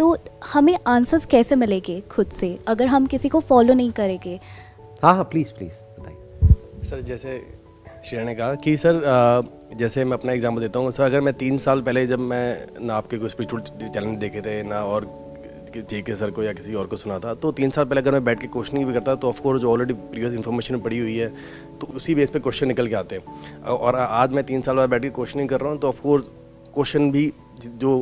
तो 0.00 0.16
हमें 0.52 0.76
आंसर्स 0.86 1.24
कैसे 1.26 1.56
मिलेंगे 1.56 2.00
खुद 2.10 2.28
से? 2.30 2.48
अगर 2.68 2.86
हम 2.86 3.06
किसी 3.06 3.28
को 3.28 3.40
फॉलो 3.40 3.74
नहीं 3.74 3.90
करेंगे। 3.92 4.38
हाँ 5.02 5.14
हाँ 5.14 5.24
प्लीज़ 5.24 5.48
प्लीज़ 5.48 5.72
बताइए। 5.98 6.88
सर 6.90 7.00
जैसे 7.00 7.36
श्रेया 8.06 8.24
ने 8.24 8.34
कहा 8.34 8.54
कि 8.54 8.76
सर 8.76 9.02
जैसे 9.78 10.04
मैं 10.04 10.16
अपना 10.16 10.32
एग्जांपल 10.32 10.60
देता 10.60 10.78
हूँ 10.78 10.90
सर 10.90 11.02
अगर 11.02 11.20
मैं 11.20 11.34
तीन 11.34 11.58
साल 11.58 11.80
पहले 11.80 12.06
जब 12.06 12.18
मैं 12.20 12.44
ना 12.80 12.94
आपके 12.94 13.18
कोई 13.18 13.28
स्पिरिचुअल 13.28 13.88
चैनल 13.88 14.16
देखे 14.16 14.40
थे 14.40 14.62
ना 14.62 14.80
और 14.84 15.08
जे 15.76 16.00
के 16.02 16.14
सर 16.16 16.30
को 16.30 16.42
या 16.42 16.52
किसी 16.52 16.74
और 16.74 16.86
को 16.86 16.96
सुना 16.96 17.18
था 17.18 17.34
तो 17.34 17.52
तीन 17.52 17.70
साल 17.70 17.84
पहले 17.84 18.00
अगर 18.00 18.12
मैं 18.12 18.24
बैठ 18.24 18.40
के 18.40 18.46
क्वेश्चनिंग 18.46 18.86
भी 18.86 18.94
करता 18.94 19.14
तो 19.14 19.28
ऑफकोर्स 19.28 19.60
जो 19.60 19.72
ऑलरेडी 19.72 19.94
प्रीवियस 19.94 20.34
इन्फॉर्मेशन 20.34 20.78
पड़ी 20.80 20.98
हुई 20.98 21.16
है 21.16 21.28
तो 21.80 21.86
उसी 21.96 22.14
बेस 22.14 22.30
पे 22.30 22.38
क्वेश्चन 22.38 22.68
निकल 22.68 22.88
के 22.88 22.94
आते 22.94 23.16
हैं। 23.16 23.62
और 23.64 23.96
आज 23.96 24.32
मैं 24.32 24.44
तीन 24.44 24.62
साल 24.62 24.76
बाद 24.76 24.90
बैठ 24.90 25.02
के 25.02 25.10
क्वेश्चनिंग 25.10 25.48
कर 25.48 25.60
रहा 25.60 25.72
हूँ 25.72 25.78
तो 25.78 25.88
ऑफकोर्स 25.88 26.24
क्वेश्चन 26.74 27.10
भी 27.12 27.32
जो 27.66 27.92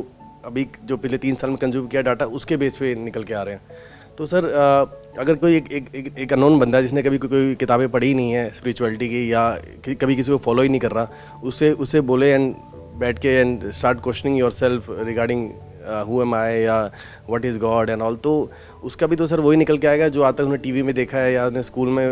अभी 0.45 0.67
जो 0.85 0.97
पिछले 0.97 1.17
तीन 1.17 1.35
साल 1.35 1.49
में 1.49 1.57
कंज्यूम 1.57 1.87
किया 1.87 2.01
डाटा 2.01 2.25
उसके 2.25 2.57
बेस 2.57 2.75
पे 2.75 2.93
निकल 2.95 3.23
के 3.23 3.33
आ 3.33 3.43
रहे 3.43 3.55
हैं। 3.55 3.61
तो 4.17 4.25
सर 4.25 4.45
अगर 5.19 5.35
कोई 5.35 5.55
एक 5.55 5.71
एक 5.71 5.87
एक, 5.95 6.13
एक 6.19 6.33
अनोन 6.33 6.59
बंदा 6.59 6.77
है 6.77 6.83
जिसने 6.83 7.01
कभी 7.03 7.17
कोई, 7.17 7.29
कोई 7.29 7.55
किताबें 7.55 7.89
पढ़ी 7.89 8.13
नहीं 8.13 8.31
है 8.31 8.49
स्पिरिचुअलिटी 8.49 9.09
की 9.09 9.33
या 9.33 9.49
कि, 9.85 9.95
कभी 9.95 10.15
किसी 10.15 10.31
को 10.31 10.37
फॉलो 10.37 10.61
ही 10.61 10.69
नहीं 10.69 10.79
कर 10.79 10.91
रहा 10.91 11.07
उससे 11.43 11.71
उससे 11.71 12.01
बोले 12.01 12.31
एंड 12.31 12.55
बैठ 12.99 13.19
के 13.19 13.27
and 13.27 13.71
start 13.71 14.03
questioning 14.03 14.37
yourself 14.51 14.85
regarding 14.89 15.49
who 16.07 16.21
am 16.21 16.35
I 16.35 16.59
या 16.59 16.81
what 17.29 17.45
is 17.45 17.59
God 17.59 17.89
and 17.89 18.01
all 18.01 18.15
तो 18.15 18.51
उसका 18.83 19.07
भी 19.07 19.15
तो 19.15 19.27
सर 19.27 19.39
वही 19.39 19.57
निकल 19.57 19.77
के 19.77 19.87
आएगा 19.87 20.07
जो 20.07 20.21
आता 20.21 20.43
है 20.43 20.45
उन्हें 20.45 20.61
टीवी 20.61 20.83
में 20.83 20.95
देखा 20.95 21.17
है 21.17 21.33
या 21.33 21.47
उन्हें 21.47 21.63
स्कूल 21.63 21.89
में 21.89 22.05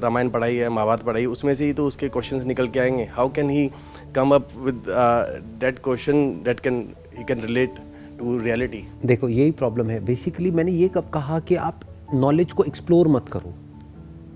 रामायण 0.00 0.28
पढ़ाई 0.28 0.56
है 0.56 0.68
महाभारत 0.68 1.00
पढ़ाई 1.00 1.26
उसमें 1.26 1.54
से 1.54 1.64
ही 1.64 1.72
तो 1.72 1.86
उसके 1.86 2.08
क्वेश्चंस 2.08 2.44
निकल 2.44 2.66
के 2.66 2.80
आएँगे। 2.80 3.04
How 3.04 3.28
can 3.28 3.50
he 3.50 3.70
come 4.14 4.34
up 4.34 4.48
with 4.58 4.82
that 5.60 5.78
question 5.78 6.28
that 6.44 6.60
can 6.60 6.88
he 7.18 7.24
can 7.24 7.40
relate 7.40 7.70
to 8.18 8.38
reality 8.38 8.84
देखो, 9.04 9.28
यही 9.28 9.50
प्रॉब्लम 9.50 9.90
है। 9.90 10.04
बेसिकली 10.04 10.50
मैंने 10.50 10.72
ये 10.72 10.88
कब 10.88 11.10
कहा 11.14 11.40
कि 11.40 11.54
आप 11.54 11.80
नॉलेज 12.14 12.52
को 12.52 12.64
एक्सप्लोर 12.64 13.08
मत 13.08 13.28
करो। 13.28 13.54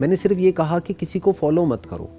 मैंने 0.00 0.16
सिर्फ़ 0.16 0.38
ये 0.38 0.52
कहा 0.52 0.78
कि 0.78 0.94
किसी 0.94 1.18
को 1.18 1.32
फॉलो 1.32 1.64
मत 1.66 1.86
करो। 1.86 2.10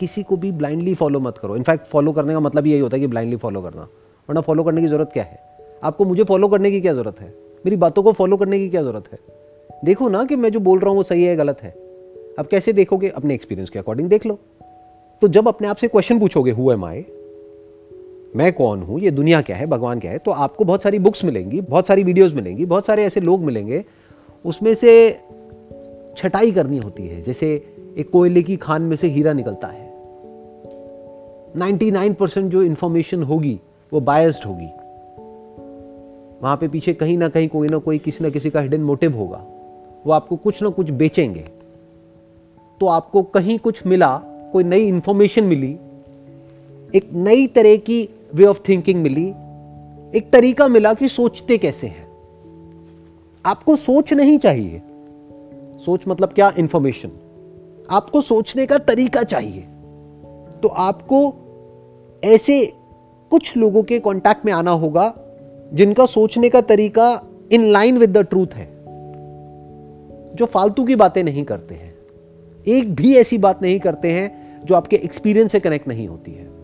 किसी 0.00 0.22
को 0.22 0.36
भी 0.36 0.52
ब्लाइंडली 0.52 0.94
फॉलो 0.94 1.20
मत 1.20 1.38
करो। 1.38 1.56
इनफैक्ट 1.56 1.86
फॉलो 1.86 2.12
करने 2.12 2.32
का 2.32 2.40
मतलब 2.40 2.66
यही 2.66 2.80
होता 2.80 2.96
है 2.96 3.00
कि 3.00 3.06
ब्लाइंडली 3.06 3.36
फॉलो 3.36 3.60
करना। 3.60 3.82
वरना 4.28 4.40
फॉलो 4.40 4.64
करने 4.64 4.80
की 4.80 4.86
ज़रूरत 4.86 5.10
क्या 5.12 5.24
है? 5.24 5.40
आपको 5.82 6.04
मुझे 6.04 6.24
फॉलो 6.24 6.48
करने 6.48 6.70
की 6.70 6.80
क्या 6.80 6.92
ज़रूरत 6.92 7.20
है? 7.20 7.34
मेरी 7.66 7.76
बातों 7.76 8.02
को 8.02 8.12
फॉलो 8.12 8.36
करने 8.36 8.58
की 8.58 8.68
क्या 8.68 8.82
ज़रूरत 8.82 9.04
है? 9.12 9.18
देखो 9.84 10.08
ना 10.08 10.24
कि 10.24 10.36
मैं 10.36 10.52
जो 10.52 10.60
बोल 10.60 10.78
रहा 10.78 10.88
हूँ 10.88 10.96
वो 10.96 11.02
सही 11.02 11.24
है 11.24 11.36
गलत 11.36 11.62
है। 11.62 11.70
अब 12.38 12.46
कैसे 12.46 12.72
देखोगे 12.72 13.08
अपने 13.08 13.34
एक्सपीरियंस 13.34 13.70
के 13.70 13.78
अकॉर्डिंग 13.78 14.08
देख 14.08 14.26
लो। 14.26 14.38
तो 15.22 15.28
जब 15.28 15.48
अपने 15.48 15.68
आप 15.68 15.76
से 15.76 15.88
क्वेश्चन 15.88 16.18
पूछोगे 16.18 16.50
हु 16.50 16.72
एम 16.72 16.84
आई 16.84 17.06
मैं 18.36 18.52
कौन 18.52 18.82
हूँ? 18.82 19.00
ये 19.00 19.10
दुनिया 19.10 19.42
क्या 19.42 19.56
है? 19.56 19.66
भगवान 19.66 20.00
क्या 20.00 20.12
है? 20.12 20.18
तो 20.18 20.30
आपको 20.30 20.64
बहुत 20.64 20.82
सारी 20.82 20.98
बुक्स 20.98 21.24
मिलेंगी, 21.24 21.60
बहुत 21.60 21.86
सारी 21.86 22.02
वीडियोस 22.02 22.34
मिलेंगी, 22.34 22.64
बहुत 22.64 22.86
सारे 22.86 23.04
ऐसे 23.04 23.20
लोग 23.20 23.40
मिलेंगे, 23.40 23.84
उसमें 24.44 24.74
से 24.74 25.20
छटाई 26.16 26.52
करनी 26.52 26.76
होती 26.76 27.06
है। 27.06 27.22
जैसे 27.22 27.66
एक 27.98 28.10
कोयले 28.10 28.42
की 28.42 28.56
खान 28.56 28.82
में 28.82 28.96
से 28.96 29.08
हीरा 29.08 29.32
निकलता 29.32 29.68
है। 29.68 29.94
99% 31.56 32.50
जो 32.50 32.62
इंफॉर्मेशन 32.62 33.22
होगी, 33.22 33.60
वो 33.92 34.00
बायस्ड 34.00 34.44
होगी। 34.44 34.68
वहाँ 36.42 36.56
पे 36.56 36.68
पीछे 36.68 36.94
कहीं 36.94 37.18
ना 37.18 37.28
कहीं 37.28 37.48
कोई 37.48 37.68
ना 37.68 37.78
कोई, 37.78 37.98
किसी 37.98 38.24
ना 38.24 38.30
किसी 38.30 38.50
का 38.50 38.60
हिडन 38.60 38.80
मोटिव 38.80 39.16
होगा। 39.16 39.44
वो 40.06 40.12
आपको 40.12 40.36
कुछ 40.36 40.62
ना 40.62 40.68
कुछ 40.68 40.90
बेचेंगे। 40.90 41.44
तो 42.80 42.86
आपको 42.86 43.22
कहीं 43.22 43.58
कुछ 43.58 43.86
मिला, 43.86 44.16
कोई 44.52 44.64
नई 44.64 44.86
इंफॉर्मेशन 44.86 45.44
मिली, 45.44 45.78
एक 46.94 47.10
नई 47.12 47.46
तरह 47.46 47.76
की 47.76 48.08
वे 48.36 48.44
ऑफ़ 48.44 48.60
थिंकिंग 48.68 49.02
मिली, 49.02 49.28
एक 50.18 50.30
तरीका 50.32 50.68
मिला 50.68 50.94
कि 50.94 51.08
सोचते 51.08 51.58
कैसे 51.58 51.86
हैं। 51.86 52.08
आपको 53.46 53.76
सोच 53.76 54.12
नहीं 54.12 54.38
चाहिए। 54.38 54.82
सोच 55.84 56.04
मतलब 56.08 56.28
क्या? 56.28 56.52
इंफॉर्मेशन 56.58 57.10
आपको 57.90 58.20
सोचने 58.20 58.66
का 58.66 58.78
तरीका 58.78 59.22
चाहिए। 59.22 59.62
तो 60.62 60.68
आपको 60.68 61.34
ऐसे 62.24 62.72
कुछ 63.30 63.56
लोगों 63.56 63.82
के 63.82 64.00
कांटेक्ट 64.00 64.46
में 64.46 64.52
आना 64.52 64.70
होगा, 64.70 65.14
जिनका 65.74 66.06
सोचने 66.06 66.48
का 66.48 66.60
तरीका 66.60 67.22
in 67.52 67.64
line 67.64 67.98
with 67.98 68.10
the 68.10 68.18
truth 68.18 68.46
है, 68.54 68.66
जो 70.34 70.44
फालतू 70.44 70.84
की 70.84 70.96
बातें 70.96 71.24
नहीं 71.24 71.44
करते 71.44 71.74
हैं। 71.74 71.94
एक 72.68 72.94
भी 72.94 73.16
ऐसी 73.16 73.38
बात 73.38 73.62
नहीं 73.62 73.80
करते 73.80 74.12
हैं, 74.12 74.60
जो 74.64 74.74
आपके 74.74 74.96
एक्सपीरियंस 74.96 75.52
से 75.52 75.60
कनेक्ट 75.60 75.88
नहीं 75.88 76.08
होती 76.08 76.32
है। 76.32 76.55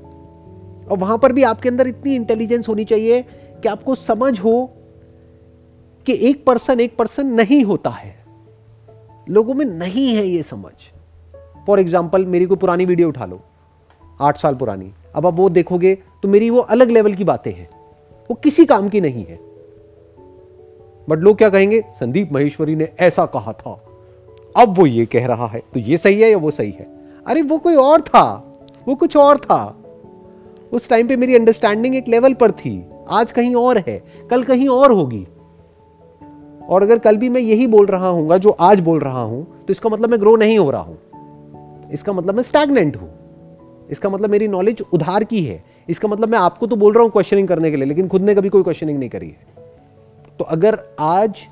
और 0.91 0.99
वहाँ 0.99 1.19
पर 1.19 1.33
भी 1.33 1.43
आपके 1.43 1.69
अंदर 1.69 1.87
इतनी 1.87 2.15
इंटेलिजेंस 2.15 2.69
होनी 2.69 2.85
चाहिए 2.85 3.23
कि 3.23 3.69
आपको 3.69 3.95
समझ 3.95 4.39
हो 4.41 4.71
कि 6.07 6.19
एक 6.29 6.45
पर्सन 6.45 6.81
एक 6.81 6.97
पर्सन 6.97 7.27
नहीं 7.27 7.63
होता 7.65 7.91
है। 7.91 8.15
लोगों 9.27 9.55
में 9.55 9.65
नहीं 9.65 10.09
है 10.15 10.27
ये 10.27 10.43
समझ। 10.43 10.73
फॉर 11.67 11.81
एग्ज़ाम्पल 11.81 12.27
मेरी 12.27 12.47
कोई 12.47 12.57
पुरानी 12.57 12.85
वीडियो 12.85 13.09
उठा 13.09 13.27
लो। 13.27 13.41
आठ 14.21 14.37
साल 14.37 14.55
पुरानी। 14.55 14.93
अब 15.15 15.27
आप 15.27 15.35
वो 15.35 15.49
देखोगे 15.49 15.95
तो 16.23 16.29
मेरी 16.29 16.51
वो 16.51 16.61
अलग 16.61 16.91
लेवल 16.91 17.15
की 17.15 17.25
बातें 17.25 17.53
हैं। 17.53 17.69
वो 18.31 18.35
किसी 18.35 18.65
काम 18.67 18.89
की 18.89 19.01
नहीं 19.01 19.25
है। 19.25 19.39
बट 21.09 21.19
लोग 21.19 21.39
क्या 21.39 21.49
कहेंगे? 21.49 21.81
संदीप 21.91 22.33
महेश्वरी 22.33 22.75
ने 22.77 22.89
ऐसा 23.01 23.27
कहा 23.27 23.53
था। 23.53 23.73
अब 24.57 24.75
वो 24.79 24.87
ये 24.87 25.07
कह 25.07 25.27
रहा 25.27 25.47
है। 25.47 25.63
तो 25.75 25.81
ये 25.81 25.97
सही 25.97 26.21
है 26.21 26.31
या 26.31 26.39
वो 26.39 26.51
सही 26.51 26.71
है? 26.71 26.87
अरे 27.27 27.43
वो 27.43 27.59
कोई 27.59 27.75
और 27.75 28.01
था। 28.01 28.25
वो 28.89 28.95
कुछ 28.95 29.17
और 29.17 29.39
था। 29.39 29.82
उस 30.73 30.89
टाइम 30.89 31.09
पे 31.09 31.17
मेरी 31.17 31.35
अंडरस्टैंडिंग 31.35 31.95
एक 31.97 32.09
लेवल 32.09 32.35
पर 32.35 32.53
थी। 32.53 32.83
आज 33.11 33.33
कहीं 33.33 33.55
और 33.55 33.79
है, 33.79 34.03
कल 34.31 34.43
कहीं 34.43 34.69
और 34.69 34.93
होगी। 34.93 35.27
और 36.63 36.83
अगर 36.83 36.99
कल 36.99 37.17
भी 37.17 37.29
मैं 37.29 37.41
यही 37.41 37.67
बोल 37.67 37.87
रहा 37.87 38.09
हूँ, 38.09 38.39
जो 38.39 38.51
आज 38.51 38.81
बोल 38.81 39.01
रहा 39.01 39.23
हूँ 39.23 39.45
तो 39.59 39.73
इसका 39.73 39.91
मतलब 39.91 40.11
मैं 40.11 40.21
ग्रो 40.21 40.37
नहीं 40.37 40.59
हो 40.59 40.71
रहा 40.71 40.81
हूँ। 40.81 41.91
इसका 41.93 42.13
मतलब 42.13 42.35
मैं 42.35 42.43
स्टैगनेंट 42.43 42.97
हूँ। 42.97 43.11
इसका 43.91 44.11
मतलब 44.11 44.31
मेरी 44.31 44.49
नॉलेज 44.49 44.83
उधार 44.93 45.25
की 45.25 45.43
है। 45.45 45.63
इसका 45.89 46.09
मतलब 46.09 46.29
मैं 46.29 46.39
आपको 46.39 46.67
तो 46.67 46.77
बोल 46.77 46.93
रहा 46.95 47.03
हूँ 47.03 47.11
क्वेश्चनिंग 47.13 47.49
करने 47.49 47.71
के 47.71 47.77
लिए, 47.77 47.87
लेकिन 47.87 48.09
खुद 48.09 48.23
ने 48.23 48.35
कभी 48.35 48.49
कोई 48.49 48.63
क्वेश्चनिंग 48.63 48.99
नहीं 48.99 49.11
करी 49.11 49.27
है। 49.27 50.37
तो 50.39 50.45
अगर 50.47 50.79
आज 51.01 51.47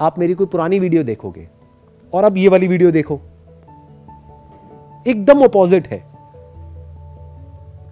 आप 0.00 0.18
मेरी 0.18 0.34
कोई 0.34 0.46
पुरानी 0.46 0.78
वीडियो 0.78 1.02
देखोगे, 1.02 1.48
और 2.12 2.24
अब 2.24 2.36
ये 2.36 2.48
वाली 2.48 2.68
वीडियो 2.68 2.90
देखो, 2.90 3.20
एकदम 5.06 5.44
अपोजिट 5.44 5.86
है। 5.86 6.04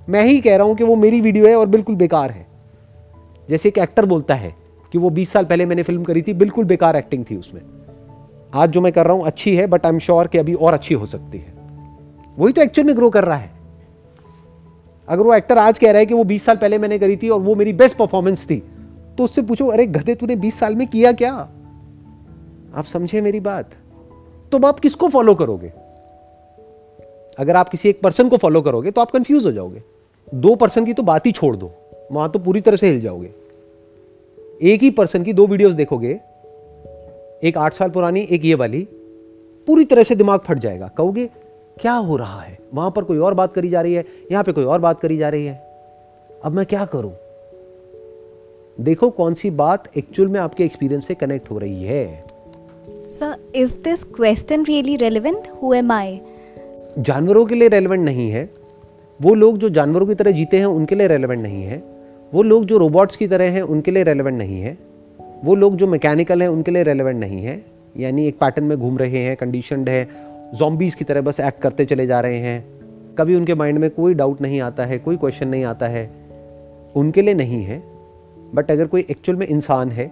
मैं 0.09 0.23
ही 0.23 0.41
कह 0.41 0.57
रहा 0.57 0.67
हूँ 0.67 0.77
कि 0.77 0.85
वो 0.85 0.97
मेरी 0.97 1.21
वीडियो 1.21 1.47
है 1.47 1.57
और 1.57 1.67
बिल्कुल 1.67 1.97
बेकार 1.97 2.31
है। 2.31 2.47
जैसे 3.51 3.69
एक 3.69 3.79
एक्टर 3.79 4.07
बोलता 4.07 4.35
है 4.35 4.55
कि 4.93 4.99
वो 4.99 5.11
20 5.11 5.33
साल 5.33 5.45
पहले 5.45 5.67
मैंने 5.67 5.83
फ़िल्म 5.83 6.03
करी 6.03 6.23
थी, 6.23 6.33
बिल्कुल 6.33 6.65
बेकार 6.65 6.97
एक्टिंग 6.97 7.25
थी 7.31 7.37
उसमें। 7.37 7.61
आज 8.55 8.71
जो 8.71 8.81
मैं 8.81 8.93
कर 8.93 9.05
रहा 9.05 9.15
हूँ, 9.15 9.25
अच्छी 9.25 9.57
है 9.57 9.67
बट 9.67 9.87
आई 9.87 9.93
एम 9.93 9.99
श्योर 9.99 10.27
कि 10.27 10.39
अभी 10.39 10.55
और 10.55 10.75
अच्छी 10.75 10.95
हो 10.95 11.07
सकती 11.07 11.39
है। 11.39 11.55
वही 12.39 12.53
तो 12.53 12.63
एक्चुअल 12.63 12.87
में 12.87 12.97
ग्रो 12.97 13.11
कर 13.11 13.25
रहा 13.25 13.37
है। 13.37 13.51
अगर 15.09 15.23
वो 15.23 15.35
एक्टर 15.35 15.59
आज 15.59 15.79
कह 15.79 15.91
रहा 15.91 15.99
है 15.99 16.07
कि 16.07 16.15
वो 16.15 16.25
20 16.25 16.45
साल 16.45 16.57
पहले 16.57 16.79
मैंने 16.79 16.99
करी 16.99 17.17
थी 17.17 17.29
और 17.29 17.41
वो 17.41 17.55
मेरी 17.55 17.73
बेस्ट 17.73 17.97
परफॉर्मेंस 17.97 18.45
थी 18.51 18.63
तो 19.19 19.25
उससे 19.25 19.43
पूछो, 19.43 19.67
अरे, 19.67 19.87
गधे 19.87 20.15
तूने 20.15 20.37
20 20.37 20.59
साल 20.59 20.75
में 20.75 20.87
किया 20.87 21.13
क्या? 21.13 21.33
आप 22.75 22.85
समझे 22.93 23.21
मेरी 23.21 23.41
बात? 23.41 23.71
तो 24.53 24.67
आप 24.67 24.81
किसको 24.81 25.09
फॉलो 25.09 25.35
करोगे? 25.35 25.73
अगर 27.39 27.57
आप 27.57 27.69
किसी 27.69 27.89
एक 27.89 28.01
पर्सन 28.01 28.29
को 28.29 28.37
फॉलो 28.37 28.63
करोगे 28.63 28.91
तो 28.91 29.01
आप 29.01 29.11
कंफ्यूज 29.11 29.47
हो 29.47 29.53
जाओगे। 29.53 29.94
दो 30.29 30.55
पर्सन 30.55 30.85
की 30.85 30.93
तो 30.93 31.03
बात 31.03 31.27
ही 31.27 31.33
छोड़ 31.33 31.55
दो। 31.57 31.71
वहाँ 32.13 32.31
तो 32.31 32.39
पूरी 32.39 32.61
तरह 32.61 32.77
से 32.77 32.87
हिल 32.87 33.01
जाओगे। 33.01 33.31
एक 34.63 34.83
ही 34.83 34.91
पर्सन 34.91 35.23
की 35.23 35.33
दो 35.33 35.47
वीडियोस 35.47 35.75
देखोगे 35.75 36.21
एक 37.45 37.57
आठ 37.57 37.75
साल 37.75 37.91
पुरानी 37.91 38.21
एक 38.21 38.45
ये 38.45 38.55
वाली 38.55 38.87
पूरी 39.67 39.85
तरह 39.85 40.03
से 40.03 40.15
दिमाग 40.15 40.41
फट 40.41 40.59
जाएगा। 40.59 40.89
कहोगे 40.89 41.27
क्या 41.81 41.93
हो 41.93 42.17
रहा 42.17 42.41
है? 42.41 42.59
वहाँ 42.75 42.91
पर 42.91 43.05
कोई 43.05 43.19
और 43.19 43.35
बात 43.35 43.55
करी 43.55 43.69
जा 43.69 43.81
रही 43.81 43.95
है 43.95 44.05
यहाँ 44.33 44.45
पे 44.45 44.53
कोई 44.53 44.65
और 44.65 44.81
बात 44.81 45.01
करी 45.01 45.17
जा 45.17 45.29
रही 45.29 45.47
है। 45.47 45.55
अब 46.45 46.53
मैं 46.53 46.67
क्या 46.67 46.85
करूँ? 46.85 47.13
देखो 48.79 49.11
कौन 49.11 49.35
सी 49.35 49.51
बात 49.53 49.91
एक्चुअल 49.97 50.29
में 50.29 50.41
आपके 50.41 50.65
एक्सपीरियंस 50.65 51.07
से 51.07 51.15
कनेक्ट 51.15 51.51
हो 51.51 51.59
रही 51.59 51.85
है। 51.85 52.23
Sir 53.19 53.37
is 53.55 53.77
this 53.77 54.05
question 54.05 54.65
really 54.65 54.97
relevant 54.97 55.49
who 55.63 55.75
am 55.75 55.93
I 55.93 56.21
जानवरों 56.99 57.45
के 57.47 57.55
लिए 57.55 57.69
रेलेवेंट 57.69 58.05
नहीं 58.05 58.31
है। 58.31 58.49
वो 59.23 59.35
लोग 59.35 59.59
जो 59.59 59.69
जानवरों 59.69 60.07
की 60.07 60.15
तरह 60.15 60.31
जीते 60.31 60.59
हैं, 60.59 60.67
उनके 60.67 60.95
लिए 60.95 61.07
रेलेवेंट 61.07 61.43
नहीं 61.43 61.63
है। 61.63 61.83
वो 62.35 62.43
लोग 62.43 62.65
जो 62.65 62.79
रोबोट्स 62.79 63.17
की 63.17 63.29
तरह 63.29 63.45
हैं, 63.45 63.63
उनके 63.63 63.91
लिए 63.91 64.03
रेलेवेंट 64.03 64.39
नहीं 64.39 64.61
है। 64.61 64.79
वो 65.45 65.55
लोग 65.55 65.77
जो 65.77 65.87
मैकेनिकल 65.87 66.43
हैं, 66.43 66.49
उनके 66.49 66.71
लिए 66.71 66.83
रेलेवेंट 66.83 67.21
नहीं 67.21 67.45
है। 67.45 67.65
यानी 67.97 68.27
एक 68.27 68.39
पैटर्न 68.39 68.67
में 68.67 68.79
घूम 68.79 68.99
रहे 68.99 69.19
हैं 69.19 69.37
कंडीशनड 69.37 69.89
है 69.89 70.09
जॉम्बीज़ 70.55 70.97
की 70.97 71.05
तरह 71.05 71.21
बस 71.21 71.41
एक्ट 71.41 71.61
करते 71.61 71.85
चले 71.85 72.07
जा 72.07 72.21
रहे 72.21 72.39
हैं। 72.39 72.65
कभी 73.19 73.35
उनके 73.35 73.55
माइंड 73.55 73.79
में 73.79 73.91
कोई 73.91 74.15
डाउट 74.15 74.41
नहीं 74.41 74.61
आता 74.61 74.85
है, 74.85 74.99
कोई 74.99 75.17
क्वेश्चन 75.17 75.49
नहीं 75.49 75.65
आता 75.65 75.87
है। 75.87 76.11
उनके 76.97 77.23
लिए 77.23 77.35
नहीं 77.35 77.65
है। 77.65 77.83
बट 78.55 78.71
अगर 78.71 78.87
कोई 78.87 79.07
एक्चुअल 79.11 79.39
में 79.39 79.47
इंसान 79.47 79.91
है, 79.91 80.05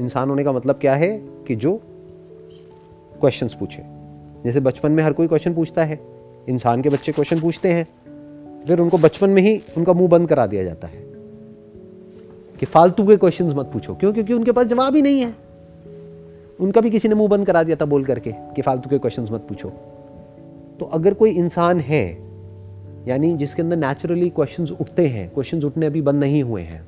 इंसान 0.00 0.30
होने 0.30 0.44
का 0.44 0.52
मतलब 0.52 0.74
क्या 0.74 0.94
है 0.94 1.18
कि 1.18 1.56
जो 1.56 1.80
क्वेश्चंस 3.20 3.54
पूछे। 3.54 3.82
जैसे 4.44 4.60
बचपन 4.60 4.92
में 4.92 5.04
हर 5.04 5.12
कोई 5.12 5.26
क्वेश्चन 5.26 5.54
पूछता 5.54 5.84
है। 5.84 6.13
इंसान 6.48 6.82
के 6.82 6.88
बच्चे 6.88 7.12
क्वेश्चन 7.12 7.40
पूछते 7.40 7.72
हैं। 7.72 7.84
फिर 8.66 8.80
उनको 8.80 8.98
बचपन 8.98 9.30
में 9.30 9.42
ही 9.42 9.56
उनका 9.76 9.92
मुँह 9.92 10.08
बंद 10.08 10.28
करा 10.28 10.46
दिया 10.46 10.64
जाता 10.64 10.88
है 10.88 11.02
कि 12.60 12.66
फालतू 12.66 13.06
के 13.06 13.16
क्वेश्चंस 13.16 13.52
मत 13.54 13.70
पूछो। 13.72 13.94
क्यों? 13.94 14.12
क्योंकि 14.12 14.32
उनके 14.32 14.52
पास 14.52 14.66
जवाब 14.66 14.96
ही 14.96 15.02
नहीं 15.02 15.20
है। 15.20 15.32
उनका 16.60 16.80
भी 16.80 16.90
किसी 16.90 17.08
ने 17.08 17.14
मुँह 17.14 17.28
बंद 17.28 17.46
करा 17.46 17.62
दिया 17.62 17.76
था 17.76 17.84
बोल 17.84 18.04
करके 18.04 18.32
कि 18.32 18.62
फालतू 18.62 18.90
के 18.90 18.98
क्वेश्चंस 18.98 19.30
मत 19.32 19.40
पूछो। 19.40 19.68
तो 20.80 20.86
अगर 20.86 21.14
कोई 21.14 21.30
इंसान 21.30 21.80
है, 21.80 22.04
यानी 23.08 23.32
जिसके 23.36 23.62
अंदर 23.62 23.76
नेचुरली 23.76 24.28
क्वेश्चंस 24.30 24.70
उठते 24.70 25.06
हैं 25.08 25.28
क्वेश्चंस 25.30 25.64
उठने 25.64 25.86
अभी 25.86 26.02
बंद 26.02 26.20
नहीं 26.20 26.42
हुए 26.42 26.62
हैं 26.62 26.86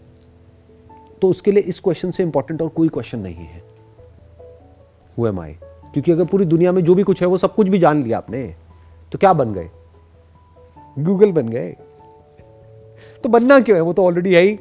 तो 1.23 1.29
उसके 1.29 1.53
लिए 1.53 1.63
इस 1.63 1.81
क्वेश्चन 1.81 2.11
से 2.11 2.23
इंपॉर्टेंट 2.23 2.63
और 2.63 2.69
कोई 2.69 2.89
क्वेश्चन 2.89 3.19
नहीं 3.19 3.35
है। 3.35 3.63
हु 5.19 5.27
एम 5.27 5.41
आई 5.41 5.53
क्योंकि 5.93 6.13
अगर 6.13 6.25
पूरी 6.25 6.45
दुनिया 6.45 6.73
में 6.73 6.83
जो 6.85 6.95
भी 6.95 7.03
कुछ 7.03 7.21
है, 7.23 7.29
वो 7.29 7.37
सब 7.37 7.55
कुछ 7.55 7.69
भी 7.69 7.79
जान 7.79 8.03
लिया 8.03 8.19
आपने। 8.19 8.55
तो 9.13 9.19
क्या 9.19 9.33
बन 9.33 9.53
गए? 9.53 9.71
गूगल 10.99 11.33
बन 11.33 11.49
गए। 11.49 11.77
तो 13.23 13.29
बनना 13.29 13.61
क्यों 13.61 13.77
है? 13.77 13.83
वो 13.83 13.93
तो 13.93 14.05
ऑलरेडी 14.05 14.35
है 14.35 14.43
ही। 14.43 14.59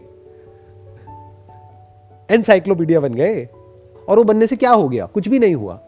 एनसाइक्लोपीडिया 2.30 3.00
बन 3.00 3.14
गए। 3.14 3.50
और 4.10 4.18
वो 4.18 4.24
बनने 4.24 4.48
से 4.48 4.56
क्या 4.56 4.72
हो 4.72 4.90
गया? 4.90 5.06
कुछ 5.06 5.28
भी 5.28 5.40
नहीं 5.40 5.56
हुआ। 5.56 5.80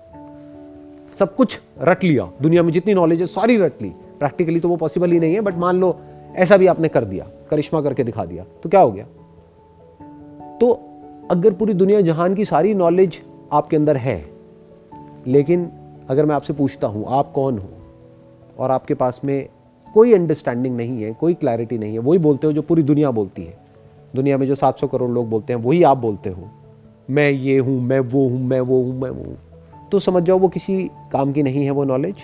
सब 1.19 1.35
कुछ 1.35 1.59
रट 1.81 2.03
लिया। 2.03 2.31
दुनिया 2.41 2.63
में 2.63 2.71
जितनी 2.71 2.93
नॉलेज 2.93 3.21
है, 3.21 3.27
सारी 3.27 3.57
रट 3.57 3.81
ली। 3.81 3.89
प्रैक्टिकली 3.89 4.59
तो 4.59 4.69
वो 4.69 4.75
पॉसिबल 4.75 5.11
ही 5.11 5.19
नहीं 5.19 5.33
है 5.33 5.41
बट 5.41 5.55
मान 5.55 5.79
लो, 5.79 5.97
ऐसा 6.35 6.57
भी 6.57 6.67
आपने 6.67 6.87
कर 6.87 7.05
दिया। 7.05 7.27
करिश्मा 7.49 7.81
करके 7.81 8.03
दिखा 8.03 8.25
दिया। 8.25 8.45
तो 8.63 8.69
क्या 8.69 8.79
हो 8.79 8.91
गया? 8.91 9.05
तो 10.57 10.79
अगर 11.31 11.53
पूरी 11.53 11.73
दुनिया 11.73 12.01
जहान 12.01 12.35
की 12.35 12.45
सारी 12.45 12.73
नॉलेज 12.73 13.21
आपके 13.51 13.75
अंदर 13.75 13.97
है, 13.97 14.25
लेकिन 15.27 15.71
अगर 16.09 16.25
मैं 16.25 16.35
आपसे 16.35 16.53
पूछता 16.53 16.87
हूँ, 16.87 17.05
आप 17.07 17.31
कौन 17.31 17.57
हो? 17.57 17.69
और 18.59 18.71
आपके 18.71 18.93
पास 18.93 19.21
में 19.23 19.47
कोई 19.93 20.13
अंडरस्टैंडिंग 20.13 20.75
नहीं 20.77 21.03
है, 21.03 21.13
कोई 21.13 21.33
क्लैरिटी 21.33 21.77
नहीं 21.77 21.93
है, 21.93 21.99
वही 21.99 22.19
बोलते 22.19 22.47
हो 22.47 22.53
जो 22.53 22.61
पूरी 22.61 22.83
दुनिया 22.83 23.11
बोलती 23.11 23.43
है। 23.43 23.57
दुनिया 24.15 24.37
में 24.37 24.45
जो 24.47 24.55
700 24.55 24.87
करोड़ 24.87 25.09
लोग 25.11 25.29
बोलते 25.29 25.53
हैं, 25.53 25.59
वही 25.59 25.83
आप 25.83 25.97
बोलते 25.97 26.29
हो। 26.29 26.49
मैं 27.09 27.29
ये 27.29 27.57
हूँ, 27.57 27.79
मैं 27.81 27.99
वो 27.99 28.27
हूँ, 28.29 28.41
मैं 28.41 28.59
वो 28.59 28.81
हूँ, 28.83 28.99
मैं 29.01 29.09
वो 29.09 29.23
हूँ। 29.23 29.37
तो 29.91 29.99
समझ 29.99 30.23
जाओ 30.23 30.37
वो 30.39 30.47
किसी 30.47 30.83
काम 31.11 31.31
की 31.33 31.43
नहीं 31.43 31.63
है 31.65 31.71
वो 31.71 31.83
knowledge 31.83 32.15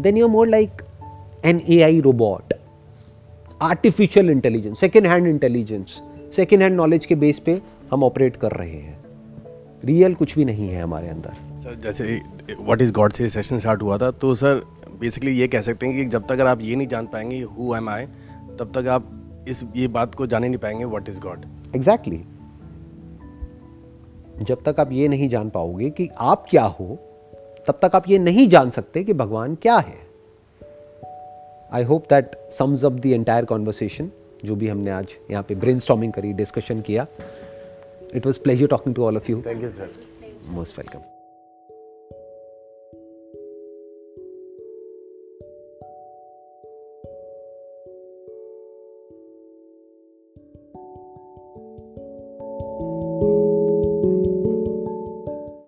then 0.00 0.16
you 0.16 0.28
more 0.28 0.48
like 0.48 0.82
an 1.44 1.60
A 1.68 1.80
I 1.82 2.00
robot 2.00 2.54
artificial 3.62 4.30
intelligence 4.30 4.80
second 4.80 5.06
hand 5.06 5.26
intelligence 5.26 6.00
second 6.36 6.62
hand 6.62 6.76
knowledge 6.76 7.06
के 7.06 7.14
बेस 7.14 7.38
पे 7.38 7.60
हम 7.90 8.04
ऑपरेट 8.04 8.36
कर 8.36 8.52
रहे 8.52 8.70
हैं। 8.70 8.98
रियल 9.84 10.14
कुछ 10.14 10.34
भी 10.34 10.44
नहीं 10.44 10.68
है 10.68 10.82
हमारे 10.82 11.08
अंदर। 11.08 11.32
सर 11.60 11.74
जैसे 11.84 12.04
व्हाट 12.60 12.82
इज़ 12.82 12.92
गॉड 12.92 13.12
से 13.12 13.28
सेशन 13.28 13.58
स्टार्ट 13.58 13.82
हुआ 13.82 13.98
था 13.98 14.10
तो 14.10 14.34
सर 14.34 14.62
बेसिकली 15.00 15.32
ये 15.32 15.48
कह 15.48 15.60
सकते 15.60 15.86
हैं 15.86 15.96
कि 15.96 16.04
जब 16.04 16.24
तक 16.24 16.32
अगर 16.32 16.46
आप 16.46 16.60
ये 16.60 16.76
नहीं 16.76 16.88
जान 16.88 17.06
पाएँगे 17.06 17.40
हु 17.40 17.76
एम 17.76 17.88
आई 17.88 18.06
तब 18.58 18.72
तक 18.74 18.88
आप 18.88 19.10
इस 19.48 19.64
ये 19.76 19.88
बात 19.88 20.14
को 20.14 20.26
जान 20.26 20.42
ही 20.42 20.48
नहीं 20.48 20.58
पाएँगे 20.58 20.84
व्हाट 20.84 21.08
इज़ 21.08 21.20
गॉड 21.20 21.44
एग्जैक्टली 21.76 22.24
जब 24.44 24.62
तक 24.62 24.80
आप 24.80 24.92
ये 24.92 25.08
नहीं 25.08 25.28
जान 25.28 25.50
पाओगे 25.50 25.90
कि 25.90 26.10
आप 26.18 26.46
क्या 26.50 26.64
हो 26.64 26.98
तब 27.68 27.78
तक 27.82 27.90
आप 27.94 28.08
ये 28.08 28.18
नहीं 28.18 28.48
जान 28.48 28.70
सकते 28.70 29.04
कि 29.04 29.12
भगवान 29.12 29.54
क्या 29.54 29.76
है। 29.76 29.98
I 31.72 31.82
hope 31.82 32.04
that 32.10 32.36
sums 32.50 32.84
up 32.84 32.92
the 32.92 33.06
entire 33.06 33.44
conversation 33.44 34.10
जो 34.44 34.56
भी 34.56 34.68
हमने 34.68 34.90
आज 34.90 35.06
यहाँ 35.30 35.42
पे 35.42 35.54
ब्रेन 35.54 36.10
करी 36.10 36.32
डिस्कशन 36.32 36.80
किया। 36.80 37.06
It 38.14 38.26
was 38.26 38.40
pleasure 38.40 38.66
talking 38.66 38.94
to 38.94 39.04
all 39.04 39.16
of 39.16 39.30
you 39.30 39.42
thank 39.46 39.62
you 39.62 39.68
sir 39.68 39.94
most 40.48 40.78
welcome 40.78 41.13